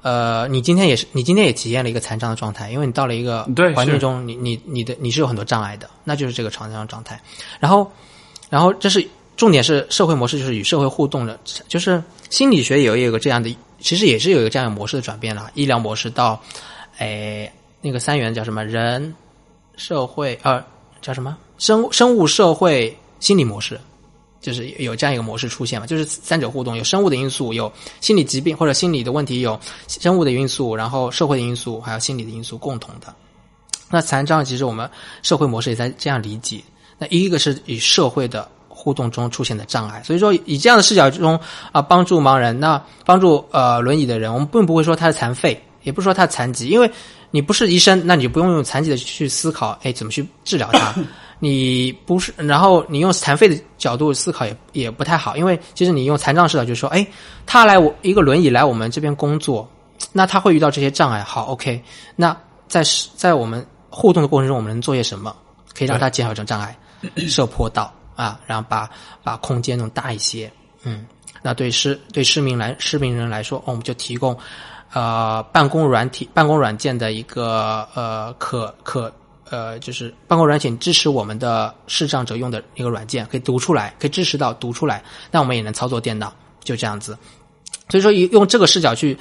[0.03, 7.19] 呃，你今天也是，你今天也体验了一个残障的状态，因为你到了一个对环境中，你你你的你是有很多障碍的，那就是这个残障状态。
[7.59, 7.91] 然后，
[8.55, 9.05] 然后这是
[9.35, 11.37] 重点是社会模式，就是与社会互动的，
[11.67, 15.51] 就是心理学也有一个这样的，其实也是有一个这样的模式的转变了。
[15.55, 16.41] 医疗模式到，
[16.99, 17.51] 诶，
[17.81, 18.63] 那个三元叫什么？
[18.63, 19.13] 人、
[19.75, 20.63] 社会，呃，
[21.01, 21.37] 叫什么？
[21.57, 23.77] 生生物、社会、心理模式。
[24.39, 27.69] 就是有这样一个模式出现嘛，就是三者互动，有生物的因素，有
[27.99, 29.59] 心理疾病或者心理的问题，有
[29.89, 33.13] 生物的因素，然后社会的因素，还有心理的因素共同的。
[33.89, 34.89] 那残障其实我们
[35.23, 36.61] 社会模式也在这样理解。
[36.97, 41.39] 那一个是以社会的互动中出现的障碍，所以说以这样的视角中
[41.71, 46.89] 啊，帮助盲人，那帮助呃轮椅的人，我们并不会说他是残废，也不是说他残疾，因为
[47.31, 50.93] 你不是医生，那你就不用用残疾的去思考，哎，怎么去治疗他。
[51.37, 57.05] 你不是，然后你用残废的角度思考也也不太好，因为其实你用残障视角就是说，哎，
[57.45, 59.69] 他来我一个轮椅来我们这边工作，
[60.13, 61.83] 那他会遇到这些障碍，好，OK，
[62.15, 62.35] 那
[62.69, 62.81] 在
[63.17, 65.35] 在我们互动的过程中，我们能做些什么，
[65.77, 66.75] 可以让他减少这种障碍？
[67.27, 68.89] 设坡道啊，然后把
[69.23, 70.51] 把空间弄大一些，
[70.83, 71.05] 嗯，
[71.41, 74.37] 那对市对市民来市民人来说，哦我们就提供
[74.93, 79.11] 呃办公软体办公软件的一个呃可可
[79.49, 86.33] 呃就是办公软件支持我们的视障者用的一个软件，可以读出来，可以支持到读出来，那我们也能操作电脑，
[86.63, 87.17] 就这样子。
[87.89, 89.15] 所以说，用这个视角去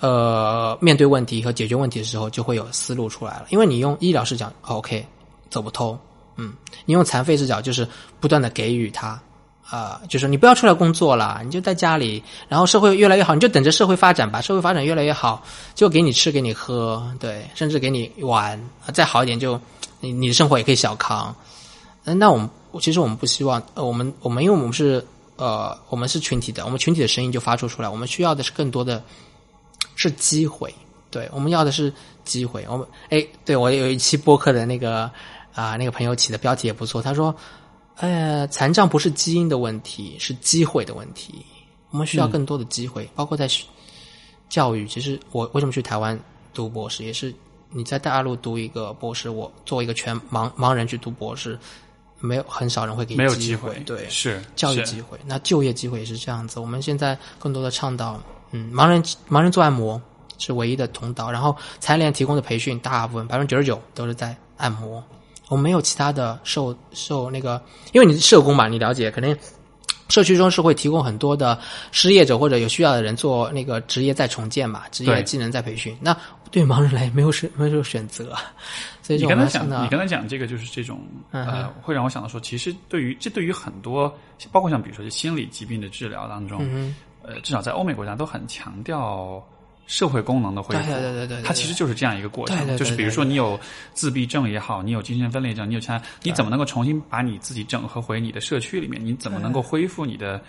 [0.00, 3.46] 呃面对问题和解决问题的时候，就会有思路出来了。
[3.48, 5.06] 因为你用医疗视角，OK，
[5.48, 5.98] 走不通，
[6.36, 6.52] 嗯，
[6.84, 7.86] 你用残废视角就是
[8.18, 9.20] 不断的给予他，
[9.68, 15.44] 啊、就是你不要出来工作了，你就在家里，然后社会越来越好，你就等着社会发展吧，社会发展越来越好，
[15.74, 19.60] 就给你吃给你喝，对，甚至给你玩，啊再好一点就
[20.00, 21.34] 你你的生活也可以小康。
[22.04, 22.48] 呃那我们
[22.80, 25.04] 其实我们不希望，呃，我们我们因为我们是
[25.36, 29.02] 呃我们是群体的，我们群体的声音就发出出来，我们需要的是更多的
[29.96, 30.74] 是机会，
[31.10, 31.92] 对，我们要的是
[32.24, 32.64] 机会。
[32.68, 35.10] 我们哎，对我有一期播客的那个
[35.54, 37.34] 啊、那个朋友起的标题也不错，他说，
[37.96, 41.44] 呃，残障不是基因的问题，是机会的问题。
[41.90, 43.64] 我们需要更多的机会，包括在学
[44.48, 44.86] 教育。
[44.86, 46.18] 其实我为什么去台湾
[46.54, 47.34] 读博士，也是
[47.70, 51.58] 你在大陆读一个博士，我作为一个全盲盲人去读博士，
[52.20, 56.60] 没有很少人会给你没有机机会，对，是是教育机会，那就业机会也是这样子。
[56.60, 58.20] 我们现在更多的倡导，
[58.52, 60.00] 嗯，盲人盲人做按摩
[60.38, 65.02] 是唯一的通道，然后残联提供的培训大部分百分之九十九都是在按摩，
[65.50, 67.60] 我们没有其他的受受那个，
[67.92, 69.36] 因为你是社工嘛，你了解，肯定
[70.08, 71.58] 社区中是会提供很多的
[71.90, 75.96] 失业者或者有需要的人做那个职业再重建嘛，职业技能再培训。
[76.00, 76.16] 那
[76.52, 78.32] 对盲人来没有选没有选择，
[79.02, 81.00] 所以你刚才讲，你刚才讲这个就是这种
[81.32, 84.08] 嗯呃，会让我想到说，其实对于这对于很多，
[84.52, 89.44] 包括像比如说心理疾病的治疗当中，嗯呃，至少在欧美国家都很强调
[89.90, 90.86] 社会功能的恢复。
[90.88, 93.58] 对对对它其实就是这样一个过程，就是比如说你有
[93.92, 99.04] 自闭症也好，你有精神分裂症，你有其他，你怎么能够重新把你自己整合回你的社区里面？
[99.04, 100.40] 你怎么能够恢复你的？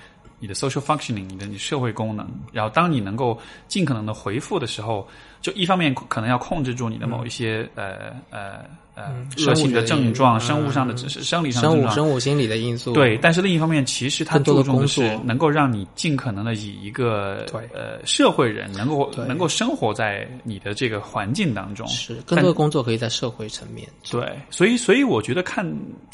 [0.43, 5.07] 你的 social functioning，你的你社会功能，然后当你能够尽可能的回复的时候，
[5.39, 8.65] 就一方面可能要控制住你的某一些、呃呃
[8.95, 21.87] 呃嗯恶性的症状、生物生物上的、嗯生理上的生物症状，生物心理的因素，对，但是另一方面，其实它注重的工作是能够让你尽可能的以一个对呃社会人能够能够生活在你的这个环境当中。
[21.87, 23.87] 是更多的工作可以在社会层面。
[24.09, 25.65] 对，所以所以我觉得看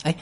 [0.03, 0.15] 哎，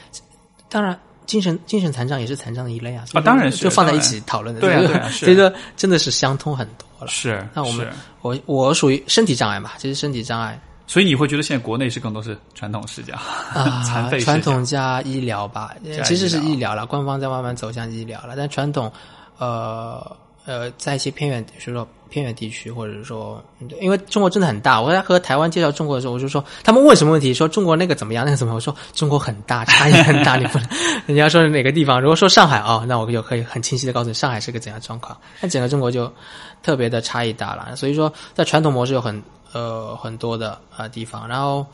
[0.69, 3.03] 当然，精神精神残障也是残障的一类啊。
[3.14, 4.61] 啊当然是就放在一起讨论的。
[4.61, 7.07] 对啊这个真的是相通很多了。
[7.07, 7.88] 是，那我们
[8.22, 13.16] 我我属于身体障碍嘛，其实身体障碍所以你会觉得现在国内是更多是传统视角，
[13.53, 18.36] 啊 残废，视传统加医疗吧，其实是医疗医疗了，官方在慢慢走向医疗了。
[18.38, 18.91] 但传统，
[19.38, 23.44] 呃呃，在一些偏远，比如说偏远地区，或者说，
[23.82, 30.68] 因为中国真的很大，我在和台湾介绍中国的时候，我就说他们问什么问题，说中国那个怎么样，那个怎么样，我说中国很大，差异很大，你不能，
[31.07, 36.14] 人家说是哪个地方，如果说上海哦，那我就可以很清晰的告诉你上海是个怎样状况，那整个中国就
[36.62, 37.76] 特别的差异大了。
[37.76, 39.20] 所以说，在传统模式有很
[39.56, 41.65] 呃很多的呃地方，然后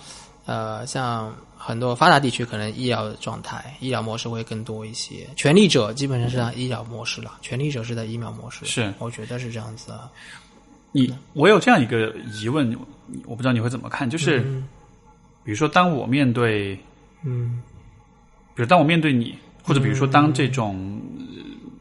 [0.46, 5.28] 呃像很多发达地区可能医疗的状态、医疗模式会更多一些。
[5.36, 8.94] 权力者基本上是在医疗模式了，权力者是在医疗模式，是。
[9.00, 10.12] 我觉得是这样子啊。
[10.92, 12.78] 你我有这样一个疑问，
[13.26, 14.42] 我不知道你会怎么看，就是、
[15.44, 16.78] 比如说当我面对，
[17.24, 17.64] 嗯。
[18.54, 21.02] 比如当我面对你，或者比如说当这种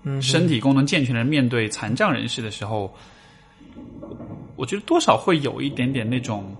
[0.04, 0.22] 嗯。
[0.22, 2.90] 身体功能健全的人面对残障人士的时候，
[4.60, 6.54] 我觉得多少会有一点点那种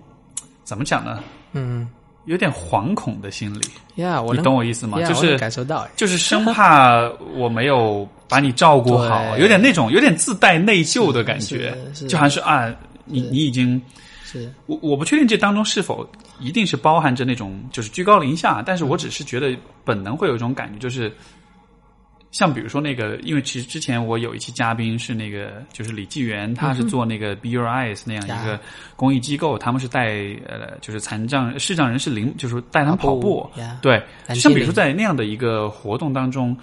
[0.64, 1.22] 怎么讲呢？
[1.52, 1.86] 嗯。
[2.26, 5.02] 有点惶恐的心理，呀，我你懂我意思吗？
[5.02, 5.90] 就是感受到，哎。
[5.96, 11.76] 就是生怕我没有把你照顾好， 有点那种有点自带内疚的感觉
[12.08, 12.72] 就好像是啊，
[13.06, 13.80] 你你已经。
[14.22, 14.52] 是。
[14.66, 16.08] 我我不确定这当中是否
[16.38, 21.10] 一定是包含着那种就是居高临下，但是我只是觉得本能会有一种感觉，就是
[22.30, 28.58] 像比如说那个，因为其实之前我有一期嘉宾是那个就是李纪元，他是做那个 Be Your Eyes 那样一个
[28.94, 30.10] 公益机构，他们是带
[30.46, 33.50] 呃就是残障视障人士领，就是带他们跑步，
[33.82, 34.00] 对，
[34.34, 36.56] 像比如说在那样的一个活动当中，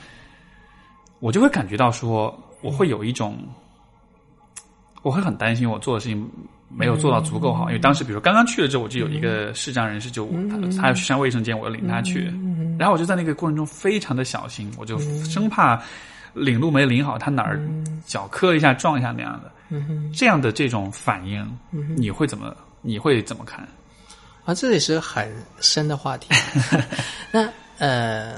[1.20, 3.38] 我就会感觉到说，我会有一种，
[5.02, 6.32] 我会很担心我做的事情
[6.70, 12.32] 没有做到足够好，因为当时比如说刚刚去了之后，我就有一个视障人士就他他要去上卫生间，我要领他去，
[12.78, 15.82] 然后我就在那个过程中非常的小心，我就生怕
[16.34, 17.60] 领路没领好，他哪儿
[18.06, 19.52] 脚磕一下撞一下那样的，
[20.14, 21.46] 这样的这种反应，
[21.96, 23.68] 你会怎么你会怎么看？
[24.46, 25.30] 啊，这也是很
[25.60, 26.30] 深的话题。
[27.32, 27.50] 那
[27.80, 28.36] 呃，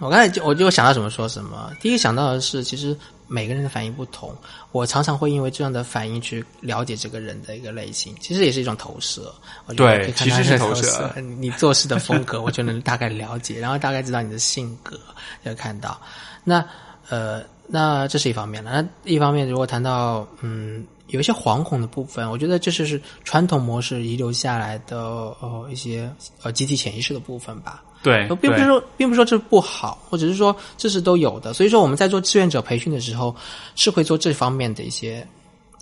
[0.00, 1.70] 我刚才就我就想到什么说什么。
[1.80, 2.96] 第一想到的是，其实
[3.32, 4.30] 每个人的反应不同，
[4.72, 9.34] 我常常会因为这样的反应去了解这个人的一个类型，其实也是一种投射。
[9.64, 15.00] 我觉得对其实是投投射你做事的风格，我就能大概了解，然后大概知道你的性格，
[15.44, 15.98] 要看到。
[16.44, 16.62] 那
[17.08, 18.82] 呃，那这是一方面了。
[18.82, 24.98] 那一方面，如果谈到嗯，有一些惶恐的部分，我觉得这就是传统模式遗留下来的
[25.40, 26.10] 呃一些
[26.42, 27.82] 呃集体潜意识的部分吧。
[28.02, 31.52] 对，对并不是说，并不是说这不好，或者是说这是都有的。
[31.52, 33.36] 所以说我们在做志愿者培训的时候，
[33.76, 35.24] 是会做这方面的一些，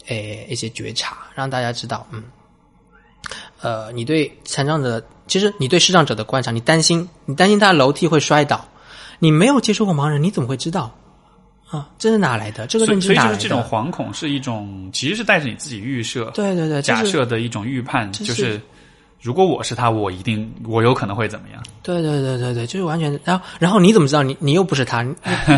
[0.08, 2.22] 诶一些觉察，让大家知道，嗯，
[3.62, 8.66] 呃，你对残障者，其实你对视障者的观察，你担心，你担心他楼梯会摔倒，
[9.18, 10.94] 你没有接触过盲人，你怎么会知道？
[11.70, 12.66] 啊，这是哪来的？
[12.66, 13.34] 这个认知哪来的？
[13.34, 18.60] 所以就是这种惶恐是一种，其实是带着你自己预设、对对对，假设的一种预判，这就是是
[19.20, 21.62] 如果我是他，我一定我有可能会怎么样？
[21.82, 23.12] 对对对对对，就是完全。
[23.22, 25.02] 然后然后你怎么知道你你又不是他？
[25.04, 25.14] 你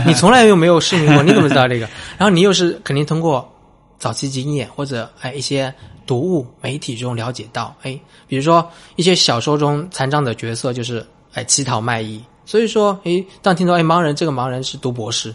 [0.07, 1.89] 你从来又没有试明过， 你怎么知道这个？
[2.19, 3.51] 然后你又是肯定通过
[3.99, 5.73] 早期经验或者哎一些
[6.07, 15.33] 读物媒体中了解到，哎，比如说一些小说中残障的角色就是哎乞讨卖艺，所以说哎当听到哎盲人这个盲人是读博士，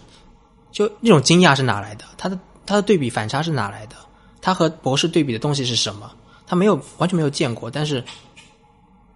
[0.71, 2.05] 就那种惊讶是哪来的？
[2.17, 3.95] 他的他的对比反差是哪来的？
[4.41, 6.11] 他和博士对比的东西是什么？
[6.45, 8.03] 他没有完全没有见过，但是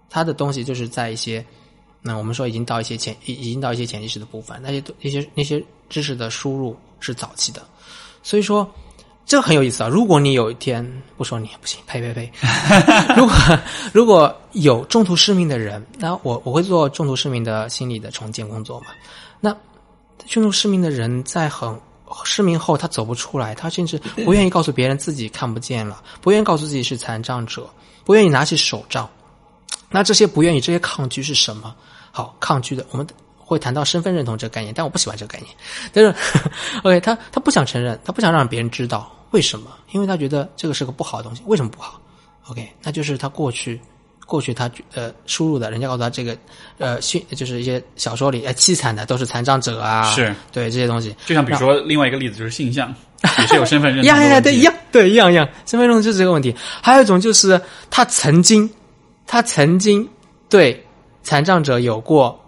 [0.10, 1.46] 他的东西就是在一些，
[2.02, 7.62] 那我们说已经到一些潜已已经到一些潜意识的部分，那些那些那些知识的输入是早期的，
[8.22, 8.70] 所以说
[9.26, 9.88] 这很有意思啊。
[9.88, 12.32] 如果你有一天不说你不行，呸呸呸，
[13.16, 13.36] 如果
[13.94, 18.88] 如果有中途失明的人，那我我会做中途失明的心理的重建工作嘛。
[19.40, 19.56] 那
[20.28, 21.80] 中途失明的人在很
[22.26, 27.70] 失明后，他走不出来，他甚至不愿意告诉别人自己看不见了，不愿意告诉自己是残障者，
[28.04, 29.10] 不愿意拿起手杖。
[29.90, 31.76] 那这些不愿意、这些抗拒是什么？
[32.12, 33.06] 好，抗拒的我们
[33.38, 35.54] 会谈到身份认同这个概念，但我不喜欢这个概念。
[35.94, 36.16] 但是，
[36.84, 39.72] OK，他他不想承认，他不想让别人知道为什么？
[39.92, 41.42] 因为他觉得这个是个不好的东西。
[41.46, 42.00] 为什么不好
[42.50, 43.80] ？OK，那就是他过去
[44.26, 46.38] 过去他呃输入的，人家告诉他这个
[46.78, 51.16] 呃训就是一些小说里哎凄惨的都是残障者啊，是对这些东西。
[51.26, 52.94] 就像比如说另外一个例子就是性向，
[53.40, 55.48] 也是有身份认一样一样，一样，对，一样一样。
[55.66, 56.56] 身份认同就是这个问题。
[56.82, 58.70] 还有一种就是他曾经，
[59.28, 60.08] 他曾经
[60.50, 60.82] 对
[61.24, 62.40] 残障者有过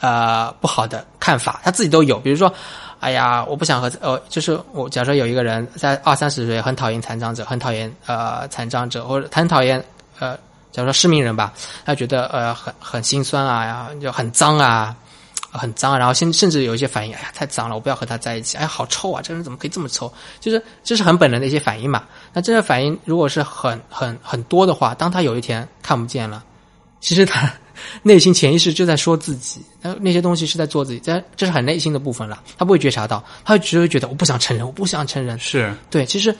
[0.00, 2.18] 呃不好的看法，他自己都有。
[2.18, 2.52] 比如说，
[3.00, 9.82] 哎呀，我不想和呃，就是我假设有一个人在二三十岁很讨厌残障者，很讨厌呃残障者，或者很讨厌
[10.20, 10.38] 呃，
[10.72, 11.52] 假如说失明人吧，
[11.84, 14.96] 他觉得呃很很心酸啊，然后就很脏啊。
[15.54, 20.10] 很脏，然后甚甚至有一些反应，哎呀，太脏了，我不要和他在一起，哎呀，好臭啊，这个人怎么可以这么臭？
[20.40, 22.04] 就是这是很本能的一些反应嘛。
[22.32, 26.42] 那这个反应如果是很很很多的话，当他有一天看不见了，
[27.00, 27.52] 其实他
[28.02, 35.38] 内心潜意识就在说自己，那那些东西是在做自己，这这是很内心的部分了，他不会觉察到，他只会觉得我不想承认，我不想承认。
[35.38, 36.34] 是对，其实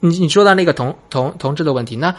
[0.00, 2.12] 你你说到那个同同同志的问题，那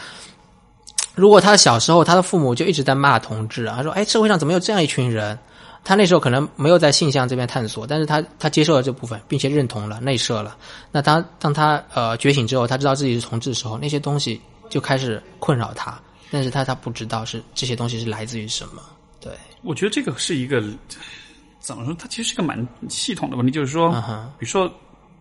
[1.18, 5.38] 如果他小时候他的父母就一直在骂同志啊，说哎社会上怎么有这样一群人？
[5.84, 10.56] 他那时候可能没有在性向这边探索，但是他他接受了这部分，并且认同了、内设了。
[10.92, 14.40] 那他当他呃觉醒之后，他知道自己是同志的时候，那些东西
[14.70, 15.98] 就开始困扰他，
[16.30, 18.82] 但是他他不知道是这些东西是来自于什么。
[19.22, 19.32] 对，
[19.64, 20.62] 我觉得这个是一个
[21.60, 21.96] 怎么说？
[21.98, 23.90] 它其实是个蛮系统的问题，就是说，
[24.38, 24.68] 比如说，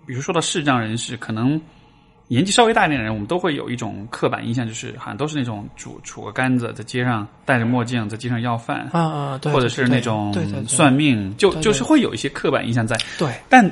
[0.05, 1.61] 比如说到视障人士，可能
[2.29, 10.35] 年纪稍微大一点的人，我们都会有一种刻板印象，就是好像都是那种拄杵个杆子在街上戴着墨镜在街上要饭，啊啊，对，或者是那种
[10.67, 12.97] 算命，就就是会有一些刻板印象在。
[13.17, 13.33] 对。
[13.49, 13.65] 但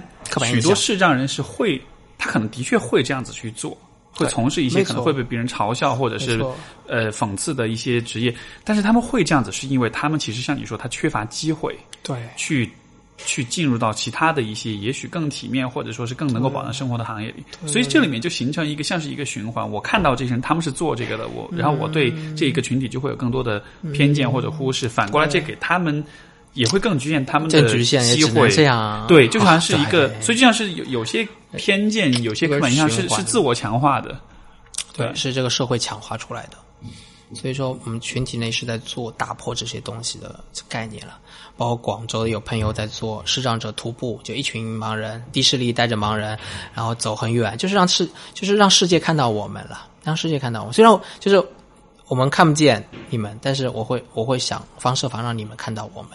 [0.44, 1.80] 许多视障人士会，
[2.16, 3.76] 他可能的确会这样子去做，
[4.12, 6.40] 会从事一些可能会被别人嘲笑或者是
[6.86, 8.32] 呃讽刺的一些职业，
[8.62, 12.16] 但是他们会这样子，是因为他们其实像你说，他缺乏机会对。
[12.36, 12.70] 去
[13.18, 19.68] 去进入到其他的一些也许更体面或者说是更能够保障生活的行业里，所以这里面就形成一个像是一个循环。
[19.68, 23.62] 我看到这些人他们是做这个的，我然后我对这一个群体就会有更多的
[23.92, 26.04] 偏见或者忽视，反过来这给他们。
[26.54, 31.26] 也会更局限他们的局限机会，这样啊对，就好像是一个，对所以就像是有有些
[31.56, 34.16] 偏见，有些刻板印象是是自我强化的，
[34.96, 36.56] 对，对是这个社会强化出来的。
[37.34, 41.18] 所以说，我们群体内是在做打破这些东西的概念了。
[41.56, 46.36] 包括广州有朋友在做视障者徒步，就一群盲人，低视力带着盲人，
[46.74, 50.72] 然后走很远，就是让世，就是让世界看到我们了，让世界看到我们。
[50.72, 51.46] 虽然就是
[52.08, 56.10] 我们看不见你们，但是我会我会想方设法让你们看到我们，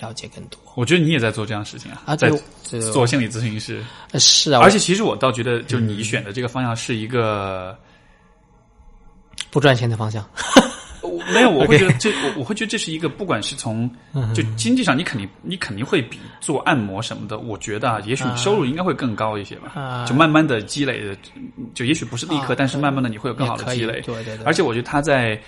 [0.00, 0.58] 了解更多。
[0.74, 2.28] 我觉得你也在做这样的事情啊，啊对
[2.64, 7.78] 这个做心理咨询师，呃是啊，而且其实我倒觉得，就你选的这个方向是一个，
[9.50, 10.24] 不赚钱的方向。
[11.02, 13.90] 我 没有，我会觉得这我我会觉得这是一个，不管是从
[14.34, 20.04] 就经济上，你肯定你肯定会比做按摩什么的，我觉得啊，也许你收入应该会更高一些吧，啊。
[20.06, 21.16] 就慢慢的积累的，
[21.74, 25.40] 就也许不是立刻，啊但是慢慢的你会有更好的积累，对对对而且我觉得他在。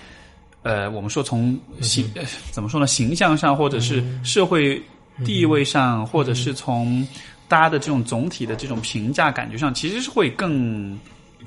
[0.65, 2.23] 呃，我们说从形、呃
[2.53, 4.81] 怎么说呢，形象上，或者是社会
[5.25, 7.05] 地位上，或者是从
[7.49, 10.97] 大家的这种总体的这种评价感觉上，其实是会更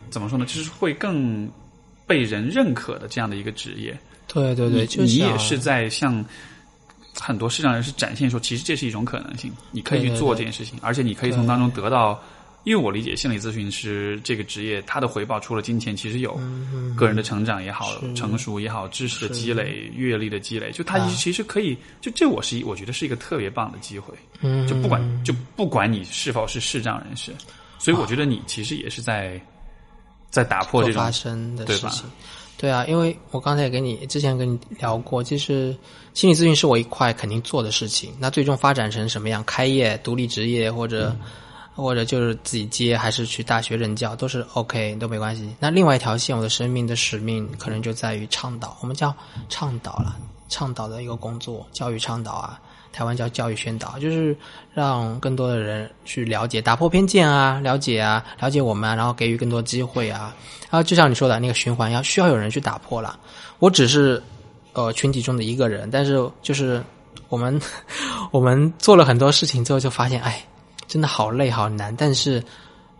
[0.10, 0.46] 怎么说呢？
[0.46, 1.50] 就是会更
[2.08, 3.98] 被人认可的这样的一个职业。
[4.28, 6.24] 对对对，你就你也是在向
[7.14, 12.22] 很多市场人士展现说，其实这是一种可能性，你可以去做这件事情，而且你可以从当中得到
[12.64, 24.12] 因为我理解心理咨询师这个职业，他的回报除了金钱，其实有嗯个人的成长也好、成熟也好、知识的积累、阅历的积累，就他啊其实可以，就这我是一我觉得是一个特别棒的机会。
[24.42, 27.32] 嗯，就不管就不管你是否是视障人士，
[27.78, 29.40] 所以我觉得你其实也是在
[30.36, 32.04] 在打破这种发生的事情。
[32.58, 35.76] 对啊，因为我刚才也跟你之前跟你聊过，其实
[36.14, 38.14] 心理咨询是我一块肯定做的事情。
[38.20, 41.16] 那最终发展成什么样，开业、独立职业，或者、
[41.74, 45.56] 或者就是自己接，还是去大学任教，都是 OK，都没关系。
[45.58, 49.14] 那另外一条线，我的生命的使命可能就在于倡导，我们叫
[49.48, 50.18] 倡导了，
[50.50, 52.60] 倡导的一个工作，教育倡导啊。
[52.96, 54.34] 台湾叫教育宣导，就是
[54.74, 60.34] 让更多的人去了解、打破偏见啊，了解啊，了解我们啊，然后给予更多机会啊。
[60.70, 63.20] 然后就像你说的那个循环，要需要有人去打破了。
[63.60, 64.24] 我只是
[64.72, 66.82] 呃群体中的一个人，但是就是
[67.28, 67.60] 我们
[68.32, 70.42] 我们做了很多事情之后，就发现哎，
[70.88, 72.42] 真的好累好难，但是。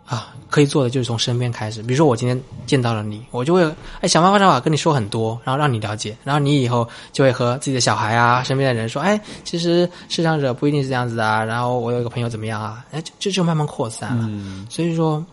[0.06, 1.82] 啊，可以做的就是从身边开始。
[1.82, 3.64] 比如说，我今天见到了你，我就会
[4.00, 11.44] 哎想办法想法跟你说很多，然后让你了解，然后你以后就会和自己的小孩啊、身边的人说，哎，其实视障者不一定是这样子的啊。
[11.44, 12.84] 然后我有一个朋友怎么样啊？
[12.92, 14.24] 哎，就就就慢慢扩散了。
[14.28, 15.24] 嗯所以说，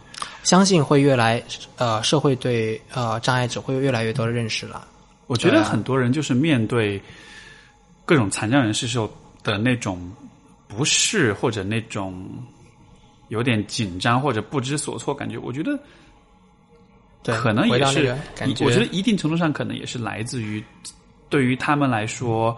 [0.42, 1.42] 相信会越来
[1.78, 4.88] 呃，社会对呃障碍者会有越来越多的认识了。
[5.28, 7.02] 我觉得很多人就是面对
[8.06, 9.10] 各种残障人士时候
[9.44, 10.12] 的那种
[10.68, 12.26] 不适或者那种
[13.34, 15.78] 有点紧张或者不知所措感觉，我觉得，
[17.24, 18.16] 可能也是
[18.64, 20.64] 我觉得一定程度上可能也是来自于
[21.30, 22.56] 对于他们来说，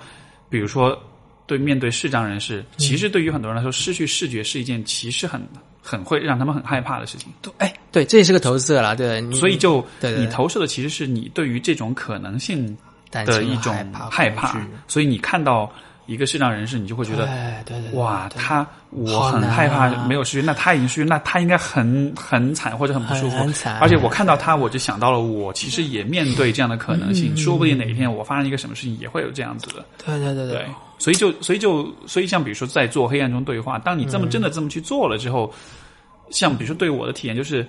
[0.50, 1.02] 比如说
[1.48, 5.42] 对面对视障人士，嗯其实对于很多人来说，失去视觉是一件其实很
[5.82, 7.32] 很会让他们很害怕的事情。
[7.42, 12.78] 对哎，对，这也是个投射啦，对，你所以就你投射的其实是你对于这种可能性
[13.12, 15.72] 的一种害怕害怕，所以你看到
[16.06, 17.26] 一个视障人士，你就会觉得。
[17.26, 23.38] 哎，对对对，哇，他我很害怕啊没有失去，那他已经失去，那他应该很很惨或者很不舒服。
[23.38, 29.86] 很很惨而且我看到他，我就想到了我其实也面对这样的可能性，嗯说不定哪一天我发生一个什么事情也会有这样子的。
[30.06, 30.66] 对对对对，
[30.98, 35.52] 所以就所以就所以像比如说在做黑暗中对话，当你这么真的这么去做了之后，
[36.30, 37.68] 像比如说对我的体验就是，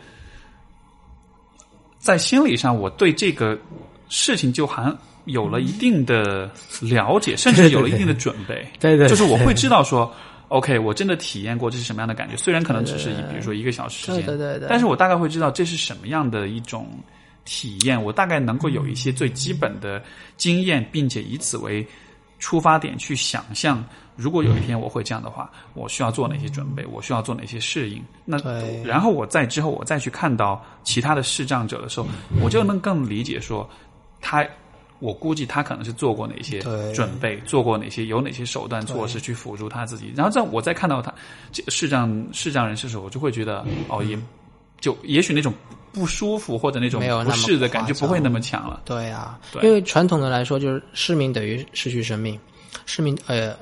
[1.98, 3.58] 在心理上我对这个
[4.08, 4.96] 事情就好像
[5.26, 6.50] 有了一定的
[6.80, 8.66] 了解，甚至有了一定的准备。
[8.80, 10.12] 对对，就是我会知道说
[10.48, 16.88] ，OK，我真的体验过这是什么样的感觉，虽然可能只是一比如说一个小时时间，对对对对但是我大概会知道这是什么样的一种
[17.44, 20.02] 体验，我大概能够有一些最基本的
[20.36, 21.86] 经验，并且以此为
[22.38, 23.84] 出发点去想象，
[24.14, 28.00] 如果有一天我会这样的话，我需要做哪些准备，我需要做哪些适应。
[28.24, 28.38] 那
[28.84, 32.06] 然后我在之后我再去看到其他的视障者的时候，
[32.40, 33.68] 我就能更理解说
[34.20, 34.46] 他。
[34.98, 36.60] 我估计他可能是做过哪些
[36.94, 40.12] 准备，做过哪些有哪些手段措施去辅助他自己。
[40.16, 41.12] 然后在我再看到他
[41.52, 44.18] 这个视障视障人士的时候，我就会觉得哦，也
[44.80, 45.52] 就也许那种
[45.92, 48.80] 不舒服或者那种不适的感觉不会那么强了。
[48.84, 49.62] 对啊，对。
[49.64, 52.38] 因为传统的来说，就是失明等于失去生命，
[52.84, 53.54] 失明呃，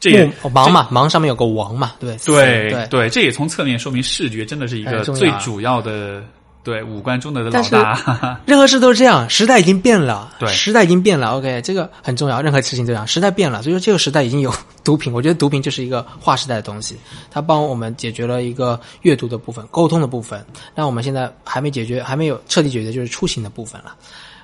[0.00, 0.10] 这
[0.44, 2.70] 盲嘛，盲上面有个王嘛，对对？
[2.70, 6.22] 对对，这也从侧面说明视觉真的是一个最主要的
[6.62, 8.40] 对五官中的老大。
[8.44, 11.36] 任何事都是这样，时代已经变了，对时代已经变了。
[11.38, 14.52] OK，这个很重要，任何事情都这样，时代变了，所以说这个时代已经有
[14.84, 16.96] 毒品， 我觉得毒品就是一个划时代的东西，
[17.30, 20.44] 它帮我们解决了一个阅读的部分、沟通的部分，
[20.74, 23.94] 那我们现在还没解决，还没有彻底解决，就是出行的部分了。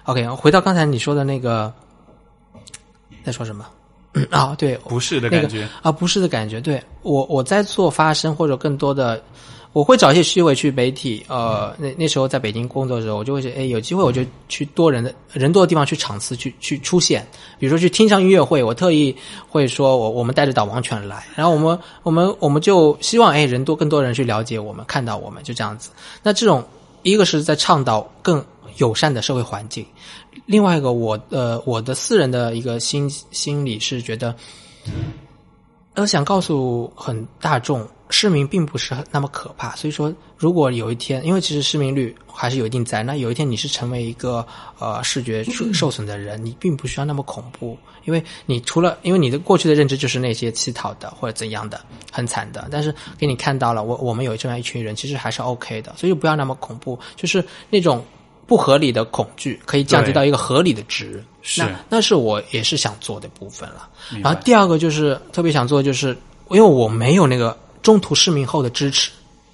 [0.05, 1.73] OK，回到刚才你说的那个，
[3.25, 3.67] 在说什么？
[4.31, 6.61] 啊，对，不适的那个感觉，啊，不是的感觉。
[6.61, 9.21] 对我，我在做发声或者更多的，
[9.75, 11.23] 我会找一些机会去媒体。
[11.29, 17.27] 呃，那那时候在北京工作的时候，我就会觉得，哎，有机会我就去多人的人多的地方去场次去去出现。
[17.59, 19.15] 比如说去听场音乐会，我特意
[19.49, 25.91] 会说我我们带着导盲犬来，然后我们我们我们就希望哎人多更多人去了解我们，看到我们就这样子。
[26.23, 26.65] 那这种
[27.03, 28.43] 一个是在倡导更
[28.77, 29.85] 友善的社会环境，
[30.47, 34.33] 另外一个我呃我的私人的一个心心理是觉得。
[35.97, 39.75] 我想告诉很大众，失明并不是那么可怕。
[39.75, 44.47] 所以说，如果有一天，因为其实失明率还是有一定在，那有一天你是成为一个
[44.79, 51.81] 呃视觉受受损的人，你并不需要那么恐怖，因为你除了因为你的过去的认知就是那些乞讨的或者怎样的
[52.13, 58.05] 很惨的，但是给你看到了，我我们有这样一群人，其实还是 OK 的，所以不要那么恐怖，就是那种
[58.47, 61.23] 不合理的恐惧可以降低到一个合理的值。
[61.47, 63.89] 是那那是我也是想做的部分了。
[64.23, 66.17] 然后第二个就是特别想做，就是
[66.49, 67.55] 因为我没有那个
[67.85, 69.11] 中途失明后的支持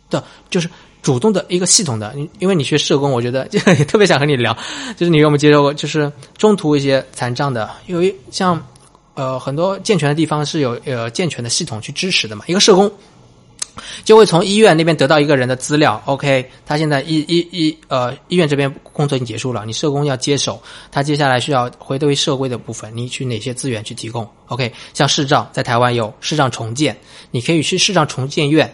[0.08, 0.70] 的，就是
[1.02, 2.14] 主动的一个系统的。
[2.38, 3.46] 因为你学社工，我觉得
[3.78, 4.56] 也特别想和你聊，
[4.96, 8.64] 就是你有没有接受过，就是中途一些残障的，因为像
[9.14, 12.44] 呃很多健全的地方是有呃健全的系统去支持的嘛。
[12.46, 12.90] 一个社工
[14.04, 16.00] 就会从医院那边得到一个人的资料。
[16.04, 26.96] OK，他现在医医医呃医院这边工作已经结束了，你社工要接手，他接下来需要回归社会的部分，你去哪些资源去提供？OK，像视障在台湾有视障重建，
[27.30, 28.72] 你可以去视障重建院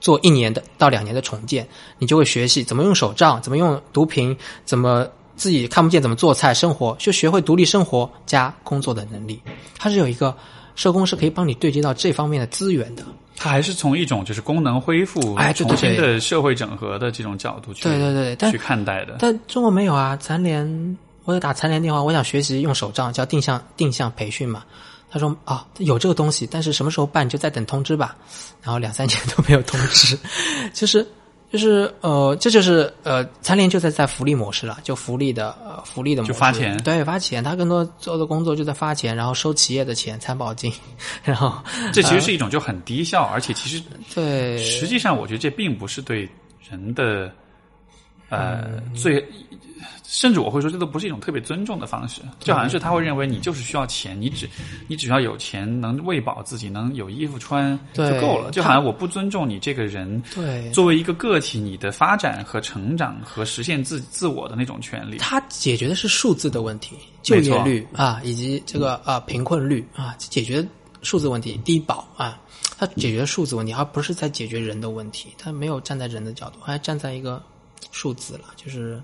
[0.00, 1.66] 做一年的到两年的重建，
[1.98, 9.40] 你就会学习怎么用手杖，怎么用毒品，怎么自己看不见怎么做菜生活，就学会独立生活加工作的能力。
[9.78, 10.36] 它是有一个
[10.76, 13.02] 社工是可以帮你对接到这方面的资源的。
[13.34, 19.16] 它还是从一种就是功能恢复、哎对对重新对的社会整合的这种角度去对对对，去看待的。
[19.18, 24.64] 但中国没有啊，残联，我有打残联电话，我想学习用手杖，叫定向定向培训嘛。
[25.10, 28.16] 他说啊、有这个东西，但是什么时候办，就再等通知吧。
[28.62, 30.18] 然后两三年都没有通知，
[30.72, 31.06] 就是
[31.52, 40.72] 就是呃，这就是呃，残联就在在福利模式了，就福利的呃福利的模式，就发钱对，发钱，他更多做的工作就在发钱，然后收企业的钱，参保金，
[41.22, 41.52] 然后
[41.94, 43.82] 这其实是一种就很低效，而且其实
[44.14, 44.58] 对。
[44.58, 46.28] 实际上我觉得这并不是对
[46.68, 47.30] 人的
[48.28, 49.24] 呃嗯最，
[50.08, 54.48] 甚至我会说这都不是一种特别尊重的方式，就好像是他会认为你就是需要钱，你只
[54.86, 60.22] 你只要有钱能喂饱自己，能有衣服穿就够了，就好像我不尊重你这个人。
[60.34, 70.66] 对作为一个个体，你的发展和成长和实现自自我的那种权利，它解决的是数字的问题，就业率啊，以及这个啊贫困率啊，解决
[71.02, 72.38] 数字问题，低保啊，
[72.78, 75.30] 它解决数字问题，而不是在解决人的问题。
[75.36, 77.42] 它没有站在人的角度，还站在一个
[77.90, 79.02] 数字了，就是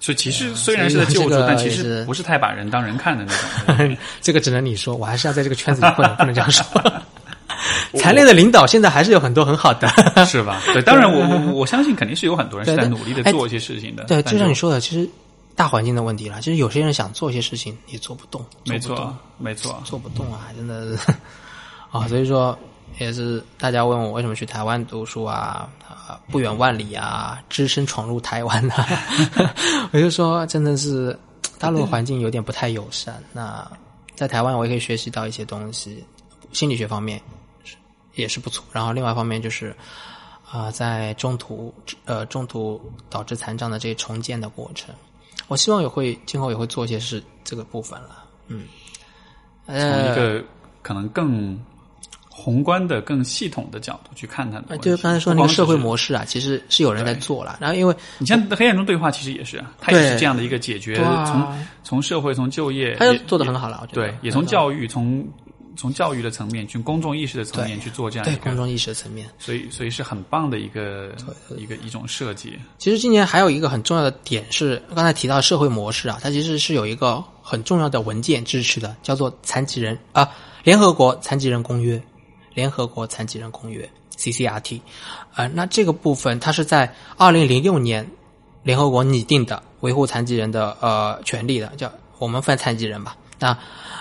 [0.00, 3.96] 所以其实虽然是在救助，但其实不是太把人当人看的那种。
[4.22, 6.64] 这个只能你说，我还是要在这个圈子里混，不能这样说。
[7.94, 9.88] 残联的领导现在还是有很多很好的，
[10.26, 10.60] 是吧？
[10.72, 14.04] 对，当然我我我相信肯定是有很多人是在努力的哎做一些事情的。
[14.04, 15.08] 对，就像你说的，其实
[15.56, 16.40] 大环境的问题了。
[16.40, 21.12] 其实有些人想做一些事情也做不动，没错，没错，做不动啊，真的是
[21.90, 22.56] 啊，所以说
[22.98, 25.68] 也是大家问我为什么去台湾读书啊，
[26.08, 28.86] 啊，不远万里啊，只身闯入台湾啊，
[29.92, 31.16] 我就说真的是
[31.58, 33.22] 大陆环境有点不太友善。
[33.32, 33.70] 那
[34.16, 36.04] 在台湾我也可以学习到一些东西，
[36.52, 37.20] 心理学方面
[38.14, 38.64] 也是不错。
[38.72, 39.76] 然后另外一方面就是。
[40.50, 41.74] 啊、在中途
[42.06, 42.80] 呃中途
[43.10, 44.94] 导致残障的这些重建的过程，
[45.46, 48.64] 我希望也会今后也会做一些事这个部分了，嗯，
[49.66, 50.42] 从呃一个
[50.80, 51.62] 可能更
[52.40, 55.78] 宏观的、更系统的角度去看它就是刚才说那个社会。
[55.78, 57.56] 模式啊，其实是有人在做了。
[57.60, 65.24] 然后因为你像黑暗中对话，其实也是啊，它也是这样的一个解决，从从社会、从就业，它做的很好了，我觉得对，也从教育、从
[65.76, 69.28] 从教育的层面、从公众意识的层面去做这样一个，对公众意识的层面。
[69.38, 71.12] 所以所以是很棒的一个
[71.56, 72.58] 一个一种设计。
[72.76, 80.28] 其实今年还有一个很重要的点是，刚才提到社会模式啊，它其实是有一个很重要的文件支持的，叫做残疾人啊，
[80.64, 82.02] 联合国残疾人公约，
[82.58, 84.80] 联合国残疾人公约 CCRT，
[85.36, 88.04] 呃，那这个部分它是在二零零六年
[88.64, 93.56] 联合国拟定的维护残疾人的呃权利的，叫我们分残疾人吧，那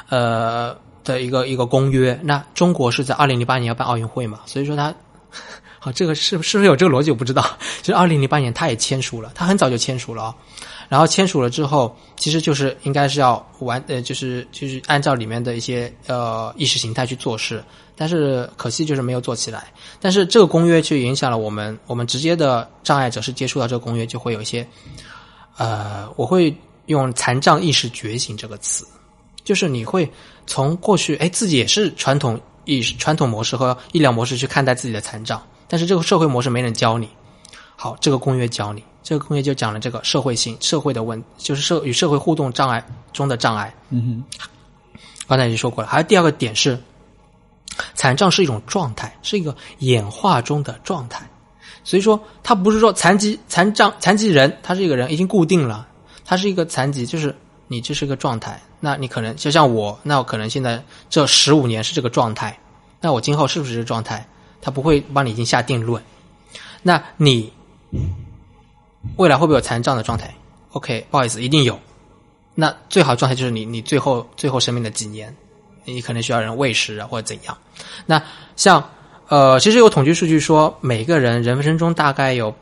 [0.10, 2.20] 呃的一个一个公约。
[2.24, 4.92] 那中国是在二零零八年要办奥运会嘛，所以说它。
[5.80, 7.46] 好，这个是是不是有这个逻辑我不知道。
[7.84, 10.36] 其实二零零八年他也签署了，他很早就签署了啊、
[10.90, 17.64] 然后签署了之后，其实就是应该是要完呃，就是就是按照里面的一些呃意识形态去做事，
[17.98, 19.74] 但是可惜就是没有做起来。
[20.00, 24.66] 但是这个公约却影响了我们，我们直接的障碍者是接触到这个公约，就会有一些
[25.58, 26.56] 呃，我会
[26.86, 28.88] 用残障意识觉醒这个词，
[29.44, 30.10] 就是你会
[30.46, 37.10] 从过去哎自己也是传统意识、传统模式和医疗模式去看待自己的残障，但是这个社会模式没人教你。
[37.76, 42.84] 好，这个公约教你，这个公约就讲了这个社会性、社会的问，就是社与社会互动障碍
[43.14, 43.74] 中的障碍。
[43.90, 44.40] 嗯哼
[45.28, 45.90] 刚才已经说过了。
[45.90, 46.80] 还有第二个点是，
[47.94, 51.28] 残障是一种状态，是一个演化中的状态。
[51.84, 55.88] 所以说，它不是说残疾、残障、残疾人，他是一个人已经固定了，
[56.26, 57.34] 他是一个残疾，就是
[57.68, 58.62] 你这是一个状态。
[58.80, 62.60] 那你可能就像我，那我可能现在这十五年是这个状态，
[63.00, 64.28] 那我今后是不是这个状态？
[64.62, 66.04] 他不会帮你已经下定论。
[66.84, 67.54] 那你
[69.16, 70.34] 未来会不会有残障的状态
[70.72, 71.80] ？OK，不好意思，一定有。
[72.54, 75.34] 那最好状态就是你，你最后最后生命的几年，
[75.94, 77.58] 你可能需要人喂食啊，或者怎样。
[78.06, 78.22] 那
[78.56, 78.84] 像
[79.28, 82.56] 呃，其实有统计数据说，每个人人生中大概有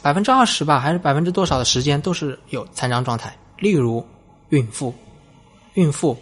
[0.00, 3.36] 百分之二十吧，还是百分之多少的时间都是有残障状态。
[3.58, 4.04] 例如
[4.50, 4.94] 孕妇，
[5.74, 6.16] 孕妇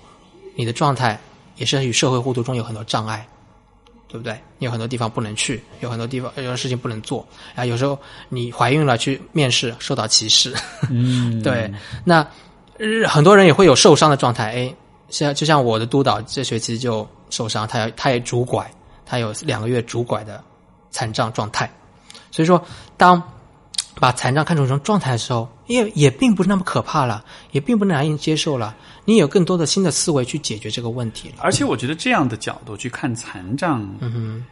[0.55, 1.18] 你的状态
[1.56, 3.26] 也是与社会互动中有很多障碍，
[4.09, 4.38] 对不对？
[4.59, 7.64] 你有很多地方不能去，有很多地方有些事情不能做啊。
[7.64, 7.98] 有时候
[8.28, 10.55] 你怀孕了去面试，受到歧视。
[10.90, 11.70] 嗯，对，
[12.05, 12.26] 那
[12.78, 14.52] 呃很多人也会有受伤的状态。
[14.52, 14.74] 哎，
[15.11, 18.70] 像就像我的督导这学期就受伤，他要他也拄拐，
[19.05, 20.43] 他有两个月拄拐的
[20.91, 21.70] 残障状态。
[22.31, 22.65] 所以说，
[22.97, 23.23] 当
[23.97, 28.74] 把残障看成一种状态的时候，也也并不是那么可怕了，也并不难以接受了。
[29.05, 31.37] 你有更多的新的思维去解决这个问题了。
[31.41, 34.45] 而且我觉得这样的角度去看残障，嗯哼，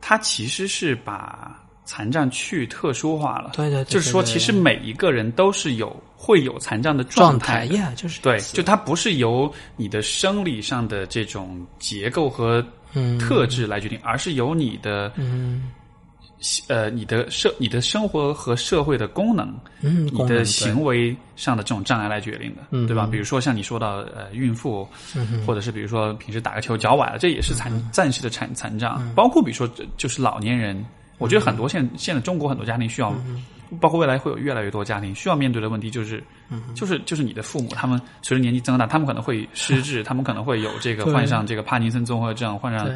[0.00, 1.54] 它其实是把
[1.84, 3.50] 残障去特殊化了。
[3.52, 7.76] 对对对就是说，其实每一个人都是有会有残障的状态的。
[7.76, 12.64] 呀，就是对，就它不是由你的生理上的这种结构和
[12.94, 13.16] 嗯。
[13.20, 15.70] 特质来决定，而是由你的嗯。
[16.68, 22.86] 呃你的社你的生活和社会的功能，嗯，你的行为上的这种障碍来决定的，嗯。
[22.86, 23.08] 对吧？
[23.10, 28.98] 比如说像你说到呃孕妇，嗯或者是比如说平时打个球脚崴了，这也是残、暂时的残残障。
[29.00, 29.12] 嗯。
[29.14, 30.84] 包括比如说就是老年人，
[31.18, 33.44] 我觉得很多现现在中国很多家庭需要，嗯
[33.80, 42.88] 包括未来会有越来越多家庭需要面对的问题就是，嗯就是就是你的父母他们随着年纪增大，他们可能会失智，他们可能会有这个患上这个帕金森综合症，患上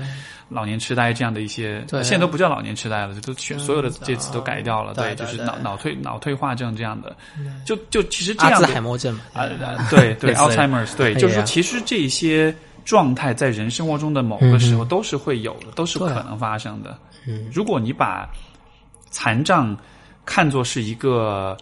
[0.49, 2.03] 老年痴呆这样的一些，对。
[2.03, 7.16] 现在都不叫老年痴呆了，都全所有的这词都改掉了，对对就是脑脑退脑退化症这样的，
[7.65, 9.49] 就就其实这样的海默症嘛，啊，
[9.90, 12.55] 对对，Alzheimer's，对，就是说，其实这些
[12.85, 16.99] 状态在人生活中的某个时候都是会有的，都是可能发生的。
[17.27, 18.28] 嗯，如果你把
[19.11, 19.77] 残障
[20.24, 21.57] 看作是一个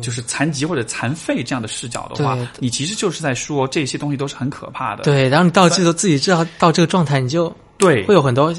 [0.00, 5.02] 就是残疾或者残废这样的视角的话，你其实就是在说这些东西都是很可怕的。
[5.04, 8.04] 对，然后你到这个自己知道到这个状态，你就对。
[8.04, 8.54] 会有很多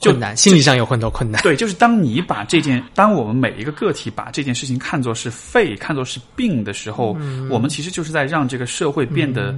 [0.00, 1.40] 困难，心理上有很多困难。
[1.42, 7.48] 对，就是当你把这件，当我们每一个个体把这件事情看作是肺、看作是病的时候，嗯。
[7.48, 9.54] 我们其实就是在让这个社会变得，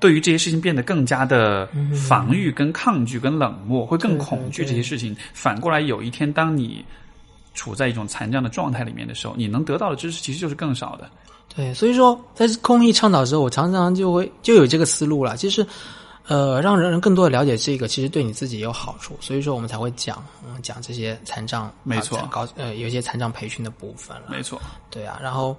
[0.00, 1.68] 对于这些事情变得更加的
[2.08, 5.14] 防御、跟抗拒、跟冷漠，会更恐惧这些事情。
[5.34, 6.82] 反过来，有一天当你
[7.56, 11.10] 处在一种残障的状态里面的时候，你能得到的知识其实就是更少的。
[11.52, 15.66] 对，所以说在公益倡导的时候，我常常就会就有这个思路了，就是
[16.28, 19.16] 呃，让人人更多的了解这个，其实对你自己也有好处。
[19.20, 24.24] 所以说我们才会讲，嗯，讲这些残障，没错啊高呃，有一些残障培训的部分了。
[24.28, 24.60] 没错，
[24.90, 25.56] 对啊，然后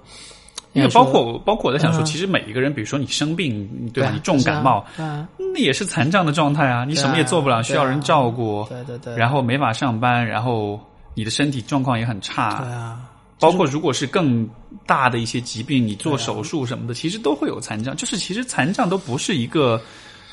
[0.74, 4.10] 因为包括包括我在想说，嗯其实每一个人，比如说你生病，对吧？
[4.10, 8.64] 啊你重感冒，那也是残障的状态啊，你什么也做不了，啊需要人照顾。
[8.68, 10.78] 对对对，然后没法上班，然后
[11.18, 13.00] 你的身体状况也很差，对啊，
[13.40, 14.48] 包括如果是更
[14.86, 17.96] 大的一些疾病，你做手术什么的，其实都会有残障。
[17.96, 19.82] 就是其实残障都不是一个，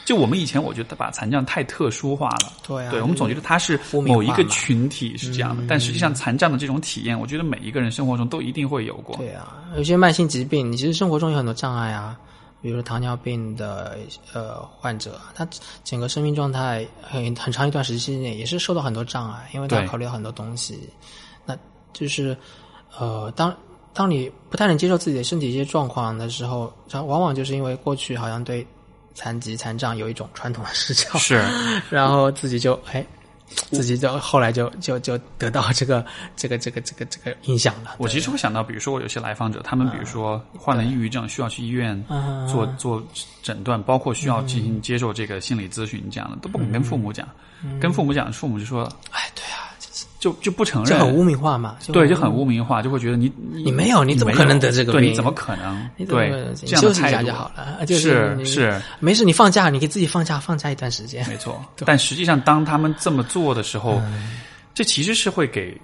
[0.05, 9.17] 就我们以前我觉得把残障太特殊化了，对啊，对我们总觉得它是某一个群体是这样的，但实际上残障的这种体验，我觉得每一个人生活中都一定会有过。
[9.17, 12.15] 对啊，有些慢性疾病，你其实生活中有很多障碍啊，
[12.65, 13.95] 比如说糖尿病的
[14.33, 15.47] 呃患者，他
[15.83, 20.89] 整个生命状态很很长一段时期内也是受到很多障碍，因为他要考虑到很多东西。
[21.45, 21.55] 那
[21.93, 22.35] 就是
[22.97, 23.55] 呃，当
[23.93, 28.65] 当你不太能接受自己的身体一些状况的时候，往往就是因为过去好像对
[29.13, 31.45] 残疾残障有一种传统的视角，是，
[31.91, 33.05] 然后自己就哎。
[33.47, 36.05] 自己就后来就就就得到这个
[36.35, 37.95] 这个这个这个这个影响了。
[37.99, 43.01] 我其实会想到，比如说我有些来访者，他们比如说患了抑郁症，需要去医院嗯做做
[43.43, 47.27] 诊断，包括需要进行接受这个心理咨询这样的，都不敢跟父母讲，
[47.79, 49.74] 跟父母讲，父母就说哎，对啊，
[50.25, 55.87] 就就不承认，就很污名化嘛，对，就很污名化，就会觉得你你你没有你怎么可能得这个对，病你怎么可能？
[55.97, 61.23] 你怎么对，这样的休息一下就好了，是是，没事，你放假，你给自己放假放假一段时间。
[61.29, 61.63] 没错。
[61.85, 64.39] 但实际上，当他们这么做的时候，嗯
[64.73, 65.79] 这其实是会给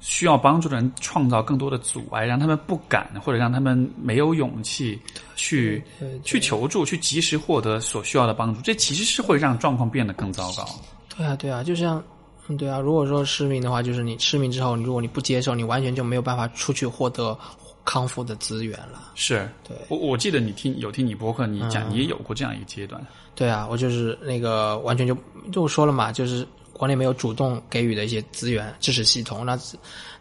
[0.00, 4.98] 需要帮助的人创造更多的阻碍，让他们不敢，或者让他们没有勇气
[5.36, 5.84] 去
[6.24, 8.60] 去求助，去及时获得所需要的帮助。
[8.62, 10.66] 这其实是会让状况变得更糟糕。
[11.14, 12.02] 对啊，对啊，就像，
[12.48, 17.38] 嗯，对啊，如果说失明的话，就是你失明之后，如果你不接受，你完全就没有办法出去获得
[17.84, 19.12] 康复的资源了。
[19.14, 23.04] 是对我我记得你听有听你博客，你讲你也有过这样一个阶段。
[23.34, 25.16] 对啊，我就是那个完全就
[25.50, 29.58] 就说了嘛，就是国内没有主动给予的一些资源支持系统，那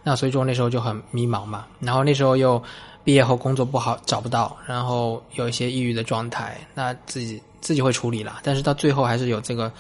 [0.04, 1.66] 那所以说那时候就很迷茫嘛。
[1.80, 2.62] 然后那时候又
[3.04, 8.40] 毕业后工作不好找不到，然后有一些抑郁的状态，那自己自己会处理了。
[8.44, 9.72] 但是到最后还是有这个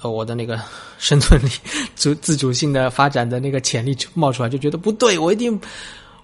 [0.00, 0.60] 呃我的那个
[0.98, 1.48] 生存力、
[1.94, 5.58] 自自主性的发展的那个潜力冒出来，就觉得不对，我一定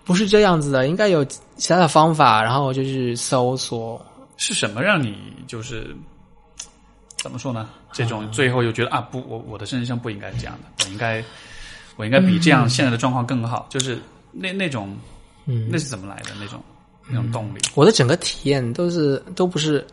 [0.05, 2.43] 不是这样子的，应该有其他的方法。
[2.43, 4.05] 然后我就去搜索，
[4.37, 5.17] 是什么让你
[5.47, 5.95] 就是
[7.17, 7.69] 怎么说呢？
[7.93, 11.25] 这种最后又觉得啊，不，我我的人生不应该是这样的，我应该
[11.97, 13.99] 我应该比这样现在的状况更好，就是
[14.33, 14.97] 那那种
[15.47, 16.63] 嗯，那是怎么来的那种
[17.09, 17.59] 那种动力？
[17.75, 19.85] 我的整个体验都是都不是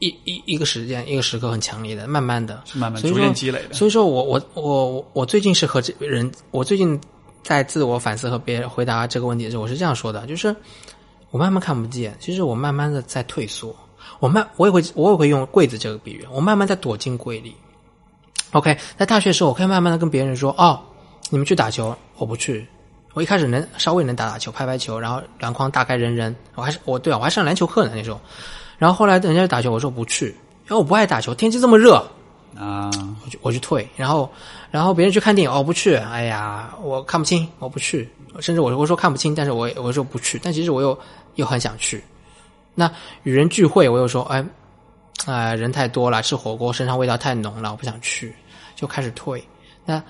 [0.00, 3.74] 一一一个时间一个时刻很强烈的，慢慢的，是慢慢逐渐积累的。
[3.74, 7.00] 所以说我我我我最近是和这人，我最近
[7.42, 10.54] 在自我反思和别人回答这个问题的时候，我是这样说的，就是
[11.30, 13.76] 我慢慢看不见，其实我慢慢的在退缩，
[14.18, 17.54] 我慢我也会我也会用柜子这个比喻，我慢慢在躲进柜里。
[18.52, 20.80] OK，在大学的时候，我可以慢慢的跟别人说，哦，
[21.28, 22.66] 你们去打球，我不去。
[23.12, 26.34] 我一开始能稍微能打打球、拍拍球，然后篮筐大概人人。
[26.54, 28.18] 我还是我对啊，我还上篮球课呢那时候。
[28.80, 31.96] 然后后来人家打球，我说不去，因为我不爱打球，天气这么热
[32.56, 32.90] 啊，
[33.22, 33.86] 我就我就退。
[33.94, 34.28] 然后
[34.70, 38.08] 然后别人去看电影，哦不去，哎呀我看不清，我不去。
[38.40, 40.98] 甚至我我说看不清，但是我我说不去，但其实我又
[41.34, 42.02] 又很想去。
[42.74, 42.90] 那
[43.24, 44.42] 与人聚会，我又说哎，
[45.26, 48.34] 哎人太多了，吃火锅身上味道太浓了，我不想去，
[48.74, 49.44] 就开始退。
[49.84, 50.02] 那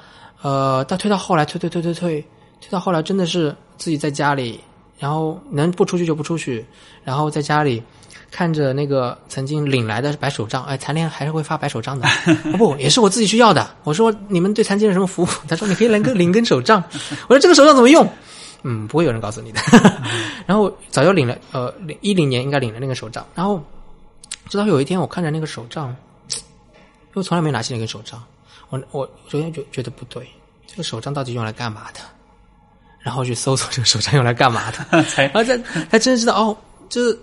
[0.42, 2.20] 呃，到退到后来，退退退退退，
[2.60, 4.60] 退到后来真的是自己在家里，
[4.98, 6.64] 然后能不出去就不出去，
[7.02, 7.82] 然后在家里
[8.30, 12.06] 看着那个曾经领来的白手杖， 哎，残联还是会发白手杖的，
[12.56, 13.68] 不也是我自己去要的。
[13.84, 15.28] 我说你们对残疾人什么服务？
[15.48, 16.82] 他说你可以领个领根手杖。
[17.28, 18.08] 我说这个手杖怎么用？
[18.62, 19.60] 嗯，不会有人告诉你的。
[20.46, 23.26] 然后早就领了，呃，一零年应该领了那个手杖。
[23.34, 23.62] 然后
[24.48, 25.88] 直到有一天，我看着那个手杖，
[26.28, 26.36] 因
[27.14, 28.22] 为从来没拿起那根手杖。
[28.68, 30.28] 我我昨天就觉得不对，
[30.66, 32.00] 这个手杖到底用来干嘛的？
[33.00, 36.56] 然后去搜索这个手杖用来干嘛的，才然后才才真知道哦，
[36.90, 37.18] 就是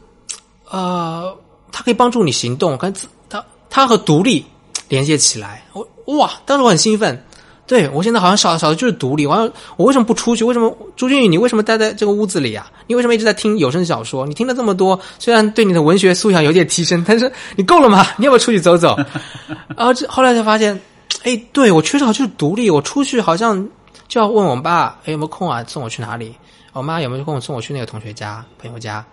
[0.70, 1.36] 呃，
[1.72, 2.94] 它可以帮助你行动，跟
[3.30, 4.46] 它它和独立
[4.88, 5.64] 连接起来。
[5.74, 5.88] 我
[6.18, 7.24] 哇，当时我很兴奋。
[7.66, 9.28] 对我现在好像少少的就是独立。
[9.28, 9.44] 我要，
[9.76, 10.46] 我为什么不出去？
[10.46, 12.72] 为什么朱俊宇，你为什么待在这个屋子里啊？
[12.88, 14.26] 你为什么一直在听有声小说？
[14.26, 18.08] 你听了这么多，虽然对你的文学素养有点提升，但是你够了吗？
[18.18, 18.96] 你要不要出去走走？
[19.76, 20.80] 然后这后来才发现。
[21.24, 22.70] 哎，对我缺少就是独立。
[22.70, 23.68] 我出去好像
[24.08, 26.34] 就要问我爸，哎有没有空啊，送我去哪里？
[26.72, 29.04] 我妈有没有空送我去那个同学家、朋友家？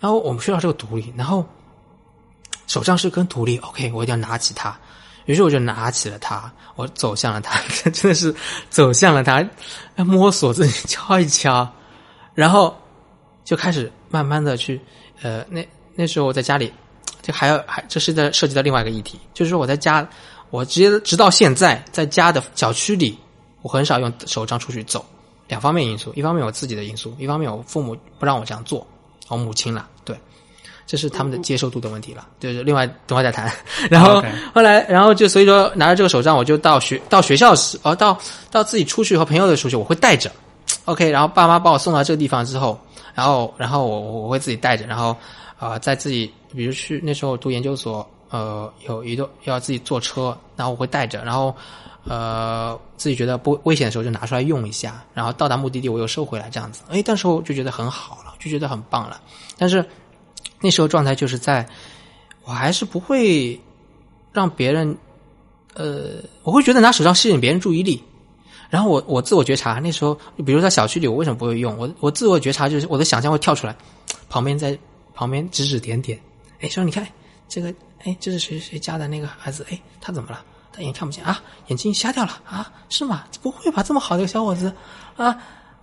[0.00, 1.14] 然后我们需要这个独立。
[1.16, 1.46] 然后
[2.66, 4.76] 手杖是跟独立，OK，我一定要拿起它。
[5.26, 7.60] 于是我就拿起了它，我走向了它，
[7.92, 8.34] 真的是
[8.68, 9.46] 走向了它，
[10.02, 11.70] 摸索自己敲一敲，
[12.34, 12.76] 然后
[13.44, 14.80] 就开始慢慢的去，
[15.22, 15.64] 呃，那
[15.94, 16.72] 那时候我在家里，
[17.22, 20.08] 就还要还这是在涉及到另外一个议题，就是说我在家。
[20.52, 23.16] 我直接直到现在在家的小区里，
[23.62, 25.06] 我很少用手杖出去走。
[25.46, 28.84] 两方面因素，一方面我自己的因素，一方面我父母不让我这样做，
[29.38, 30.18] 我母亲了，对，
[30.86, 32.26] 这是他们的接受度的问题了。
[32.38, 33.52] 就是另外等会再谈。
[33.90, 34.22] 然后
[34.54, 38.18] 后来，然后就所以说拿着这个手杖，我就到学到学校时，哦，到
[38.50, 40.30] 到自己出去和朋友的出去，我会带着。
[40.84, 42.78] OK，然后爸妈把我送到这个地方之后，
[43.14, 45.16] 然后然后我我会自己带着，然后
[45.58, 48.08] 啊，在自己比如去那时候读研究所。
[48.32, 51.52] 呃，有一个要自己坐车，然后我会带着，然后
[52.04, 56.82] 呃自己觉得不危险的时候就拿出来用一下，然后到达目的地我又收回来，这样子。
[56.90, 59.20] 哎，那时候就觉得很好了，就觉得很棒了。
[59.56, 59.88] 但是
[60.60, 61.68] 那时候状态就是在，
[62.42, 63.60] 我还是不会
[64.32, 64.98] 让别人，
[65.74, 68.02] 呃，我会觉得拿手杖吸引别人注意力。
[68.68, 71.76] 然后我我自我觉察，那时候比如在小区里，我为什么不会用？
[71.78, 73.76] 我我自我觉察就是我的想象会跳出来，
[74.28, 74.76] 旁边在
[75.14, 76.18] 旁边指指点点，
[76.60, 77.06] 哎，说你看
[77.48, 77.72] 这个。
[78.02, 79.62] 哎，这是谁谁家的那个孩子？
[79.70, 80.42] 哎，他怎么了？
[80.72, 82.72] 他眼看不见啊，眼睛瞎掉了啊？
[82.88, 83.24] 是吗？
[83.42, 84.72] 不会吧，这么好的一个小伙子
[85.18, 85.36] 啊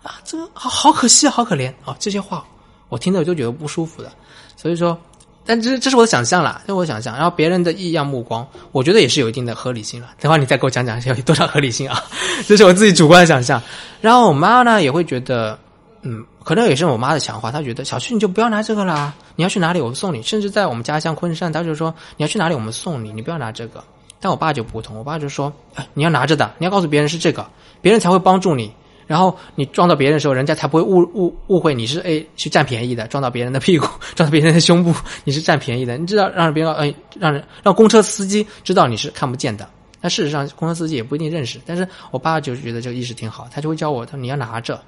[0.08, 1.94] 啊，这个好好可惜，好可怜啊！
[2.00, 2.46] 这些话
[2.88, 4.10] 我听着我就觉得不舒服的。
[4.56, 4.98] 所以说，
[5.46, 7.14] 但这这是我的想象啦，这是我的想象。
[7.16, 10.12] 然后别人的异样目光，我觉得也是有一定的合理性了。
[10.20, 12.02] 等会你再给我讲讲有多少合理性啊？
[12.48, 13.62] 这是我自己主观的想象。
[14.00, 15.60] 然后我妈呢也会觉得。
[16.04, 20.22] 嗯，可能也是我妈的强化，她觉得小旭你就不要拿这个啦，你要去哪里我们送你。
[20.22, 23.84] 甚至在我们家乡昆山，她就说你要去哪里我们送你，你不要拿这个。
[24.22, 27.46] 但我爸就不同，我爸就说，哎，你要拿着的，你要告诉别人是这个，
[27.82, 28.72] 别人才会帮助你。
[29.08, 34.94] 然后你撞到别人的时候，人家才不会误误误会你是哎去占便宜的，撞到别人的屁股， 撞到别人的胸部，
[35.24, 35.98] 你是占便宜的。
[35.98, 39.68] 你知道让别人哎让人让公车司机知道你是看不见的，
[40.02, 41.60] 但事实上公车司机也不一定认识。
[41.66, 44.82] 但是我爸就觉得这个意识挺好，他就会教我，他说你要拿着。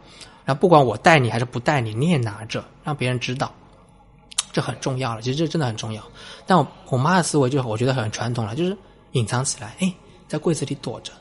[0.46, 3.54] 然后不管我带你还是不带你，你也拿着，让别人知道，
[4.52, 5.22] 这很重要了。
[5.22, 6.04] 其实这真的很重要。
[6.48, 8.76] 但我我妈的思维就我觉得很传统了，就是
[9.12, 9.94] 隐藏起来，哎，
[10.28, 11.14] 在柜子里躲着。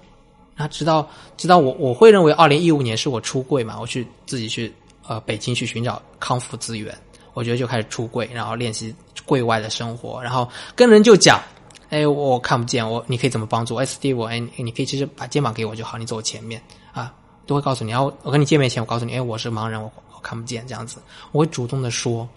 [0.59, 1.09] 那直到
[1.39, 4.71] 直到我我会认为二零一五年是我出柜嘛，我去自己去
[5.07, 6.95] 呃北京去寻找康复资源，
[7.33, 8.95] 我觉得就开始出柜，然后练习
[9.25, 11.41] 柜外的生活，然后跟人就讲，
[11.89, 13.77] 哎，我看不见，我你可以怎么帮助？
[13.77, 16.61] 哎，Steve，哎，你可以其实把肩膀给我就好，你走我前面
[16.93, 17.15] 啊。
[17.47, 20.99] 都会告诉你，然后我跟你见面前，我告诉你，哎，我是盲人，我我看不见，这样子，
[21.33, 22.29] 我会主动的说，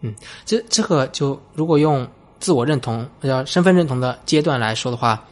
[0.00, 2.06] 嗯，这这个就如果用
[2.38, 5.24] 自我认同叫身份认同的阶段来说的话，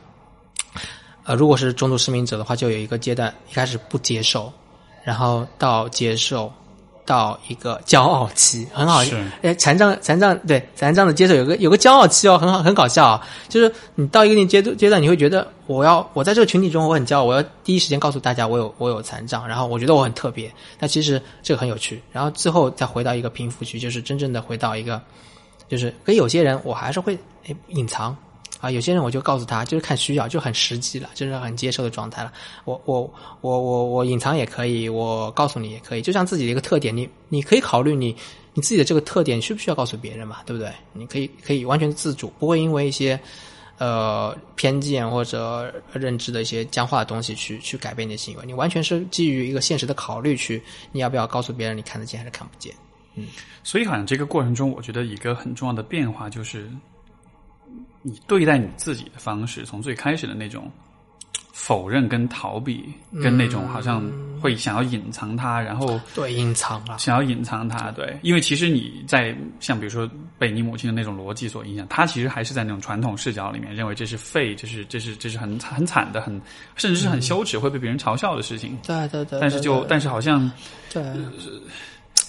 [1.29, 4.51] 呃，如果是中度失明者的话，就有一个阶段，一开始不接受，
[5.05, 6.51] 然后到接受。
[7.09, 9.01] 到一个骄傲期，很好。
[9.41, 13.27] 哎，残障残障对残障的接受有个有个骄傲期哦，很好，很搞笑啊。
[13.49, 20.53] 就是你到一个阶段阶段，你会觉得我要我在这个群体中我很骄傲，我要第一时间告诉大家我有我有残障，然后我觉得我很特别。
[20.79, 22.03] 那其实这个很有趣。
[22.13, 25.01] 然后最后再回到一个平复区，就是真正的回到一个，
[25.67, 28.15] 就是跟有些人我还是会哎隐藏，
[28.61, 32.33] 啊，有些人我就告诉他，就是看需要，就很实际了，就是很接受的状态了。
[32.65, 33.03] 我我
[33.41, 38.17] 我我我隐藏也可以，我告诉你也可以，就像自己的一个特点，你你可以考虑你
[38.55, 40.73] 你自己的这个特点需不需要告诉别人嘛，对不对？
[40.93, 43.19] 你可以可以完全自主，不会因为一些
[43.79, 50.61] 呃偏见或者认知的一些僵化的东西去去改变你的行为，你完全是基于一个现实的考虑去，
[50.91, 52.75] 你要不要告诉别人你看得见还是看不见？
[53.15, 53.27] 嗯，
[53.63, 56.69] 所以好像这个过程中，我觉得一个很重要的变化就是。
[58.03, 60.70] 你对待你自己的方式，从最开始的那种
[61.53, 62.85] 否认跟逃避，
[63.23, 64.09] 跟那种好像
[64.41, 70.09] 会想要隐藏它，然后对隐藏了，想要隐藏它，对，因为其实你在像比如说
[70.39, 76.41] 被你母亲的那种逻辑所影响，他其实还是在那种传统视角里面认为这是废，这是这是这是很很惨的，很
[76.77, 78.79] 甚至是很羞耻，会被别人嘲笑的事情。
[78.87, 80.51] 对对对，但是就但是好像
[80.93, 81.03] 对，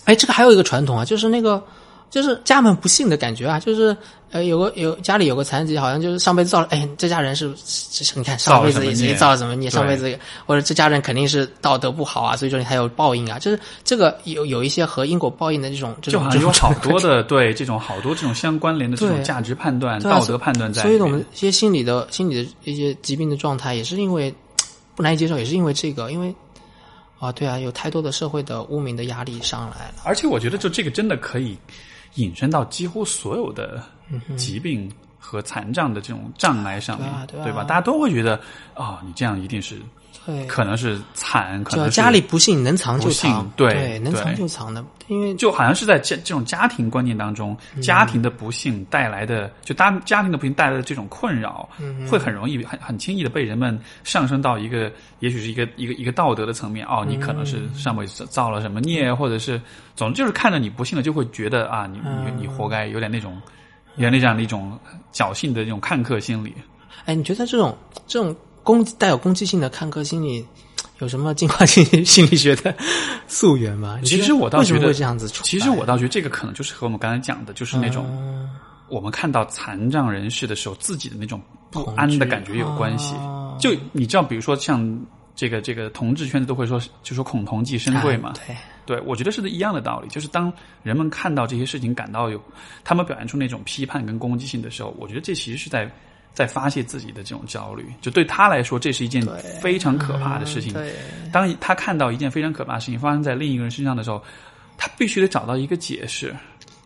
[0.05, 1.63] 哎，这个还有一个传统啊，就是那个。
[2.09, 3.95] 就是家门不幸的感觉啊，就是
[4.31, 7.47] 呃，有个有家里有个残疾，好像就是上辈子造了，哎，这家人是，
[8.15, 24.33] 你看上辈子也也造了什么孽，上辈子或者这家人肯定是道德不好啊，所以说你还有报应啊，就是这个有有一些和因果报应的这种，就好像有好多的 对这种好多这种相关联的这种价值判断、道德判断在，所以我们一些心理的心理的一些疾病的状态，也是因为
[24.95, 26.33] 不难以接受，也是因为这个，因为
[27.17, 31.57] 啊，对啊，有太多的社会的污名的压力上来了，而且我觉得就这个真的可以。
[32.15, 33.83] 引申到几乎所有的
[34.35, 37.63] 疾病和残障的这种障碍上面，对吧？
[37.63, 38.39] 大家都会觉得
[38.73, 39.79] 啊，你这样一定是，
[40.47, 51.67] 可能是惨，可能家里不幸能藏就藏，对，能藏就藏的，因为就好像是在这这种家庭观念当中，家庭的不幸带来的，就家家庭的不幸带来的这种困扰，
[52.09, 56.85] 会很容易很很轻易的被人们上升到一个，也许是一个一个一个道德的层面。
[56.87, 59.61] 哦，你可能是上辈子造了什么孽，或者是，
[59.95, 63.41] 总之就是看着你不幸了，就会觉得啊，你你你活该，有点那种。
[63.95, 64.79] 有那样的一种
[65.11, 66.53] 侥幸的这种看客心理。
[67.03, 67.77] 哎，你觉得这种
[68.07, 68.33] 这种
[68.69, 70.45] 攻带有攻击性的看客心理
[70.99, 72.71] 有什么进化性心理学的
[73.27, 73.99] 溯源吗？
[74.05, 75.27] 其实我倒觉得这样子。
[75.27, 78.05] 其实我倒觉得这个可能就是和我们刚才讲的，就是那种
[78.87, 81.41] 我们看到残障人士的时候，自己的那种
[81.71, 83.15] 不安的感觉有关系。
[83.59, 84.99] 就你知道，比如说像
[85.35, 88.33] 这个这个同志圈子都会说，就说恐同即深贵嘛。
[88.45, 88.55] 对。
[88.85, 92.39] 对，我觉得是一样的道理，就是当人们看到这些事情感到有，
[92.83, 95.91] 他们表现出那种批判跟攻击性的时候，我觉得这其实是在
[96.33, 97.85] 在发泄自己的这种焦虑。
[98.01, 99.25] 就对他来说，这是一件
[99.61, 100.73] 非常可怕的事情。
[101.31, 104.23] 当他看到一件非常可怕的事情发生在另一个人身上的时候，
[104.77, 106.35] 他必须得找到一个解释，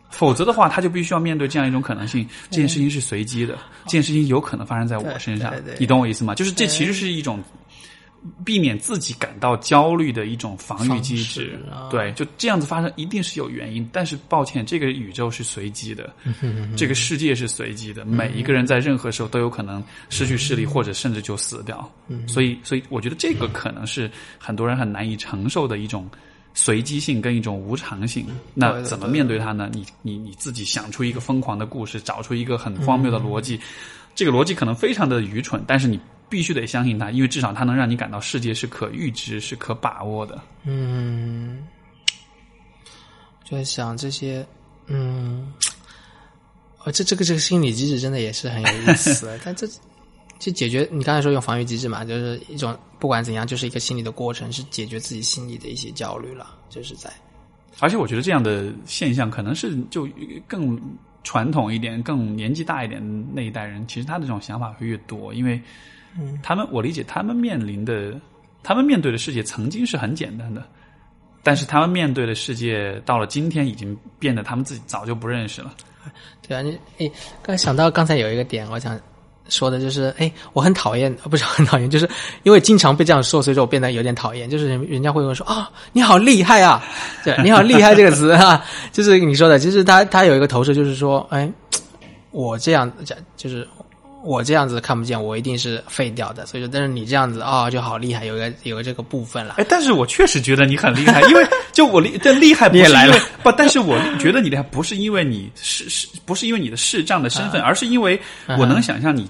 [0.09, 5.53] 否则的话，他就必须要面对这样一种可能性：这件事情是随机的，这件事情有可能发生在我身上。
[5.77, 6.33] 你懂我意思吗？
[6.33, 7.41] 就是这其实是一种。
[8.45, 11.59] 避免自己感到焦虑的一种防御机制，
[11.89, 13.87] 对，就这样子发生一定是有原因。
[13.91, 16.13] 但是抱歉，这个宇宙是随机的，
[16.77, 21.91] 这个世界是随机的，每一个人在任何时候都有可能失去视力，或者甚至就死掉。
[22.25, 26.09] 所以，所以我觉得这个可能是很多人很难以承受的一种
[26.53, 28.25] 随机性跟一种无常性。
[28.53, 29.69] 那怎么面对它呢？
[29.73, 33.59] 你你你自己想出一个疯狂的故事，找出一个很荒谬的逻辑，
[34.15, 35.99] 这个逻辑可能非常的愚蠢，但是你。
[36.33, 40.41] 必须得相信他，因为至少他能让你感到世界是可预知、是可把握的。
[40.63, 41.63] 嗯，
[43.43, 44.43] 就在想这些，
[44.87, 45.53] 嗯，
[46.79, 49.29] 哦，这这个这个心理机制真的也是很有意思。
[49.45, 49.67] 但这
[50.39, 57.13] 这解决你刚才说用防御机制嘛，就是一种不管怎样，就是一个心理的过程，是解决自己心理的一些焦虑了，就是在。
[57.79, 60.09] 而且我觉得这样的现象可能是就
[60.47, 60.81] 更
[61.23, 62.99] 传统一点、更年纪大一点
[63.35, 65.61] 那一代人，其实他的这种想法会越多，因为。
[66.41, 68.13] 他们，我理解他们面临的，
[68.61, 70.63] 他们面对的世界曾经是很简单的，
[71.41, 75.73] 但是他们面对的世界到了今天已经变得他们自己早就不认识了。
[76.47, 77.11] 对啊，你诶，
[77.41, 78.99] 刚想到刚才有一个点，我想
[79.49, 82.07] 说的就是，哎，我很讨厌，不是很讨厌，就是
[82.43, 84.49] 因为经常被这样说，所以说我变得有点讨厌。
[84.49, 86.83] 就是人人家会问说啊，你好厉害啊，
[87.23, 91.51] 对，你好厉害这个词啊， 就是你说的，其实他他有一个投射，就是说，哎，
[92.31, 93.67] 我这样讲就是。
[94.23, 96.45] 我这样子看不见，我一定是废掉的。
[96.45, 99.55] 所以说，但是你这样子啊，就好厉害，有个有个这个部分了。
[99.57, 108.19] 哎，但是我确实觉得你很厉害，因为就我厉，这厉害不 是因为不，但是我觉得你厉害不是因为你是是，不是因为你的视障的身份，而是因为
[108.57, 109.29] 我能想象你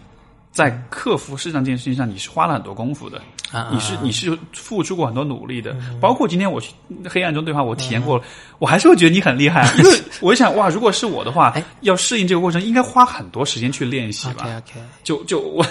[0.52, 3.20] 在克服视障这件事情上，你是花了很多功夫的，
[3.54, 5.74] 啊你是你是付出过很多努力的。
[6.02, 6.74] 包括今天我去
[7.10, 8.24] 黑暗中对话，我体验过了，
[8.60, 14.44] 我还是会觉得你很厉害， 因为我就想哇，如果是我的话哎，要适应这个过程，应该花很多时间去练习吧。
[14.44, 15.66] OK 就就我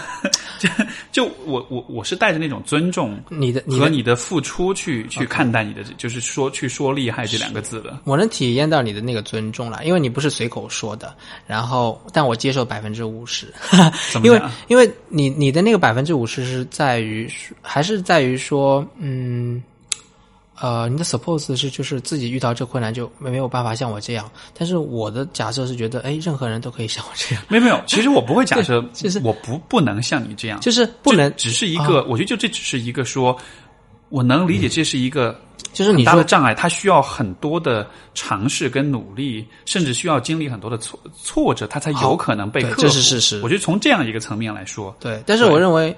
[0.59, 0.69] 就
[1.11, 7.99] 就我我我是带着那种尊重你的你的和你的付出去去看待你的，就是说去说厉害这两个字的。
[8.05, 11.15] 我能体验到你的那个尊重了，因为你不是随口说的，
[11.47, 13.53] 然后但我接受百分之五十，
[14.23, 17.29] 因为因为你你的那个百分之五十是在于
[17.73, 19.63] 还是在于说，嗯，
[20.61, 33.35] 呃，你的 suppose 是就是自己遇到这困难就没没有办法像我这样，但是我的假设是觉得，哎，任何人都可以像我这样，没有没有，其实我不会假设， 就是我不不能像你这样，就是不能只是一个，我觉得就这只是一个说，
[34.11, 35.35] 我能理解这是一个
[35.73, 42.83] 就是你说的障碍，它需要很多的尝试跟努力，甚至需要经历很多的挫挫折，它才有可能被克服。
[42.83, 43.41] 这是事实。
[43.43, 45.97] 我觉得从这样一个层面来说，对，但是我认为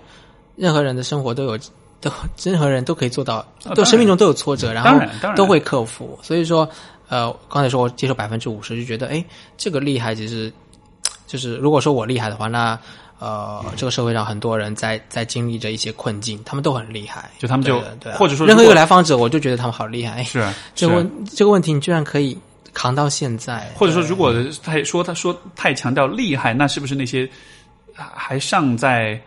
[0.56, 1.58] 任何人的生活都有。
[2.04, 2.12] 都
[2.42, 3.42] 任何人都可以做到，
[3.74, 5.00] 都生命中都有挫折，然后
[5.34, 6.18] 都会克服。
[6.22, 6.68] 所以说，
[7.08, 9.24] 呃，刚才说我接受百分之五十，就觉得哎，
[9.56, 10.52] 这个厉害其实
[11.26, 12.78] 就是如果说我厉害的话，那
[13.18, 20.16] 呃，这个社会上很多人在在经历着一些困境，他们都很厉害，就他们就对或者说任何一个来访者，我就觉得他们好厉害。
[20.16, 22.38] 哎， 是这个问这个问题你居然可以
[22.74, 24.30] 扛到现在，或者说，如果
[24.62, 27.26] 太说他说太强调厉害，那是不是那些
[27.94, 29.18] 还尚在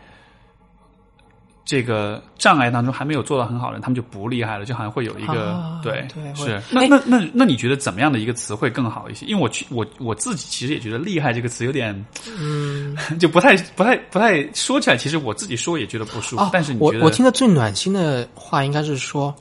[1.67, 4.63] 这个障碍当中还没有做到很好的人，他们就不厉害了？
[4.63, 6.61] 就好像会有一个、啊对对是。
[6.71, 9.25] 那哎那那那你觉得怎么样的一个词会更好一些？
[9.25, 11.93] 因为我去我我自己其实也觉得“厉害”这个词有点
[12.39, 16.41] 嗯， 就不太不太不太说起来，其实我自己说也觉得不舒服。
[16.41, 19.35] 哦，但是你觉得我我听的最暖心的话应该是说，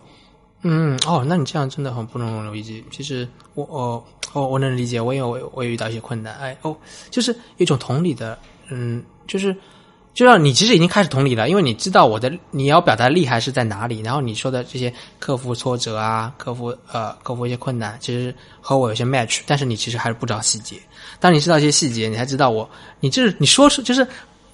[0.62, 2.82] 嗯，哦，那你这样真的很不能理解。
[2.90, 6.76] 其实我我我我能理解，我因为我我也遇到一些困难，哎哦，
[7.08, 8.36] 就是一种同理的，
[8.68, 9.56] 嗯，就是
[10.16, 20.76] 就让你其实已经开始同理了，因为你知道我的你要表达厉害是在哪里，然后你说的这些克服挫折啊，克服呃克服一些困难，其实和我有些 match，但是你其实还是不知道细节。
[21.20, 22.68] 当你知道一些细节，你才知道我，
[22.98, 24.04] 你就是你说出就是。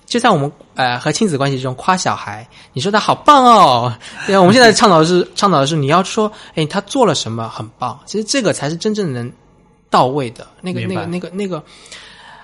[0.05, 9.33] 就在我们呃和亲子关系中夸小孩，你说他好棒哦，对啊，我们现在倡导的是倡导的是你要说，哎，他做了什么很棒，其实这个才是真正能
[9.89, 11.65] 到位的，那个那个那个那个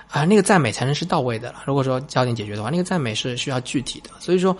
[0.09, 1.63] 啊、那个赞美才能是到位的了。
[1.65, 4.55] 如果说焦点解决的话，那个赞美是需要具体的，所以说。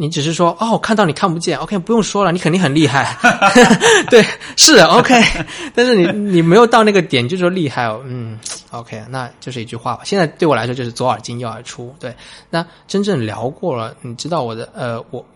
[0.00, 3.16] 你只是说哦，我看到你看不见，OK，不用说了，你肯定很厉害，
[4.08, 4.24] 对，
[4.56, 5.20] 是，OK，
[5.74, 8.38] 但是你你没有到那个点，你就说厉害哦，嗯
[8.70, 10.02] ，OK，那就是一句话吧。
[10.04, 12.14] 现在对我来说就是左耳进右耳出，对。
[12.48, 15.26] 那真正聊过了，你知道我的呃，我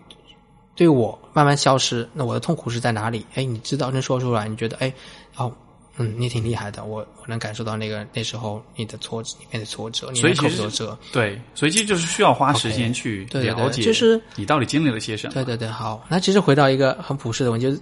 [0.77, 3.27] 对我慢慢消失，那我的痛苦是在哪里？
[3.35, 4.93] 哎，你知道能说出来，你觉得哎，
[5.37, 5.53] 哦，
[5.99, 10.99] 嗯，你挺厉害的，我我能感受到那个那时候你的挫折，里面的挫折，你能所以其实克服挫折。
[11.13, 15.35] 对，所以其实就是需要花时间去了解，就是你到底经历了些什么。
[15.35, 17.81] 对对对，好，那其实回到一个很朴实的问题，就是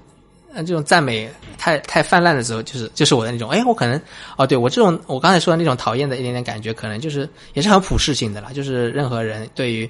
[0.52, 4.00] 呃这种赞美太太泛滥的时候，就是就是我的那种，哎，我可能
[4.36, 9.88] 哦，对我这种我刚才说的那种讨厌的一点点感觉，可能就是也是很普世性的啦，就是任何人对于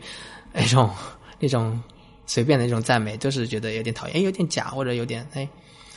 [0.53, 0.91] 那种
[1.39, 1.83] 那种
[2.27, 5.49] 随便的那种赞美，都是觉得有点讨厌，哎，有点假或者有点哎。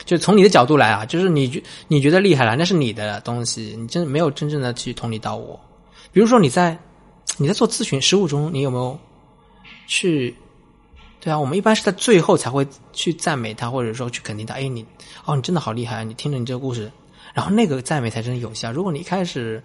[0.04, 5.58] 就从你的角度来啊，就是你觉你觉得厉害了，那是你的东西，你真没有真正的去同理到我。
[6.12, 6.78] 比如说你在
[7.38, 8.98] 你在做咨询实务中，你有没有
[9.86, 10.36] 去
[11.20, 14.54] 对啊，我们一般是在最后才会去赞美他，或者说去肯定他。
[14.54, 14.84] 哎，你
[15.24, 16.04] 哦，你真的好厉害！
[16.04, 16.92] 你听了你这个故事，
[17.32, 18.70] 然后那个赞美才真的有效。
[18.70, 19.62] 如果你一开始，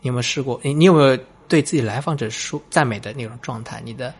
[0.00, 0.60] 你有没有试过？
[0.62, 1.18] 你你有没有
[1.48, 3.82] 对自己来访者说赞美的那种状态？
[3.84, 4.14] 你的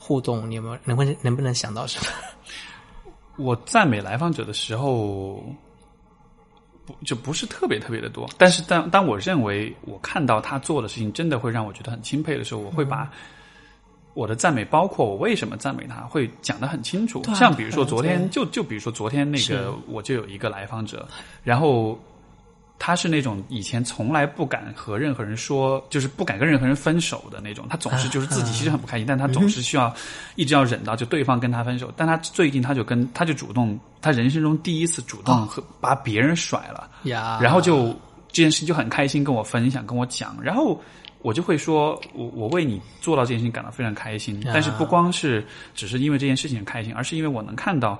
[0.00, 2.06] 互动，你有没有能不能能不能想到什么？
[3.36, 5.44] 我赞美来访者的时候，
[6.84, 8.28] 不就不是特别特别的多。
[8.38, 13.10] 但是当当我认为我看到他做的事情真的会让我觉得很钦佩的时候，我会把
[14.14, 17.22] 我的赞美，包括我为什么赞美他，会讲得很清楚。
[17.34, 21.08] 像比如说昨天，就就比如说昨天那个，我就有一个来访者，
[21.42, 21.98] 然后。
[22.84, 27.64] 他是那种以前从来不敢和任何人说，就是不敢跟任何人分手的那种。
[27.70, 29.94] 他总是就是自己其实很不开心，但他总是需要
[30.34, 31.92] 一直要忍到就对方跟他分手。
[31.96, 37.86] 但他最近他就跟他就主动，他人生中第一次主动和把别人甩了，呀然后就
[38.32, 40.82] 这件事情就很开心跟我分享跟我讲，然后
[41.20, 44.42] 我就会说我我为你做到这件事情感到非常开心。
[44.46, 47.96] 但是不光是只是因为这件事情很开心，而是因为我能看到。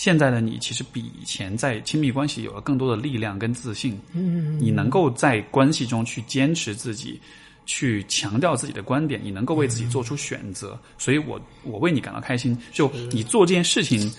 [0.00, 7.20] 现在的你其实比以前在亲密关系有了更多的力量跟自信，嗯，你能够在关系中去坚持自己，
[7.66, 12.56] 去强调自己的观点，你能够为自己做出选择，所以我我为你感到开心。
[12.72, 14.10] 就你做这件事情，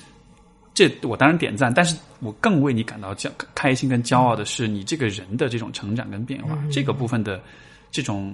[0.75, 7.41] 这我当然点赞，但是我更为你感到骄开心跟骄傲的是你这个人的这种成长跟变化，这个部分的
[7.89, 8.31] 这种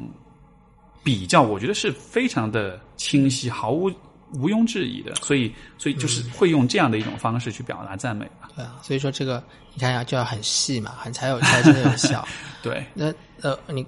[1.02, 3.90] 比较，我觉得是非常的清晰，毫无
[4.34, 5.16] 毋庸置疑的。
[5.16, 8.50] 所以，所以就是会用这样的一种方式去表达赞美吧。
[8.56, 9.44] 对啊，所以说这个
[9.74, 12.28] 你看呀，就要很细嘛，很才有才真的有效。
[12.62, 13.86] 对，那呃，你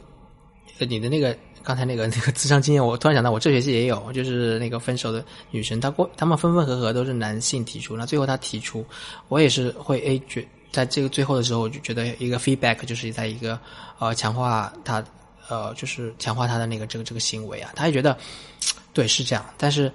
[0.80, 8.86] 呃你的那个刚才那个 那个智商经验，我突然想到，我这学期也有，就是那个分手的女生，她过他们分分合合都是男性提出，那最后她提出，
[9.28, 13.60] 我也是会 A 觉在这个最后的时候，我就觉得一个 feedback 就是在一个
[13.98, 15.04] 呃强化她
[15.50, 18.16] 呃就是强化她的那个这个这个行为啊，她也觉得
[18.94, 19.92] 对是这样，但是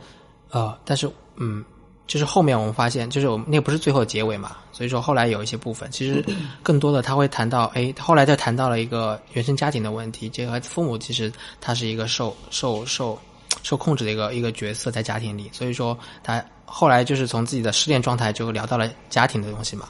[0.55, 1.63] 呃但是嗯。
[2.07, 6.23] 就是后面我们发现，就是我们那个不是最后结尾嘛，所以说后来有一些部分，其实
[6.63, 11.33] 更多的他会谈到，哎，后来再谈到了一个原生家庭的问题，这个父母其实
[11.63, 13.19] 他是一个受受受
[13.63, 19.89] 受控制的一个一个角色在家庭里，所以说他后来就是从自己的失恋状态就聊到了家庭的东西嘛，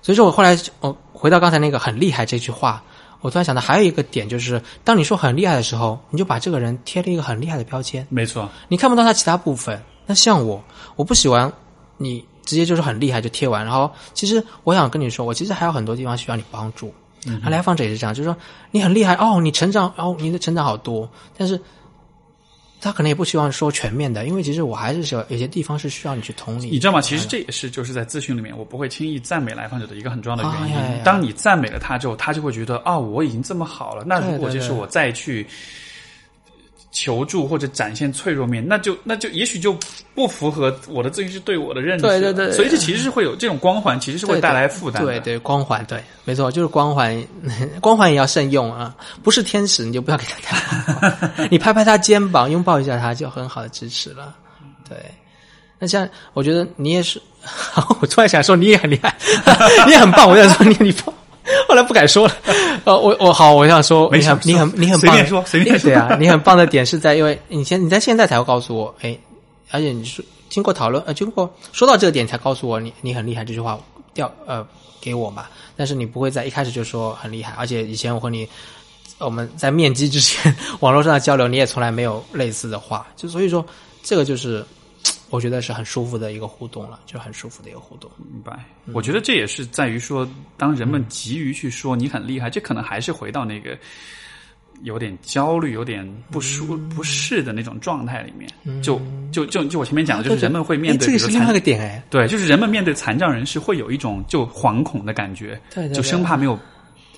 [0.00, 2.82] 所以说我后来我回到刚才那个很厉害这句话，
[3.20, 9.78] 我突然想到还有一个点就是，当你说很厉害的时候，你就把这个人贴了一个很厉害的标签，没错，你看不到他其他部分。
[10.10, 10.60] 那像我，
[10.96, 11.52] 我不喜欢
[11.96, 16.92] 你直接就是很厉害就贴完，然后其实我想跟你说，我其实还有很多地方需要你帮助。
[17.26, 18.36] 嗯，来访者也是这样，就是说
[18.72, 21.08] 你很厉害哦，你成长哦，你的成长好多，
[21.38, 21.60] 但是
[22.80, 26.70] 他可能也不希望说全面的，因为其实我还是需要有些地方是需要你去同理。
[26.70, 27.00] 你知道吗？
[27.00, 31.04] 其实这也是就是在咨询里面，我不会轻易赞美来访者的一个很重要的原因。
[31.04, 35.46] 当你赞美了他之后，他就会觉得哦，我已经这么好了，那如果就是我再去。
[36.92, 39.76] 求助或者展现脆弱面，那就那就也许就
[40.14, 42.02] 不符合我的咨询师对我的认知。
[42.02, 45.04] 对对对，所以这其实是会有这种光环，其实是会带来负担。
[45.04, 47.24] 对对，光环对，没错，就是光环，
[47.80, 48.94] 光环也要慎用啊！
[49.22, 54.34] 不是天使，你就不要给他太 你拍拍他肩膀，拥抱一下他，就很好的支持了。
[54.88, 54.96] 对，
[55.78, 57.22] 那像我觉得你也是，
[58.00, 59.16] 我突然想说你也很厉害，
[59.86, 60.28] 你也很棒。
[60.28, 61.14] 我想说你你棒。
[61.68, 62.36] 后来不敢说了，
[62.84, 69.16] 呃，我我好，我想说，你很你很你很棒，随便说随便说，对啊，你很棒的点是在，因为你现你在现在才会告诉我，哎，
[69.70, 73.78] 而且你说经过讨论，呃，经过说到这个点才告诉我，你你很厉害这句话
[74.14, 74.66] 掉呃
[75.00, 75.46] 给我嘛，
[75.76, 78.48] 但是你不会在一开始就说很厉害，而且以前我和你
[79.18, 83.64] 我们在面基之前 网络上的交流，你也从来没有类似的话，就所以说
[84.02, 84.64] 这个就是。
[85.30, 88.10] 我觉得是很舒服的一个互动了，就很舒服的一个互动。
[88.18, 88.64] 明白？
[88.92, 93.78] 我觉得这也是在于说，当人们急于去说你很厉害，这可能还是回到那个
[94.82, 98.82] 有点焦虑、有点不舒不适的那种状态里面。
[98.82, 99.00] 就
[99.30, 106.58] 就就就我前面讲的，就是人们会面对这个是另外一个点哎，对，就是人们面对残障人士会有一种就惶恐的感觉，对，就生怕没有，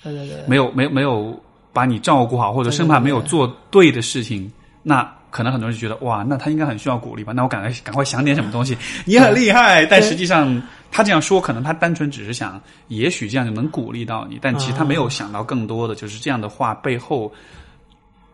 [0.02, 4.52] 对对对，没有没有没有把你照顾好，或者生怕没有做对的事情，
[4.82, 5.10] 那。
[5.32, 7.32] 可能很多人就觉得哇，那他应该很需要鼓励吧？
[7.32, 8.78] 那我赶快赶快想点什么东西。
[9.04, 17.32] 你很厉害，但实际上他这样说，可能他单纯只是想，也许这样就能鼓励到你，但其实他没有想到更多的就是这样的话背后。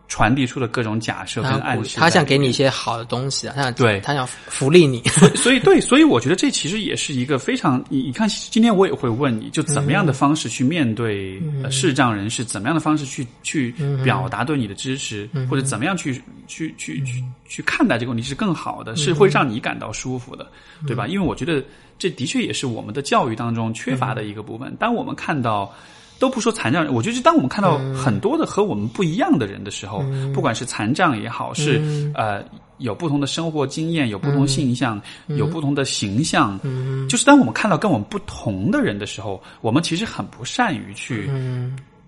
[0.09, 4.01] 传递出的各种假设跟暗示，他想给你一些好的东西啊，他想对。
[4.01, 5.01] 他想福利你，
[5.35, 13.71] 所以对，所以我觉得这其实也是一个非常，你你看，今天我也会问你就怎么样的方式去面对视障人士，怎么样的方式去去
[14.03, 20.47] 表达对你的支持，或者怎么样去去去去去看待这个问题是更好的，是会让你感到舒服的，
[20.87, 21.05] 对吧？
[21.05, 21.63] 因为我觉得
[21.99, 24.75] 这的确也是我们的教育当中缺乏的一个部分。
[24.79, 25.71] 当我们看到。
[26.19, 32.43] 都不说残障人，我觉得当我们看到很多的和我们不一样的人的时候，不管是残障也好，是呃
[32.77, 36.59] 有不同的生活经验、有不同性向、有不同的形象，
[37.07, 41.29] 就是当我们看到跟我们不同的人的时候，我们其实很不善于去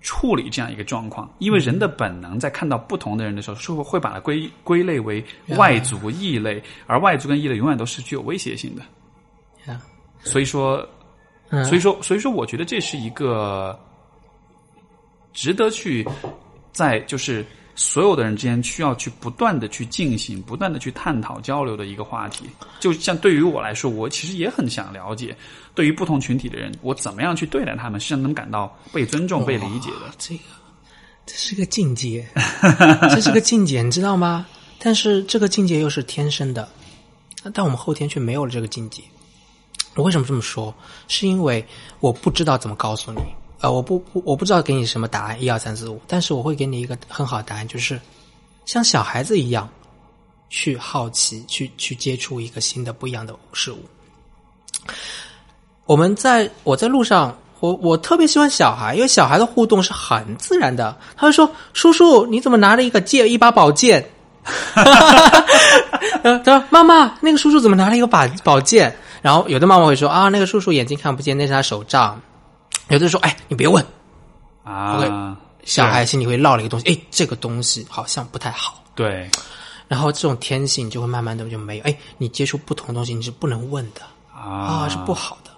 [0.01, 5.23] 处理这样一个状况，因为人的本能在看到不同的人的时候，是会会把它归归类为
[5.57, 8.81] 外族、异类，而外族跟异类永远都是具有威胁性的。
[10.23, 10.85] 所以说，
[11.63, 13.79] 所以说，所以说，我觉得这是一个。
[15.33, 16.07] 值得去
[16.71, 17.45] 在就是
[17.75, 22.45] 所有的人之间需要去不断的去进行、不断的去探讨交流的一个话题。
[22.79, 25.35] 就像对于我来说，我其实也很想了解，
[25.73, 30.11] 对于不同群体的人，我怎么样去对待他们，是让他们感到被尊重、被理解的。
[30.17, 30.43] 这个
[31.25, 32.27] 这是个境界，
[33.09, 34.45] 这是个境界，你知道吗？
[34.79, 36.67] 但是这个境界又是天生的，
[37.53, 39.01] 但我们后天却没有了这个境界。
[39.95, 40.73] 我为什么这么说？
[41.07, 41.65] 是因为
[41.99, 43.21] 我不知道怎么告诉你。
[43.61, 47.99] 呃，我不不，我不知道给你什么答案，一二三四五，但是我会给你一个很好的答案，就是
[48.65, 49.69] 像小孩子一样
[50.49, 53.77] 去好奇，去去接触一个新的不一样的事物。
[55.85, 60.97] 我们在我在路上，我我特别喜欢小孩，因为小孩的互动是很自然的。
[61.15, 64.03] 他会说：“叔叔，你怎么拿了一个剑，一把宝剑？
[66.23, 72.19] ”他说：“妈妈，那个叔叔怎么拿了一个把宝剑？”然后有的妈妈会说：“啊，那个叔叔眼睛看不见，那是他手杖。”
[72.89, 73.85] 有的说：“哎，你别问
[74.63, 78.83] 啊！”小孩心里会落了一个东西，哎，这个东西好像不太好。
[78.95, 79.29] 对，
[79.87, 81.83] 然后这种天性就会慢慢的就没有。
[81.83, 84.01] 哎，你接触不同的东西，你是不能问的
[84.33, 85.51] 啊啊，是不好的。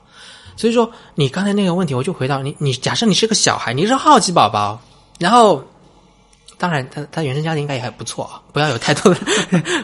[0.55, 4.79] 所以说，你刚才那个问题，我就回到你，你假设你是个小孩，你是好奇宝宝，
[5.19, 5.63] 然后。
[6.63, 9.19] 当然，他他原生家庭应该也还不错啊，不要有太多的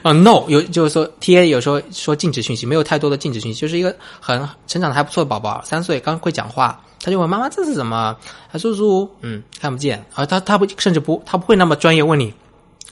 [0.01, 8.15] 哦 no，有就是说 T A 有时候说禁止讯息，没有太多的禁止讯息，就是一个很成长的还不错的宝宝，三岁刚会讲话，他就问妈妈这是什么？
[8.49, 12.33] 他叔叔嗯看不见，啊他他不甚至不他不会那么专业问你。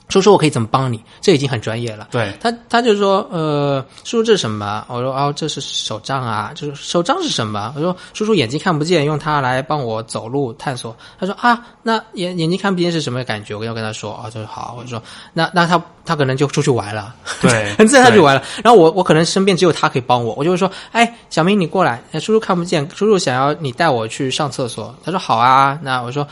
[0.10, 1.04] 叔叔，我可以怎么帮你？
[1.20, 2.08] 这已经很专业了。
[2.12, 4.86] 对他，他就说，呃，叔叔这是什么？
[4.88, 7.74] 我说，哦，这是手杖啊，就是手杖是什么？
[7.76, 10.96] 我说，叔叔眼睛看不见，用它来帮我走路探索。
[11.20, 13.54] 他说啊，那眼眼睛看不见是什么感觉？
[13.54, 14.76] 我要跟他说，啊，他说好。
[14.78, 15.02] 我说，
[15.34, 18.42] 那那他他可能就出去玩了，对，很自然他就玩了。
[18.64, 24.96] 然后我我可能身边只有他可以帮我，我就会说，哎，小明你过来，叔叔看不见，叔叔想要你带我去上厕所。
[25.04, 26.26] 他说好啊，那我说。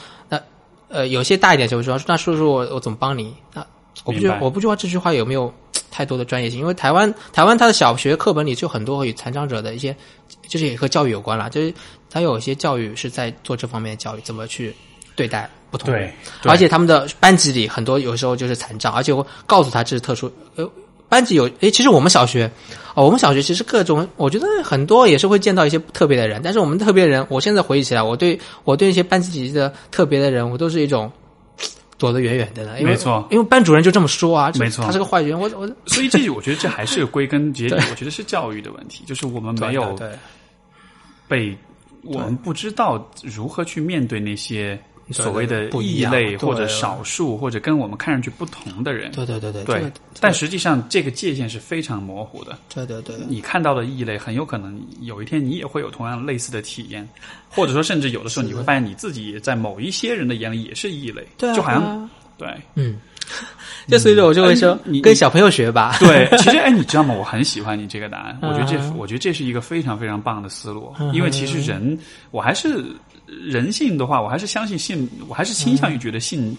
[0.95, 3.35] 呃，有些大一点就会说，那叔叔我我怎么帮你？
[3.53, 3.65] 那
[4.05, 5.53] 我不觉得我不知道这句话有没有
[5.91, 9.93] 太多的专业性，因为台湾台湾它的小学课本里就很多与残障者的一些，
[10.47, 11.73] 就是也和教育有关了，就是
[12.09, 14.73] 它有一些教育是在做这方面的教育，怎么去
[15.17, 16.13] 对待不同人，
[16.43, 20.65] 而且他们的班级里很多有时候就是残障，而且我告诉他这是特殊呃。
[21.15, 22.51] 班级有诶，其实我们小学，
[22.93, 26.41] 哦，我们小学其实各种，我觉得很多也是会见到一些特别的人。
[26.43, 31.09] 但是我们特别的人，我现在回忆起来，我对我对一些班级的特别的人，我都是一种
[31.97, 32.67] 躲得远远的。
[32.81, 35.39] 没错，因为班主任就这么说啊，没错，他是个坏人。
[35.39, 39.97] 我我所以这我觉得这还是归根结底， 我觉得是教育的问题，就是我们没有
[41.29, 41.57] 被
[42.03, 44.77] 我们不知道如何去面对那些。
[45.11, 52.57] 所谓的异类或者少数或者跟我们看上去不同的人，对对对对对，但实际上这个界限是非常模糊的。
[52.73, 57.07] 对对对，你看到的异类，很有可能有一天你也会有同样类似的体验，
[57.49, 62.99] 或者说甚至有的时候你会发现你自己也在某一些人的眼里也是异类，对就好像对，嗯。
[63.87, 65.95] 就所以说，我就会说，你跟小朋友学吧。
[65.99, 67.11] 对，其实哎，你知道吗？
[67.13, 68.37] 我很喜欢你这个答案。
[68.41, 70.93] 我觉得这，我觉得这是一个非常非常棒的思路。
[71.11, 71.97] 因为其实人，
[72.29, 72.85] 我还是
[73.27, 76.55] 人性的话，我还是相信性，我还是倾向于觉得性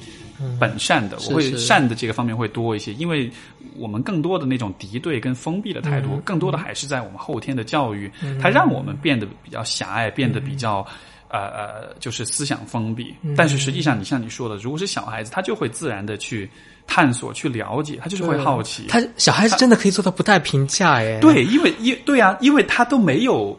[0.58, 1.16] 本善的。
[1.28, 3.30] 我会善的这个方面会多一些，因为
[3.76, 8.10] 我们更多的那种敌对跟封闭的态度，更多的还是在我们后天的教育，
[8.40, 10.86] 它让我们变得比较狭隘，变得比较。
[11.28, 16.48] 呃呃，就是思想封闭，但是实际上，你像你说的，如果是小孩子，他就会自然的去
[16.86, 18.86] 探索、去了解，他就是会好奇。
[18.88, 21.18] 他小孩子真的可以做到不带评价哎。
[21.18, 23.58] 对，因为因对啊，因为他都没有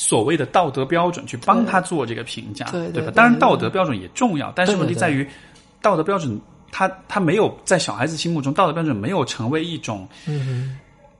[0.00, 3.10] 所谓的道德标准去帮他做这个评价，对吧？
[3.16, 5.28] 当然，道德标准也重要，但是问题在于，
[5.82, 10.08] 道德标准他他没有在小孩子心目中，道德标准没有成为一种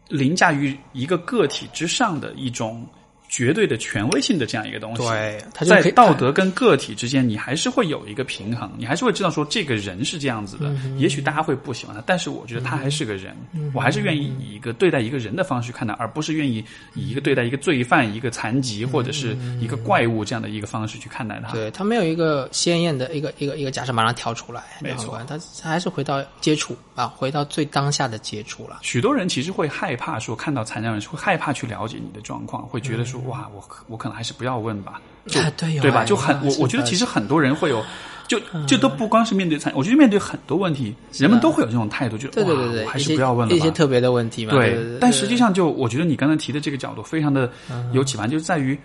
[0.07, 2.87] 凌驾于一个个体之上的一种。
[3.29, 10.75] 绝对的权威性的这样一个东西，对，在道德跟个体之间，你还是会有一个平衡，你还是会知道说这个人是这样子的。
[10.97, 13.37] 也许大家会不喜欢他，但是我觉得他还是个人，
[13.75, 16.65] 我还是愿意以一个对待一个人的方式去看待，而不是愿意
[16.95, 21.53] 以一个对待一个罪犯、一个残疾或者是一个怪物这样的一个方式去看待他。
[21.53, 25.39] 对他没有一个鲜艳的一个一个一个假设马上跳出来，没错，他
[25.69, 28.79] 还是回到接触啊，回到最当下的接触了。
[28.81, 33.18] 许多人其实会害怕说看到残障人士会害怕去了解你的状况，会觉得说。
[33.27, 36.05] 哇，我我可能还是不要问吧，就对对吧？
[36.05, 37.85] 就很我我觉得其实很多人会有，
[38.27, 44.53] 就就都不光是面对餐，我觉得面对很多问题，人们都会有这种态度，就对对对对，还是不要问了一些特别的问题嘛。
[44.53, 47.51] 对，但实际上就我觉得你刚才提的这个角度非常的
[47.93, 48.79] 有启发，就是在于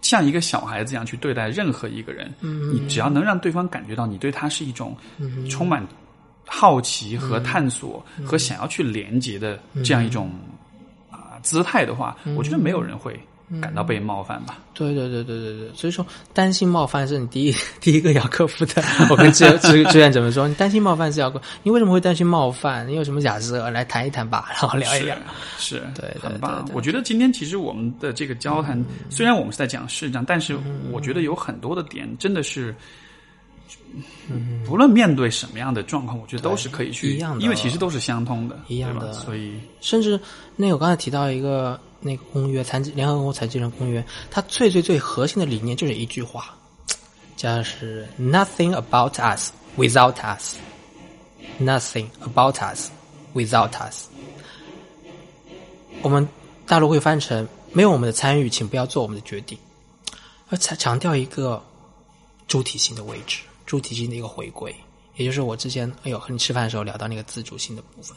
[0.00, 4.96] 像一个小孩子一样去对待任何一个人，你只要能让对方感觉到你对他是一种
[5.50, 5.86] 充满
[6.46, 10.30] 好奇和探索和想要去连接的这样一种。
[11.42, 13.18] 姿态的话，我觉得没有人会
[13.60, 14.58] 感到被冒犯吧。
[14.74, 18.82] 对对对对对对，所以说担心冒犯是你第一 第一个要克服的。
[19.10, 20.46] 我跟志志志愿怎么说？
[20.46, 22.86] 你担心冒犯是要克，你为什么会担心冒犯？
[22.86, 23.70] 你有什么假设？
[23.70, 25.16] 来谈一谈吧，然后聊一聊。
[25.56, 26.68] 是，对，很棒。
[26.72, 30.56] 我觉得今天其实我们的这个交谈，虽然我们是在讲视障，但是
[30.92, 32.74] 我觉得有很多的点真的是。
[34.66, 39.12] 不论面对什么样的状况，我觉得都是可以去一样的，因为其实都是相通的，一样的。
[39.12, 40.20] 所以，甚至
[40.56, 46.54] 那我刚才提到一个那个公约，残疾联合国残疾人公约，它最最最核心的理念就是一句话，
[47.36, 50.56] 就是 “Nothing about us without us,
[51.60, 52.90] nothing about us
[53.34, 54.06] without us”。
[56.02, 56.28] 我们
[56.66, 59.58] 大陆会翻成“没有我们的参与，请不要做我们的决定”，
[60.50, 61.60] 而强强调一个
[62.46, 63.40] 主体性的位置。
[63.68, 64.74] 主体性的一个回归，
[65.16, 68.16] 也就是我之前哎呦和你吃饭的时候聊到那个自主性的部分，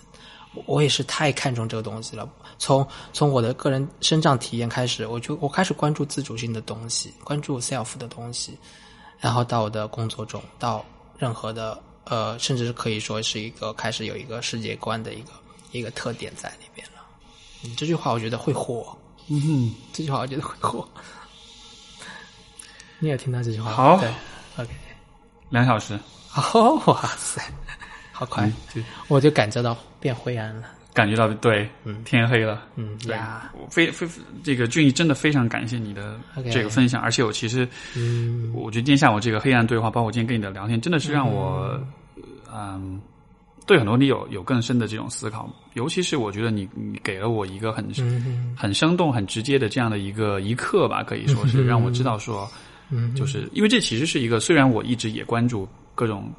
[0.66, 2.28] 我也是太看重这个东西了。
[2.58, 8.58] 从从我的个人生长体验开始，我就我开始关注自主性的东西，关注 self 的东西，
[9.20, 10.86] 然后到我的工作中，到
[11.20, 15.32] 任何的呃，甚至是可以说是一个开始有一个世界观的一个
[15.74, 17.04] 一个特点在里边了。
[17.66, 18.98] 嗯，这句话我觉得会火。
[19.28, 20.88] 嗯哼，这句话我觉得会火。
[23.00, 23.72] 你也听到这句话？
[23.72, 24.04] 好。
[25.52, 25.94] 两小时，
[26.54, 27.40] 哦，哇塞，
[28.12, 30.64] 好快，就我就感觉到变灰暗了。
[30.94, 32.04] 感觉到对，嗯。
[32.04, 32.64] 天黑了。
[32.76, 34.06] 嗯对呀，，我非非
[34.44, 36.20] 这个俊逸真的非常感谢你的
[36.52, 37.66] 这个分享，而且我其实，
[37.96, 38.52] 嗯。
[38.54, 41.80] 我觉得今天下午这个黑暗对话，包括今天跟你的聊天，真的是让我，
[42.54, 43.02] 嗯，
[43.66, 45.50] 对很多你有有更深的这种思考。
[45.76, 52.52] 尤其是我觉得你你给了我一个很、嗯很生动、很直接的这样的一个一刻吧，可以说是让我知道说，
[52.92, 56.32] 嗯，就是因为这其实是一个，虽然我一直也关注各种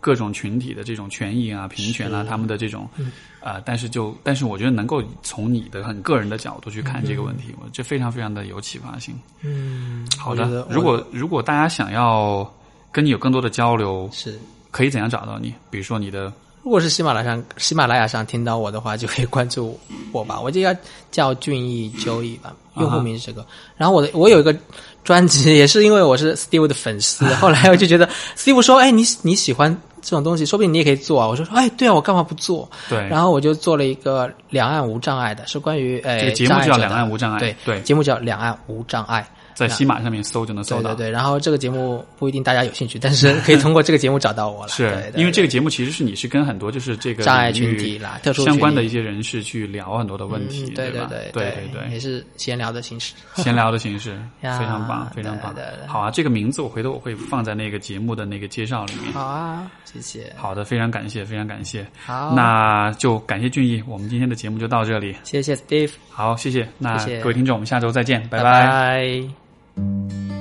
[0.00, 9.12] 各种群体的这种权益啊、平权啊，他们的这种嗯啊、但是就但是我觉得能够从你的很个人的角度去看这个问嗯题，我这非常非常的有启发性。
[9.42, 12.48] 嗯，好的，如果如果大家想要
[12.92, 14.38] 跟你有更多的交流，是
[14.70, 15.52] 可以怎样找到你？
[15.70, 16.32] 比如说你的
[16.62, 19.76] 如果是喜马拉雅上喜马拉雅上听到我的话，就可以关注
[20.12, 20.40] 我吧。
[20.40, 20.72] 我就要
[21.10, 23.44] 叫俊逸周易吧，用户名是这个。
[23.76, 24.56] 然后我的我有一个
[25.04, 39.28] 专辑，也是因为我是 Steve 的粉丝， 后来我就觉得 Steve 说：“哎，你你喜欢这种东西，说不定你也可以做啊。”我说：“哎，对啊，我干嘛不做？”对，然后我就做了一个两岸无障碍的，是关于哎这个节目叫《两岸无障碍》，对对，节目叫两岸无障碍。
[39.54, 40.94] 在喜马上面搜就能搜到。
[40.94, 44.68] 对对对，然后这个节目不一定大家有兴趣，但是 可以通过这个节目找到我了。
[44.68, 51.06] 是对对因为这个节目其实是你是跟很多就是这个障碍群体啦，特殊相关的一些人士去聊很多的问题，嗯、对吧？
[51.10, 53.14] 对对对对也是闲聊的形式。
[53.36, 55.86] 闲聊的形式 非常棒，非常棒对对对。
[55.86, 59.12] 好啊，这个名字我回头我会放在那个节目的那个介绍里面。
[59.12, 60.32] 好啊，谢谢。
[60.36, 61.86] 好的，非常感谢，非常感谢。
[62.04, 65.14] 好，那就感谢俊逸，我们今天的节目就到这里。
[65.24, 66.68] 谢谢 Steve，好，谢谢。
[66.78, 70.31] 那各位听众，我们下周再见，拜拜拜 thank you